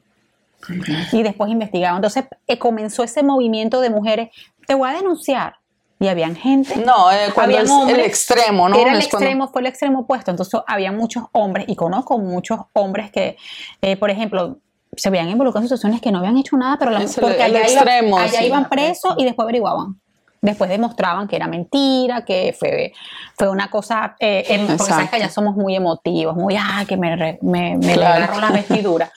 Y 1.12 1.22
después 1.22 1.50
investigaba. 1.50 1.96
Entonces 1.96 2.24
eh, 2.46 2.58
comenzó 2.58 3.02
ese 3.02 3.22
movimiento 3.22 3.80
de 3.80 3.90
mujeres, 3.90 4.30
te 4.66 4.74
voy 4.74 4.90
a 4.90 4.94
denunciar. 4.94 5.54
Y 6.02 6.08
habían 6.08 6.34
gente. 6.34 6.76
No, 6.76 7.12
eh, 7.12 7.28
cuando 7.34 7.56
habían 7.56 7.66
es 7.66 7.70
hombres, 7.70 7.98
el 7.98 8.04
extremo, 8.06 8.68
¿no? 8.70 8.76
Era 8.76 8.92
el 8.94 8.98
Es 8.98 9.08
cuando- 9.08 9.26
extremo, 9.26 9.48
fue 9.48 9.60
el 9.60 9.66
extremo 9.66 9.98
opuesto. 10.00 10.30
Entonces 10.30 10.58
había 10.66 10.90
muchos 10.92 11.24
hombres, 11.32 11.66
y 11.68 11.76
conozco 11.76 12.18
muchos 12.18 12.58
hombres 12.72 13.10
que, 13.10 13.36
eh, 13.82 13.96
por 13.96 14.08
ejemplo, 14.10 14.56
se 14.96 15.10
veían 15.10 15.28
involucrados 15.28 15.64
en 15.64 15.68
situaciones 15.68 16.00
que 16.00 16.10
no 16.10 16.18
habían 16.18 16.36
hecho 16.38 16.56
nada, 16.56 16.76
pero 16.78 16.90
la, 16.90 17.02
Es 17.02 17.14
porque 17.20 17.36
el 17.44 17.54
allá, 17.54 17.60
extremo, 17.62 18.08
iban, 18.16 18.22
allá 18.22 18.38
sí. 18.40 18.46
iban 18.46 18.68
presos 18.68 19.14
y 19.18 19.24
después 19.24 19.44
averiguaban. 19.44 20.00
Después 20.42 20.70
demostraban 20.70 21.28
que 21.28 21.36
era 21.36 21.46
mentira, 21.46 22.24
que 22.24 22.56
fue, 22.58 22.94
fue 23.36 23.50
una 23.50 23.68
cosa, 23.70 24.16
eh, 24.18 24.64
porque 24.66 24.82
sabes 24.82 25.10
que 25.10 25.16
allá 25.16 25.28
somos 25.28 25.54
muy 25.54 25.76
emotivos, 25.76 26.34
muy, 26.34 26.56
ah, 26.58 26.84
que 26.88 26.96
me, 26.96 27.38
me, 27.42 27.76
me 27.76 27.92
Claro. 27.92 28.24
agarro 28.24 28.40
la 28.40 28.50
vestidura. 28.52 29.12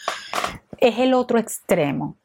es 0.77 0.99
el 0.99 1.13
otro 1.13 1.39
extremo. 1.39 2.17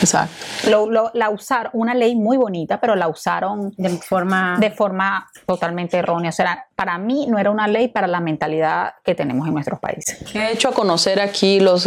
Exacto. 0.00 0.34
Lo- 0.70 0.90
lo- 0.90 1.10
la 1.14 1.30
usaron, 1.30 1.70
una 1.74 1.94
ley 1.94 2.14
muy 2.16 2.36
bonita, 2.36 2.80
pero 2.80 2.94
la 2.96 3.08
usaron 3.08 3.72
De 3.76 3.88
forma. 3.90 4.56
de 4.58 4.70
forma 4.70 5.26
totalmente 5.46 5.96
errónea. 5.98 6.30
O 6.30 6.32
sea, 6.32 6.66
para 6.76 6.98
mí 6.98 7.26
no 7.28 7.38
era 7.38 7.50
una 7.50 7.68
ley 7.68 7.88
para 7.88 8.06
la 8.06 8.20
mentalidad 8.20 8.94
que 9.04 9.14
tenemos 9.14 9.46
en 9.46 9.54
nuestros 9.54 9.78
países. 9.80 10.18
He 10.34 10.52
hecho 10.52 10.68
a 10.68 10.72
conocer 10.72 11.20
aquí 11.20 11.60
los, 11.60 11.86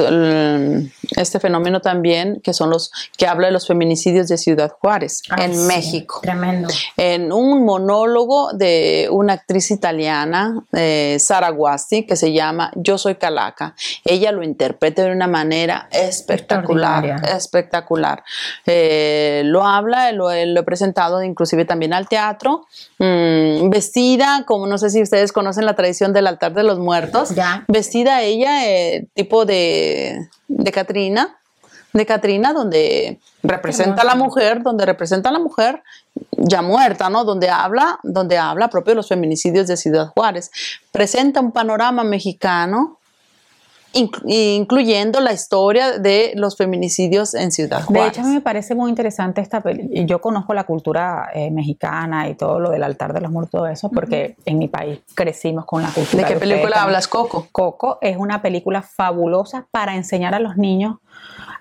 este 1.16 1.40
fenómeno 1.40 1.82
también, 1.82 2.40
que 2.44 2.54
son 2.54 2.70
los 2.70 2.92
que 3.18 3.28
habla 3.28 3.48
de 3.48 3.54
los 3.54 3.68
feminicidios 3.68 4.28
de 4.28 4.38
Ciudad 4.38 4.72
Juárez, 4.80 5.22
Ah, 5.30 5.44
en 5.46 5.54
sí, 5.54 5.60
México. 5.68 6.20
Tremendo. 6.22 6.70
En 6.96 7.32
un 7.32 7.66
monólogo 7.66 8.54
de 8.54 9.08
una 9.12 9.34
actriz 9.34 9.72
italiana, 9.72 10.64
eh, 10.74 11.18
Sara 11.20 11.50
Guasti, 11.50 12.06
que 12.06 12.16
se 12.16 12.32
llama 12.34 12.72
Yo 12.76 12.98
soy 12.98 13.16
Calaca. 13.16 13.76
Ella 14.06 14.32
lo 14.32 14.44
interpreta 14.44 15.04
de 15.04 15.12
una 15.12 15.28
manera 15.28 15.90
espectacular, 15.92 17.22
espectacular. 17.36 18.24
Eh, 18.66 19.42
lo 19.46 19.66
habla, 19.66 20.12
lo, 20.12 20.32
he- 20.32 20.46
lo 20.46 20.62
he 20.62 20.64
presentado 20.64 21.22
inclusive 21.24 21.66
también 21.66 21.94
al 21.94 22.08
teatro, 22.08 22.66
mm, 23.00 23.70
vestida, 23.70 24.44
como 24.46 24.68
no 24.78 24.80
sé 24.80 24.92
si 24.92 25.02
ustedes 25.02 25.32
conocen 25.32 25.66
la 25.66 25.76
tradición 25.76 26.14
del 26.14 26.28
altar 26.28 26.54
de 26.54 26.62
los 26.62 26.78
muertos, 26.78 27.34
Ya. 27.34 27.66
vestida 27.68 28.22
ella 28.22 28.70
eh, 28.70 29.08
tipo 29.16 29.44
de, 29.44 30.30
de 30.48 30.72
Catrina, 30.72 31.40
de 31.94 32.06
Catrina, 32.06 32.54
donde 32.54 33.20
representa 33.42 34.04
a 34.04 34.06
la 34.06 34.14
mujer, 34.14 34.62
donde 34.62 34.86
representa 34.86 35.30
a 35.30 35.32
la 35.32 35.40
mujer 35.40 35.82
ya 36.38 36.62
muerta, 36.62 37.10
¿no? 37.10 37.24
Donde 37.24 37.50
habla, 37.50 38.00
donde 38.04 38.38
habla 38.38 38.70
propio 38.70 38.92
de 38.92 38.98
los 38.98 39.08
feminicidios 39.08 39.66
de 39.66 39.78
Ciudad 39.78 40.10
Juárez. 40.10 40.52
Presenta 40.92 41.40
un 41.40 41.52
panorama 41.52 42.04
mexicano, 42.04 43.00
incluyendo 43.94 45.20
la 45.20 45.34
historia 45.34 45.98
de 45.98 46.34
los 46.36 46.56
feminicidios 46.58 47.34
en 47.34 47.52
Ciudad 47.52 47.80
De 47.80 47.84
Juárez. 47.86 48.08
hecho, 48.14 48.22
a 48.22 48.24
mí 48.26 48.34
me 48.36 48.42
parece 48.42 48.76
muy 48.76 48.90
interesante 48.90 49.42
esta 49.42 49.62
película. 49.62 50.02
Yo 50.06 50.22
conozco 50.22 50.54
la 50.54 50.66
cultura 50.66 51.30
eh, 51.34 51.50
mexicana 51.52 52.28
y 52.30 52.36
todo 52.36 52.60
lo 52.60 52.70
del 52.70 52.84
altar 52.84 53.14
de 53.14 53.22
los 53.22 53.32
muertos, 53.32 53.52
todo 53.52 53.68
eso, 53.68 53.90
porque 53.90 54.36
en 54.46 54.58
mi 54.60 54.68
país 54.68 55.00
crecimos 55.16 55.66
con 55.66 55.82
la 55.82 55.90
cultura. 55.90 56.24
¿De 56.28 56.34
qué 56.34 56.40
película 56.40 56.84
hablas, 56.84 57.08
Coco? 57.08 57.48
Coco 57.52 57.98
es 58.02 58.18
una 58.18 58.42
película 58.42 58.82
fabulosa 58.82 59.68
para 59.72 59.96
enseñar 59.96 60.36
a 60.36 60.40
los 60.40 60.58
niños 60.58 60.98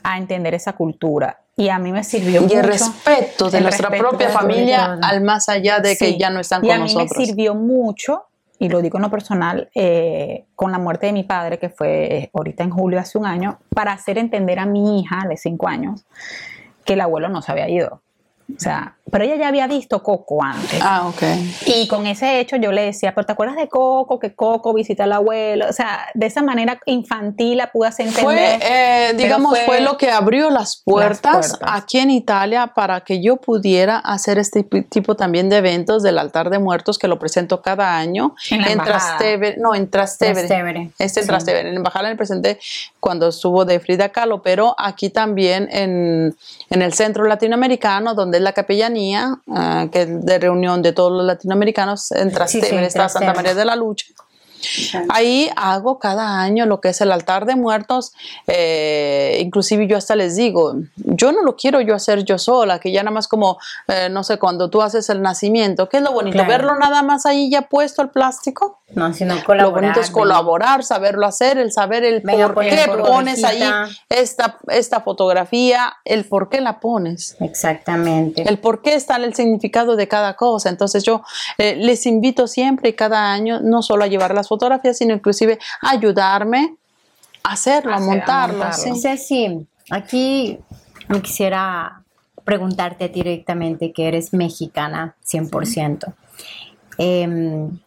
a 0.03 0.19
entender 0.19 0.55
esa 0.55 0.75
cultura. 0.75 1.41
Y 1.57 1.71
a 1.71 1.79
mí 1.79 1.91
me 1.91 2.05
sirvió 2.05 2.41
Y 2.41 2.45
mucho. 2.45 2.59
el 2.59 2.65
respeto 2.65 3.51
de 3.51 3.59
el 3.59 3.65
nuestra 3.65 3.89
respeto 3.89 4.11
propia 4.11 4.29
familia 4.29 4.99
al 5.03 5.23
más 5.23 5.49
allá 5.49 5.81
de 5.81 5.97
que 5.97 6.19
ya 6.19 6.29
no 6.29 6.39
están 6.41 6.63
y 6.63 6.69
con 6.69 6.77
a 6.77 6.79
mí 6.81 6.93
nosotros. 6.95 7.19
me 7.19 7.25
sirvió 7.27 7.55
mucho 7.55 8.25
y 8.59 8.69
lo 8.69 8.81
digo 8.81 8.99
en 8.99 9.03
lo 9.03 9.11
personal, 9.11 9.71
eh, 9.75 10.47
con 10.55 10.73
la 10.73 10.79
muerte 10.79 11.07
de 11.07 11.13
mi 11.13 11.25
padre, 11.25 11.59
que 11.59 11.69
fue 11.69 12.31
ahorita 12.33 12.65
en 12.65 12.71
julio 12.71 12.99
hace 12.99 13.19
un 13.19 13.27
año, 13.27 13.59
para 13.75 13.93
hacer 13.93 14.19
entender 14.19 14.59
a 14.59 14.67
mi 14.67 15.01
hija 15.01 15.27
de 15.29 15.37
cinco 15.37 15.69
años 15.69 16.07
que 16.85 16.95
el 16.95 17.01
abuelo 17.01 17.29
no 17.29 17.43
se 17.43 17.53
había 17.53 17.69
ido. 17.69 18.03
O 18.55 18.61
sea, 18.61 18.95
pero 19.11 19.25
ella 19.25 19.37
ya 19.37 19.49
había 19.49 19.67
visto 19.67 20.03
Coco 20.03 20.43
antes. 20.43 20.81
Ah, 20.83 21.09
ok. 21.09 21.23
Y 21.67 21.89
con 21.89 22.07
ese 22.07 22.39
hecho 22.41 22.57
yo 22.57 22.71
le 22.73 22.83
decía, 22.83 23.13
pero 23.15 23.27
¿te 23.27 23.33
acuerdas 23.33 23.57
de 23.57 23.69
Coco? 23.69 24.19
Que 24.21 24.35
Coco 24.35 24.73
visita 24.73 25.05
al 25.05 25.13
abuelo. 25.13 25.67
O 25.69 25.73
sea, 25.73 26.07
de 26.15 26.27
esa 26.27 26.43
manera 26.43 26.79
infantil 26.87 27.59
la 27.59 27.73
pude 27.73 27.89
hacer 27.89 28.09
Fue, 28.11 28.35
entender. 28.35 28.61
eh, 28.71 29.07
pero 29.13 29.19
digamos, 29.19 29.51
fue, 29.51 29.67
fue 29.67 29.81
lo 29.81 29.97
que 29.97 30.11
abrió 30.11 30.51
las 30.51 30.77
puertas, 30.85 31.57
puertas. 31.59 31.71
aquí 31.73 31.99
en 31.99 32.11
Italia 32.11 32.69
para 32.75 33.01
que 33.03 33.21
yo 33.21 33.37
pudiera 33.37 33.99
hacer 33.99 34.39
este 34.39 34.63
tipo 34.63 35.17
también 35.17 35.49
de 35.49 35.57
eventos 35.59 36.03
del 36.05 36.19
altar 36.19 36.51
de 36.51 36.59
muertos 36.61 36.99
que 36.99 37.09
lo 37.09 37.19
presento 37.19 37.63
cada 37.63 37.97
año 37.97 38.35
En 38.51 38.63
la 38.63 38.71
embajada. 38.73 38.99
Trastevere, 39.19 39.57
no, 39.59 39.75
en 39.75 39.91
Trastevere. 39.91 40.47
Trastevere, 40.47 40.91
Este 40.99 41.21
en 41.21 41.25
sí. 41.25 41.29
Trastevere. 41.29 41.69
En 41.69 41.75
la 41.75 41.79
embajada 41.79 42.09
le 42.09 42.17
presenté 42.17 42.59
cuando 43.01 43.29
estuvo 43.29 43.65
de 43.65 43.79
Frida 43.81 44.09
Kahlo, 44.11 44.43
pero 44.43 44.75
aquí 44.79 45.11
también 45.11 45.69
en, 45.71 46.37
en 46.71 46.83
el 46.83 46.93
centro 46.93 47.25
latinoamericano, 47.25 48.15
donde 48.15 48.36
es 48.37 48.43
la 48.43 48.53
capellanía, 48.53 49.41
ah, 49.49 49.89
que 49.91 50.03
es 50.03 50.25
de 50.25 50.39
reunión 50.39 50.83
de 50.83 50.93
todos 50.93 51.13
los 51.13 51.25
latinoamericanos, 51.25 52.13
en 52.13 52.33
Trastevere 52.33 52.87
está 52.87 53.09
Santa. 53.09 53.35
María 53.35 53.55
de 53.55 53.65
la 53.65 53.77
Lucha. 53.77 54.07
Ahí 55.09 55.51
hago 55.57 55.99
cada 55.99 56.41
año 56.41 56.67
lo 56.67 56.81
que 56.81 56.89
es 56.91 57.01
el 57.01 57.13
altar 57.13 57.47
de 57.47 57.57
muertos, 57.57 58.13
eh, 58.47 59.39
inclusive 59.41 59.87
yo 59.87 59.97
hasta 59.97 60.17
les 60.17 60.37
digo, 60.37 60.75
yo 60.97 61.33
no 61.33 61.43
lo 61.43 61.57
quiero 61.57 61.81
yo 61.81 61.95
hacer 61.95 62.25
yo 62.25 62.39
sola, 62.39 62.79
que 62.79 62.93
ya 62.93 63.03
nada 63.03 63.15
más 63.15 63.29
como, 63.29 63.59
eh, 63.89 64.09
no 64.11 64.25
sé, 64.25 64.39
cuando 64.39 64.71
tú 64.71 64.83
haces 64.83 65.09
el 65.11 65.23
nacimiento, 65.23 65.89
¿qué 65.89 65.99
es 65.99 66.03
lo 66.03 66.13
bonito? 66.13 66.35
Claro. 66.35 66.49
Verlo 66.49 66.79
nada 66.79 67.03
más 67.03 67.27
ahí 67.27 67.51
ya 67.51 67.63
puesto 67.63 68.03
el 68.03 68.11
plástico. 68.11 68.81
No, 68.95 69.13
sino 69.13 69.35
Lo 69.35 69.45
colaborar. 69.45 69.83
bonito 69.83 70.01
es 70.01 70.11
colaborar, 70.11 70.85
saberlo 70.85 71.27
hacer, 71.27 71.59
el 71.59 71.73
saber 71.73 72.05
el 72.05 72.21
Venga, 72.21 72.55
por 72.55 72.65
qué 72.65 72.85
por 72.87 73.03
pones 73.03 73.43
ahí 73.43 73.63
esta, 74.09 74.59
esta 74.69 75.01
fotografía, 75.01 75.95
el 76.05 76.25
por 76.25 76.49
qué 76.49 76.61
la 76.61 76.79
pones 76.79 77.37
Exactamente. 77.41 78.49
el 78.49 78.59
por 78.59 78.83
qué 78.83 78.95
está 78.95 79.17
el 79.17 79.35
significado 79.35 79.97
de 79.97 80.07
cada 80.07 80.35
cosa. 80.35 80.69
Entonces 80.69 81.03
yo 81.03 81.23
eh, 81.59 81.75
les 81.77 82.07
invito 82.07 82.47
siempre 82.47 82.91
y 82.91 82.93
cada 82.93 83.33
año 83.33 83.61
no 83.61 83.83
solo 83.83 84.05
a 84.05 84.07
llevar 84.07 84.35
las 84.35 84.46
fotografías, 84.49 84.99
sino 84.99 85.15
inclusive 85.15 85.59
ayudarme 85.83 86.77
a 87.43 87.53
hacerlo, 87.53 87.93
a 87.93 87.97
Hacer- 87.97 88.07
a 88.09 88.15
montarlo. 88.17 88.59
montarlo. 88.65 88.95
sí. 88.95 89.01
Ceci, 89.01 89.67
aquí 89.91 90.59
me 91.09 91.21
quisiera 91.23 92.03
preguntarte 92.45 93.09
directamente 93.09 93.93
que 93.93 94.07
eres 94.09 94.33
mexicana 94.33 95.17
100%. 95.25 96.15
Em, 96.99 97.79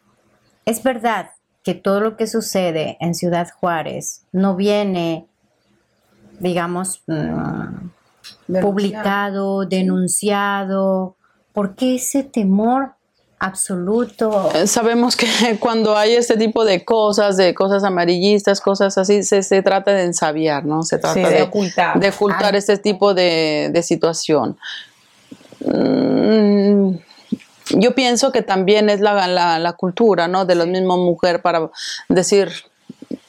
¿Es 0.66 0.84
verdad 0.84 1.32
que 1.64 1.74
todo 1.74 2.00
lo 2.00 2.16
que 2.16 2.28
sucede 2.28 2.98
en 3.00 3.16
Ciudad 3.16 3.48
Juárez 3.60 4.24
no 4.32 4.56
viene, 4.56 5.26
digamos, 6.40 7.02
mm, 7.08 8.60
publicado, 8.62 9.66
denunciado? 9.66 11.16
¿Por 11.54 11.76
qué 11.76 11.96
ese 11.96 12.24
temor 12.24 12.94
absoluto? 13.40 14.52
Eh, 14.54 14.68
Sabemos 14.68 15.16
que 15.16 15.26
cuando 15.60 15.96
hay 15.98 16.14
este 16.14 16.38
tipo 16.38 16.66
de 16.66 16.84
cosas, 16.86 17.38
de 17.38 17.54
cosas 17.54 17.84
amarillistas, 17.84 18.62
cosas 18.62 18.98
así, 18.98 19.24
se, 19.24 19.44
se 19.44 19.62
trata 19.62 19.92
de 19.92 20.04
ensabiar, 20.04 20.66
¿no? 20.66 20.84
Se 20.84 20.98
trata 20.98 21.14
Sí, 21.16 21.22
de, 21.22 21.30
de 21.30 21.42
ocultar. 21.44 22.00
de 22.00 22.10
ocultar 22.10 22.54
Ah. 22.56 22.58
este 22.58 22.78
tipo 22.78 23.14
de, 23.14 23.70
de 23.74 23.82
situación. 23.84 24.58
Mm, 25.66 26.96
yo 27.80 27.94
pienso 27.96 28.32
que 28.32 28.42
también 28.42 28.90
es 28.90 29.00
la, 29.00 29.28
la- 29.28 29.60
la 29.60 29.74
cultura, 29.74 30.28
¿no? 30.28 30.46
De 30.46 30.56
la 30.56 30.66
misma 30.66 30.98
mujer 30.98 31.42
para 31.42 31.70
decir, 32.08 32.50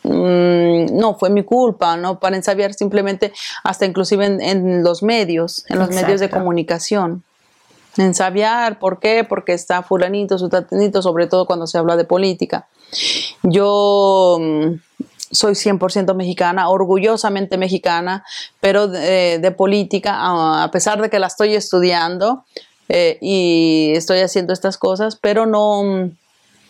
mm, 0.02 0.96
no, 0.96 1.16
fue 1.18 1.30
mi 1.30 1.42
culpa, 1.44 1.96
¿no? 1.96 2.18
Para 2.20 2.36
ensabiar 2.36 2.72
simplemente, 2.74 3.32
hasta 3.64 3.84
inclusive 3.86 4.24
en, 4.26 4.40
en 4.40 4.82
los 4.82 5.02
medios, 5.02 5.64
en 5.68 5.78
los 5.78 5.90
medios 5.90 6.20
de 6.20 6.30
comunicación. 6.30 7.22
Ensabiar, 8.00 8.78
¿por 8.78 8.98
qué? 8.98 9.24
Porque 9.28 9.52
está 9.52 9.82
fulanito, 9.82 10.38
sutatenito, 10.38 11.02
sobre 11.02 11.26
todo 11.26 11.46
cuando 11.46 11.66
se 11.66 11.78
habla 11.78 11.96
de 11.96 12.04
política. 12.04 12.66
Yo 13.42 14.38
mm, 14.40 14.74
soy 15.30 15.54
100% 15.54 16.14
mexicana, 16.14 16.68
orgullosamente 16.68 17.56
mexicana, 17.58 18.24
pero 18.60 18.88
de, 18.88 19.38
de 19.38 19.50
política, 19.50 20.16
a 20.62 20.70
pesar 20.70 21.00
de 21.00 21.10
que 21.10 21.18
la 21.18 21.28
estoy 21.28 21.54
estudiando 21.54 22.44
eh, 22.88 23.18
y 23.20 23.92
estoy 23.94 24.18
haciendo 24.18 24.52
estas 24.52 24.76
cosas, 24.76 25.14
pero 25.14 25.46
no, 25.46 25.84
mm, 25.84 26.10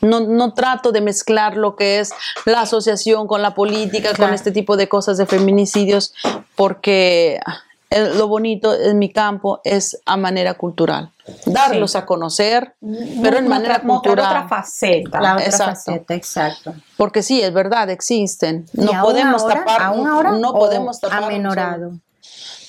no, 0.03 0.21
no 0.21 0.53
trato 0.53 0.93
de 0.93 1.01
mezclar 1.01 1.57
lo 1.57 1.77
que 1.77 2.01
es 2.01 2.13
la 2.45 2.63
asociación 2.63 3.27
con 3.27 3.41
la 3.41 3.55
política, 3.55 4.15
con 4.15 4.35
este 4.35 4.53
tipo 4.53 4.77
de 4.77 4.89
cosas 4.89 5.17
de 5.17 5.25
feminicidios, 5.25 6.13
porque 6.57 7.41
eh, 7.89 8.13
lo 8.15 8.29
bonito 8.29 8.75
en 8.75 8.99
mi 8.99 9.11
campo 9.11 9.61
es 9.65 9.99
a 10.05 10.17
manera 10.17 10.55
cultural, 10.55 11.11
darlos 11.47 11.97
a 11.97 12.07
conocer, 12.07 12.75
pero 13.23 13.39
en 13.39 13.49
manera 13.49 13.81
cultural. 13.81 14.27
otra 14.27 14.49
faceta. 14.49 15.21
La 15.21 15.35
otra 15.35 15.47
exacto. 15.47 15.75
faceta, 15.75 16.15
exacto. 16.15 16.75
Porque 16.97 17.23
sí, 17.23 17.41
es 17.43 17.53
verdad, 17.53 17.91
existen. 17.91 18.67
¿Y 18.73 18.81
No 18.83 19.03
podemos 19.03 19.43
ahora? 19.43 19.55
tapar, 19.55 19.83
¿Aún 19.83 20.07
ahora? 20.07 20.33
no 20.33 20.51
¿O 20.51 20.59
podemos 20.59 21.01
tapar, 21.01 21.25
amenorado. 21.25 21.93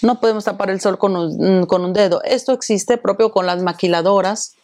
no 0.01 0.19
podemos 0.19 0.43
tapar 0.45 0.69
el 0.69 0.81
sol 0.81 0.97
con 0.97 1.15
un, 1.15 1.65
con 1.65 1.83
un 1.85 1.93
dedo. 1.93 2.21
Esto 2.23 2.53
existe 2.53 2.97
propio 2.97 3.31
con 3.31 3.45
las 3.45 3.61
maquiladoras, 3.61 4.55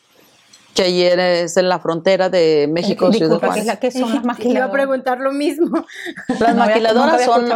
que 0.78 0.84
ayer 0.84 1.20
es 1.20 1.58
en 1.58 1.68
la 1.70 1.80
frontera 1.80 2.30
de 2.30 2.68
México, 2.72 3.12
Ciudad 3.12 3.30
Disculpa, 3.32 3.40
¿qué, 3.40 3.48
Juárez. 3.48 3.62
es 3.64 3.68
la- 3.68 3.80
qué 3.80 3.92
son 3.92 4.02
las 4.02 4.10
Iba 4.12 4.20
a 4.22 4.26
maquiladoras? 4.28 4.72
preguntar 4.72 5.20
lo 5.20 5.32
mismo. 5.32 5.86
Las 6.40 6.56
No 6.56 6.66
maquiladoras 6.66 7.26
son 7.26 7.50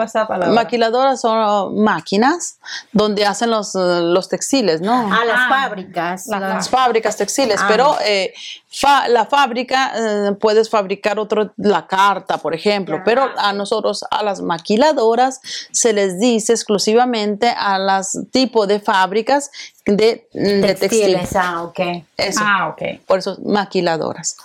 maquiladoras 0.56 1.22
son 1.22 1.84
máquinas 1.84 2.58
donde 2.92 3.26
hacen 3.28 3.52
los, 3.52 3.76
eh, 3.76 3.80
los 4.02 4.28
textiles, 4.28 4.82
¿no? 4.82 4.94
A 5.14 5.24
las 5.26 5.38
Ah, 5.38 5.48
fábricas. 5.50 6.26
las 6.28 6.70
fábricas 6.70 7.16
textiles, 7.16 7.60
Ah. 7.62 7.66
pero 7.70 7.96
eh, 8.04 8.34
fa- 8.72 9.08
la 9.08 9.26
fábrica 9.26 9.92
eh, 9.96 10.32
puedes 10.40 10.70
fabricar 10.70 11.20
otro, 11.20 11.52
la 11.58 11.86
carta, 11.88 12.38
por 12.38 12.56
ejemplo, 12.56 13.02
pero 13.06 13.30
a 13.38 13.54
nosotros, 13.54 14.04
a 14.10 14.24
las 14.24 14.42
maquiladoras, 14.42 15.42
se 15.72 15.94
les 15.94 16.20
dice 16.20 16.54
exclusivamente 16.54 17.50
a 17.56 17.78
las 17.78 18.18
tipos 18.32 18.68
de 18.68 18.80
fábricas 18.80 19.52
de, 19.86 20.28
de 20.34 20.62
textil. 20.76 21.16
textiles. 21.16 21.36
Ah, 21.36 21.64
ok. 21.64 21.80
Eso. 22.16 22.40
Ah, 22.44 22.70
ok. 22.70 23.02
Por 23.08 23.18
eso, 23.20 23.38
maquiladoras. 23.44 24.38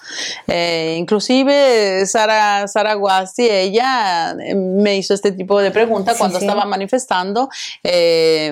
Eh, 0.46 0.96
inclusive 0.98 2.04
Sara, 2.06 2.66
Sara 2.66 2.94
Guasti, 2.94 3.46
ella 3.48 4.30
eh, 4.32 4.54
me 4.54 4.96
hizo 4.96 5.12
este 5.12 5.32
tipo 5.32 5.60
de 5.60 5.70
pregunta 5.70 6.12
Sí, 6.12 6.18
cuando 6.18 6.38
sí. 6.38 6.46
estaba 6.46 6.64
manifestando 6.64 7.50
eh, 7.84 8.50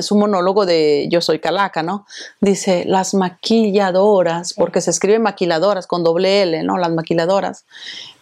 su 0.00 0.16
monólogo 0.16 0.64
de 0.64 1.06
Yo 1.10 1.20
soy 1.20 1.38
calaca, 1.38 1.82
¿no? 1.82 2.06
Dice, 2.40 2.84
las 2.86 3.12
maquilladoras, 3.14 4.54
porque 4.54 4.79
se 4.80 4.90
escribe 4.90 5.18
maquiladoras 5.18 5.86
con 5.86 6.04
doble 6.04 6.42
L, 6.42 6.62
¿no? 6.62 6.78
Las 6.78 6.90
maquiladoras. 6.90 7.64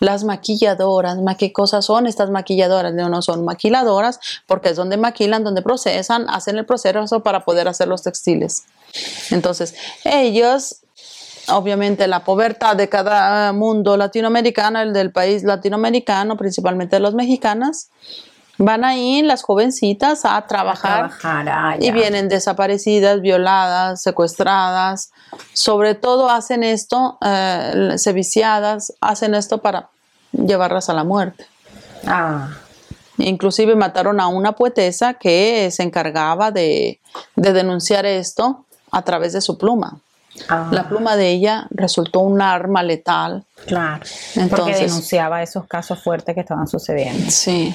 Las 0.00 0.24
maquilladoras, 0.24 1.18
¿ma 1.18 1.36
¿qué 1.36 1.52
cosas 1.52 1.84
son 1.84 2.06
estas 2.06 2.30
maquilladoras? 2.30 2.94
No, 2.94 3.08
no 3.08 3.22
son 3.22 3.44
maquiladoras 3.44 4.20
porque 4.46 4.70
es 4.70 4.76
donde 4.76 4.96
maquilan, 4.96 5.44
donde 5.44 5.62
procesan, 5.62 6.28
hacen 6.28 6.58
el 6.58 6.66
proceso 6.66 7.20
para 7.20 7.44
poder 7.44 7.68
hacer 7.68 7.88
los 7.88 8.02
textiles. 8.02 8.64
Entonces, 9.30 9.74
ellos 10.04 10.82
obviamente 11.50 12.06
la 12.06 12.24
pobreza 12.24 12.74
de 12.74 12.88
cada 12.88 13.52
mundo 13.52 13.96
latinoamericano, 13.96 14.80
el 14.80 14.92
del 14.92 15.12
país 15.12 15.42
latinoamericano, 15.44 16.36
principalmente 16.36 17.00
los 17.00 17.14
mexicanas, 17.14 17.90
van 18.58 18.84
ahí 18.84 19.22
las 19.22 19.42
jovencitas 19.42 20.24
a 20.24 20.44
trabajar, 20.46 21.08
Trabajar, 21.08 21.48
ah, 21.48 21.76
y 21.78 21.90
vienen 21.92 22.28
desaparecidas, 22.28 23.20
violadas, 23.20 24.02
secuestradas. 24.02 25.12
Sobre 25.52 25.94
todo 25.94 26.28
hacen 26.28 26.64
esto, 26.64 27.18
eh, 27.24 27.94
se 27.96 28.12
viciadas, 28.12 28.92
hacen 29.00 29.34
esto 29.34 29.58
para 29.58 29.88
llevarlas 30.32 30.88
a 30.90 30.94
la 30.94 31.04
muerte. 31.04 31.46
Ah, 32.06 32.50
Inclusive 33.18 33.74
mataron 33.74 34.20
a 34.20 34.28
una 34.28 34.52
poetesa 34.52 35.14
que 35.14 35.70
se 35.72 35.82
encargaba 35.82 36.52
de, 36.52 37.00
de 37.34 37.52
denunciar 37.52 38.06
esto 38.06 38.64
a 38.92 39.02
través 39.02 39.32
de 39.32 39.40
su 39.40 39.58
pluma. 39.58 39.98
Ah, 40.48 40.68
La 40.72 40.88
pluma 40.88 41.16
de 41.16 41.28
ella 41.30 41.66
resultó 41.70 42.20
un 42.20 42.40
arma 42.40 42.82
letal. 42.82 43.44
claro. 43.66 44.00
Porque 44.34 44.40
Entonces, 44.40 44.80
denunciaba 44.80 45.42
esos 45.42 45.66
casos 45.66 46.02
fuertes 46.02 46.34
que 46.34 46.40
estaban 46.40 46.66
sucediendo. 46.68 47.30
sí. 47.30 47.74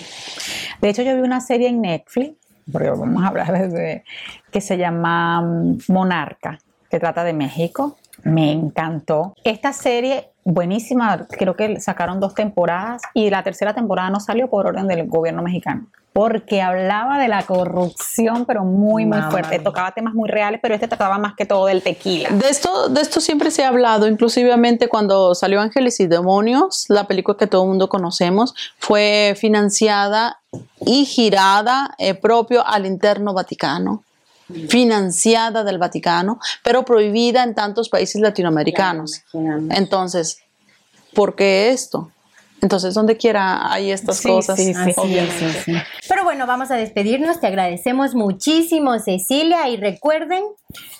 De 0.81 0.89
hecho, 0.89 1.01
yo 1.01 1.15
vi 1.15 1.21
una 1.21 1.39
serie 1.39 1.69
en 1.69 1.81
Netflix, 1.81 2.35
porque 2.71 2.89
vamos 2.89 3.23
a 3.23 3.27
hablar 3.27 3.69
de, 3.71 4.03
que 4.51 4.61
se 4.61 4.77
llama 4.77 5.41
mm, 5.41 5.77
Monarca, 5.87 6.59
que 6.89 6.99
trata 6.99 7.23
de 7.23 7.33
México. 7.33 7.97
Me 8.23 8.51
encantó. 8.51 9.35
Esta 9.43 9.73
serie, 9.73 10.29
buenísima, 10.45 11.27
creo 11.29 11.55
que 11.55 11.79
sacaron 11.79 12.19
dos 12.19 12.33
temporadas 12.33 13.01
y 13.13 13.29
la 13.29 13.43
tercera 13.43 13.73
temporada 13.73 14.09
no 14.09 14.19
salió 14.19 14.49
por 14.49 14.65
orden 14.65 14.87
del 14.87 15.07
gobierno 15.07 15.41
mexicano. 15.43 15.87
Porque 16.13 16.61
hablaba 16.61 17.17
de 17.17 17.27
la 17.27 17.41
corrupción, 17.41 18.45
pero 18.45 18.63
muy, 18.63 19.03
muy 19.03 19.17
Mamma 19.17 19.31
fuerte. 19.31 19.57
mía. 19.57 19.63
Tocaba 19.63 19.91
temas 19.93 20.13
muy 20.13 20.29
reales, 20.29 20.59
pero 20.61 20.75
este 20.75 20.87
trataba 20.87 21.17
más 21.17 21.33
que 21.35 21.45
todo 21.45 21.65
del 21.65 21.81
tequila. 21.81 22.29
De 22.29 22.49
esto, 22.49 22.87
de 22.89 23.01
esto 23.01 23.19
siempre 23.19 23.49
se 23.49 23.63
ha 23.63 23.69
hablado, 23.69 24.07
inclusivemente 24.07 24.87
cuando 24.87 25.33
salió 25.33 25.59
Ángeles 25.59 25.99
y 25.99 26.05
Demonios, 26.05 26.85
la 26.87 27.07
película 27.07 27.35
que 27.35 27.47
todo 27.47 27.63
el 27.63 27.69
mundo 27.69 27.89
conocemos, 27.89 28.53
fue 28.77 29.33
financiada 29.35 30.39
y 30.85 31.05
girada 31.05 31.95
eh, 31.97 32.13
propio 32.13 32.63
al 32.65 32.85
interno 32.85 33.33
Vaticano, 33.33 34.03
financiada 34.69 35.63
del 35.63 35.77
Vaticano, 35.77 36.39
pero 36.63 36.83
prohibida 36.85 37.43
en 37.43 37.55
tantos 37.55 37.89
países 37.89 38.21
latinoamericanos. 38.21 39.21
Entonces, 39.71 40.39
¿por 41.13 41.35
qué 41.35 41.69
esto? 41.71 42.11
Entonces, 42.61 42.93
donde 42.93 43.17
quiera 43.17 43.71
hay 43.73 43.91
estas 43.91 44.17
Sí, 44.17 44.27
cosas. 44.29 44.55
sí, 44.57 44.73
sí, 44.73 44.93
sí. 45.65 45.73
Pero 46.07 46.23
bueno, 46.23 46.47
vamos 46.47 46.71
a 46.71 46.75
despedirnos. 46.75 47.41
Te 47.41 47.47
agradecemos 47.47 48.15
muchísimo, 48.15 48.97
Cecilia. 48.99 49.67
Y 49.69 49.77
recuerden, 49.77 50.43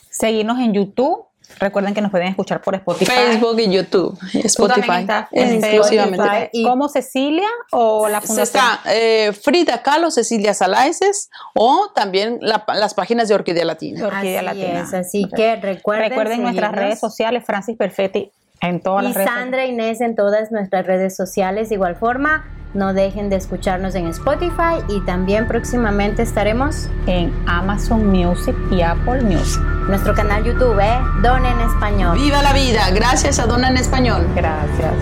Seguirnos 0.10 0.60
en 0.60 0.74
YouTube. 0.74 1.26
Recuerden 1.60 1.94
que 1.94 2.02
nos 2.02 2.12
pueden 2.12 2.28
escuchar 2.28 2.62
por 2.62 2.76
Spotify. 2.76 3.12
Facebook 3.12 3.60
y 3.60 3.72
YouTube, 3.72 4.18
Spotify, 4.46 5.06
en 5.32 5.64
exclusivamente. 5.64 6.50
¿Como 6.64 6.90
Cecilia 6.90 7.48
o 7.72 8.08
la 8.10 8.22
fundación? 8.22 8.44
está 8.44 8.82
eh, 8.92 9.32
Frida 9.34 9.82
Kahlo, 9.82 10.12
Cecilia 10.12 10.54
Salaices 10.54 11.30
o 11.56 11.92
también 11.96 12.38
la- 12.42 12.64
las 12.76 12.94
páginas 12.94 13.28
de 13.28 13.36
Orquídea 13.36 13.66
Latina. 13.66 14.06
Orquídea 14.08 14.40
así 14.40 14.46
Latina. 14.46 14.82
es. 14.82 14.94
Así 14.94 15.30
que 15.36 15.56
recuerden, 15.58 16.10
Recuerden 16.10 16.42
nuestras 16.44 16.72
redes 16.74 17.00
sociales, 17.00 17.44
Francis 17.46 17.78
Perfetti 17.78 18.32
en 18.64 18.80
todas 18.80 19.04
Y 19.04 19.08
las 19.08 19.16
redes 19.16 19.30
Sandra 19.30 19.66
Inés 19.66 20.02
en 20.02 20.16
todas 20.16 20.52
nuestras 20.52 20.88
redes 20.88 21.16
sociales. 21.16 21.70
De 21.70 21.76
igual 21.76 21.96
forma, 21.96 22.46
no 22.74 22.94
dejen 22.94 23.30
de 23.30 23.36
escucharnos 23.36 23.94
en 23.96 24.08
Spotify 24.08 24.82
y 24.90 25.00
también 25.06 25.48
próximamente 25.48 26.24
estaremos 26.24 26.90
en 27.06 27.32
Amazon 27.46 28.08
Music 28.08 28.56
y 28.72 28.82
Apple 28.82 29.22
Music. 29.22 29.62
nuestro 29.88 30.16
canal 30.16 30.44
YouTube, 30.44 30.80
¿eh? 30.80 31.00
Don 31.22 31.46
en 31.46 31.60
Español. 31.60 32.18
Viva 32.18 32.42
la 32.42 32.54
vida, 32.54 32.90
gracias 32.92 33.38
a 33.40 33.46
Dona 33.46 33.70
en 33.70 33.78
Español. 33.78 34.26
Gracias. 34.34 34.94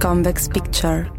Convex 0.00 0.48
Picture. 0.48 1.17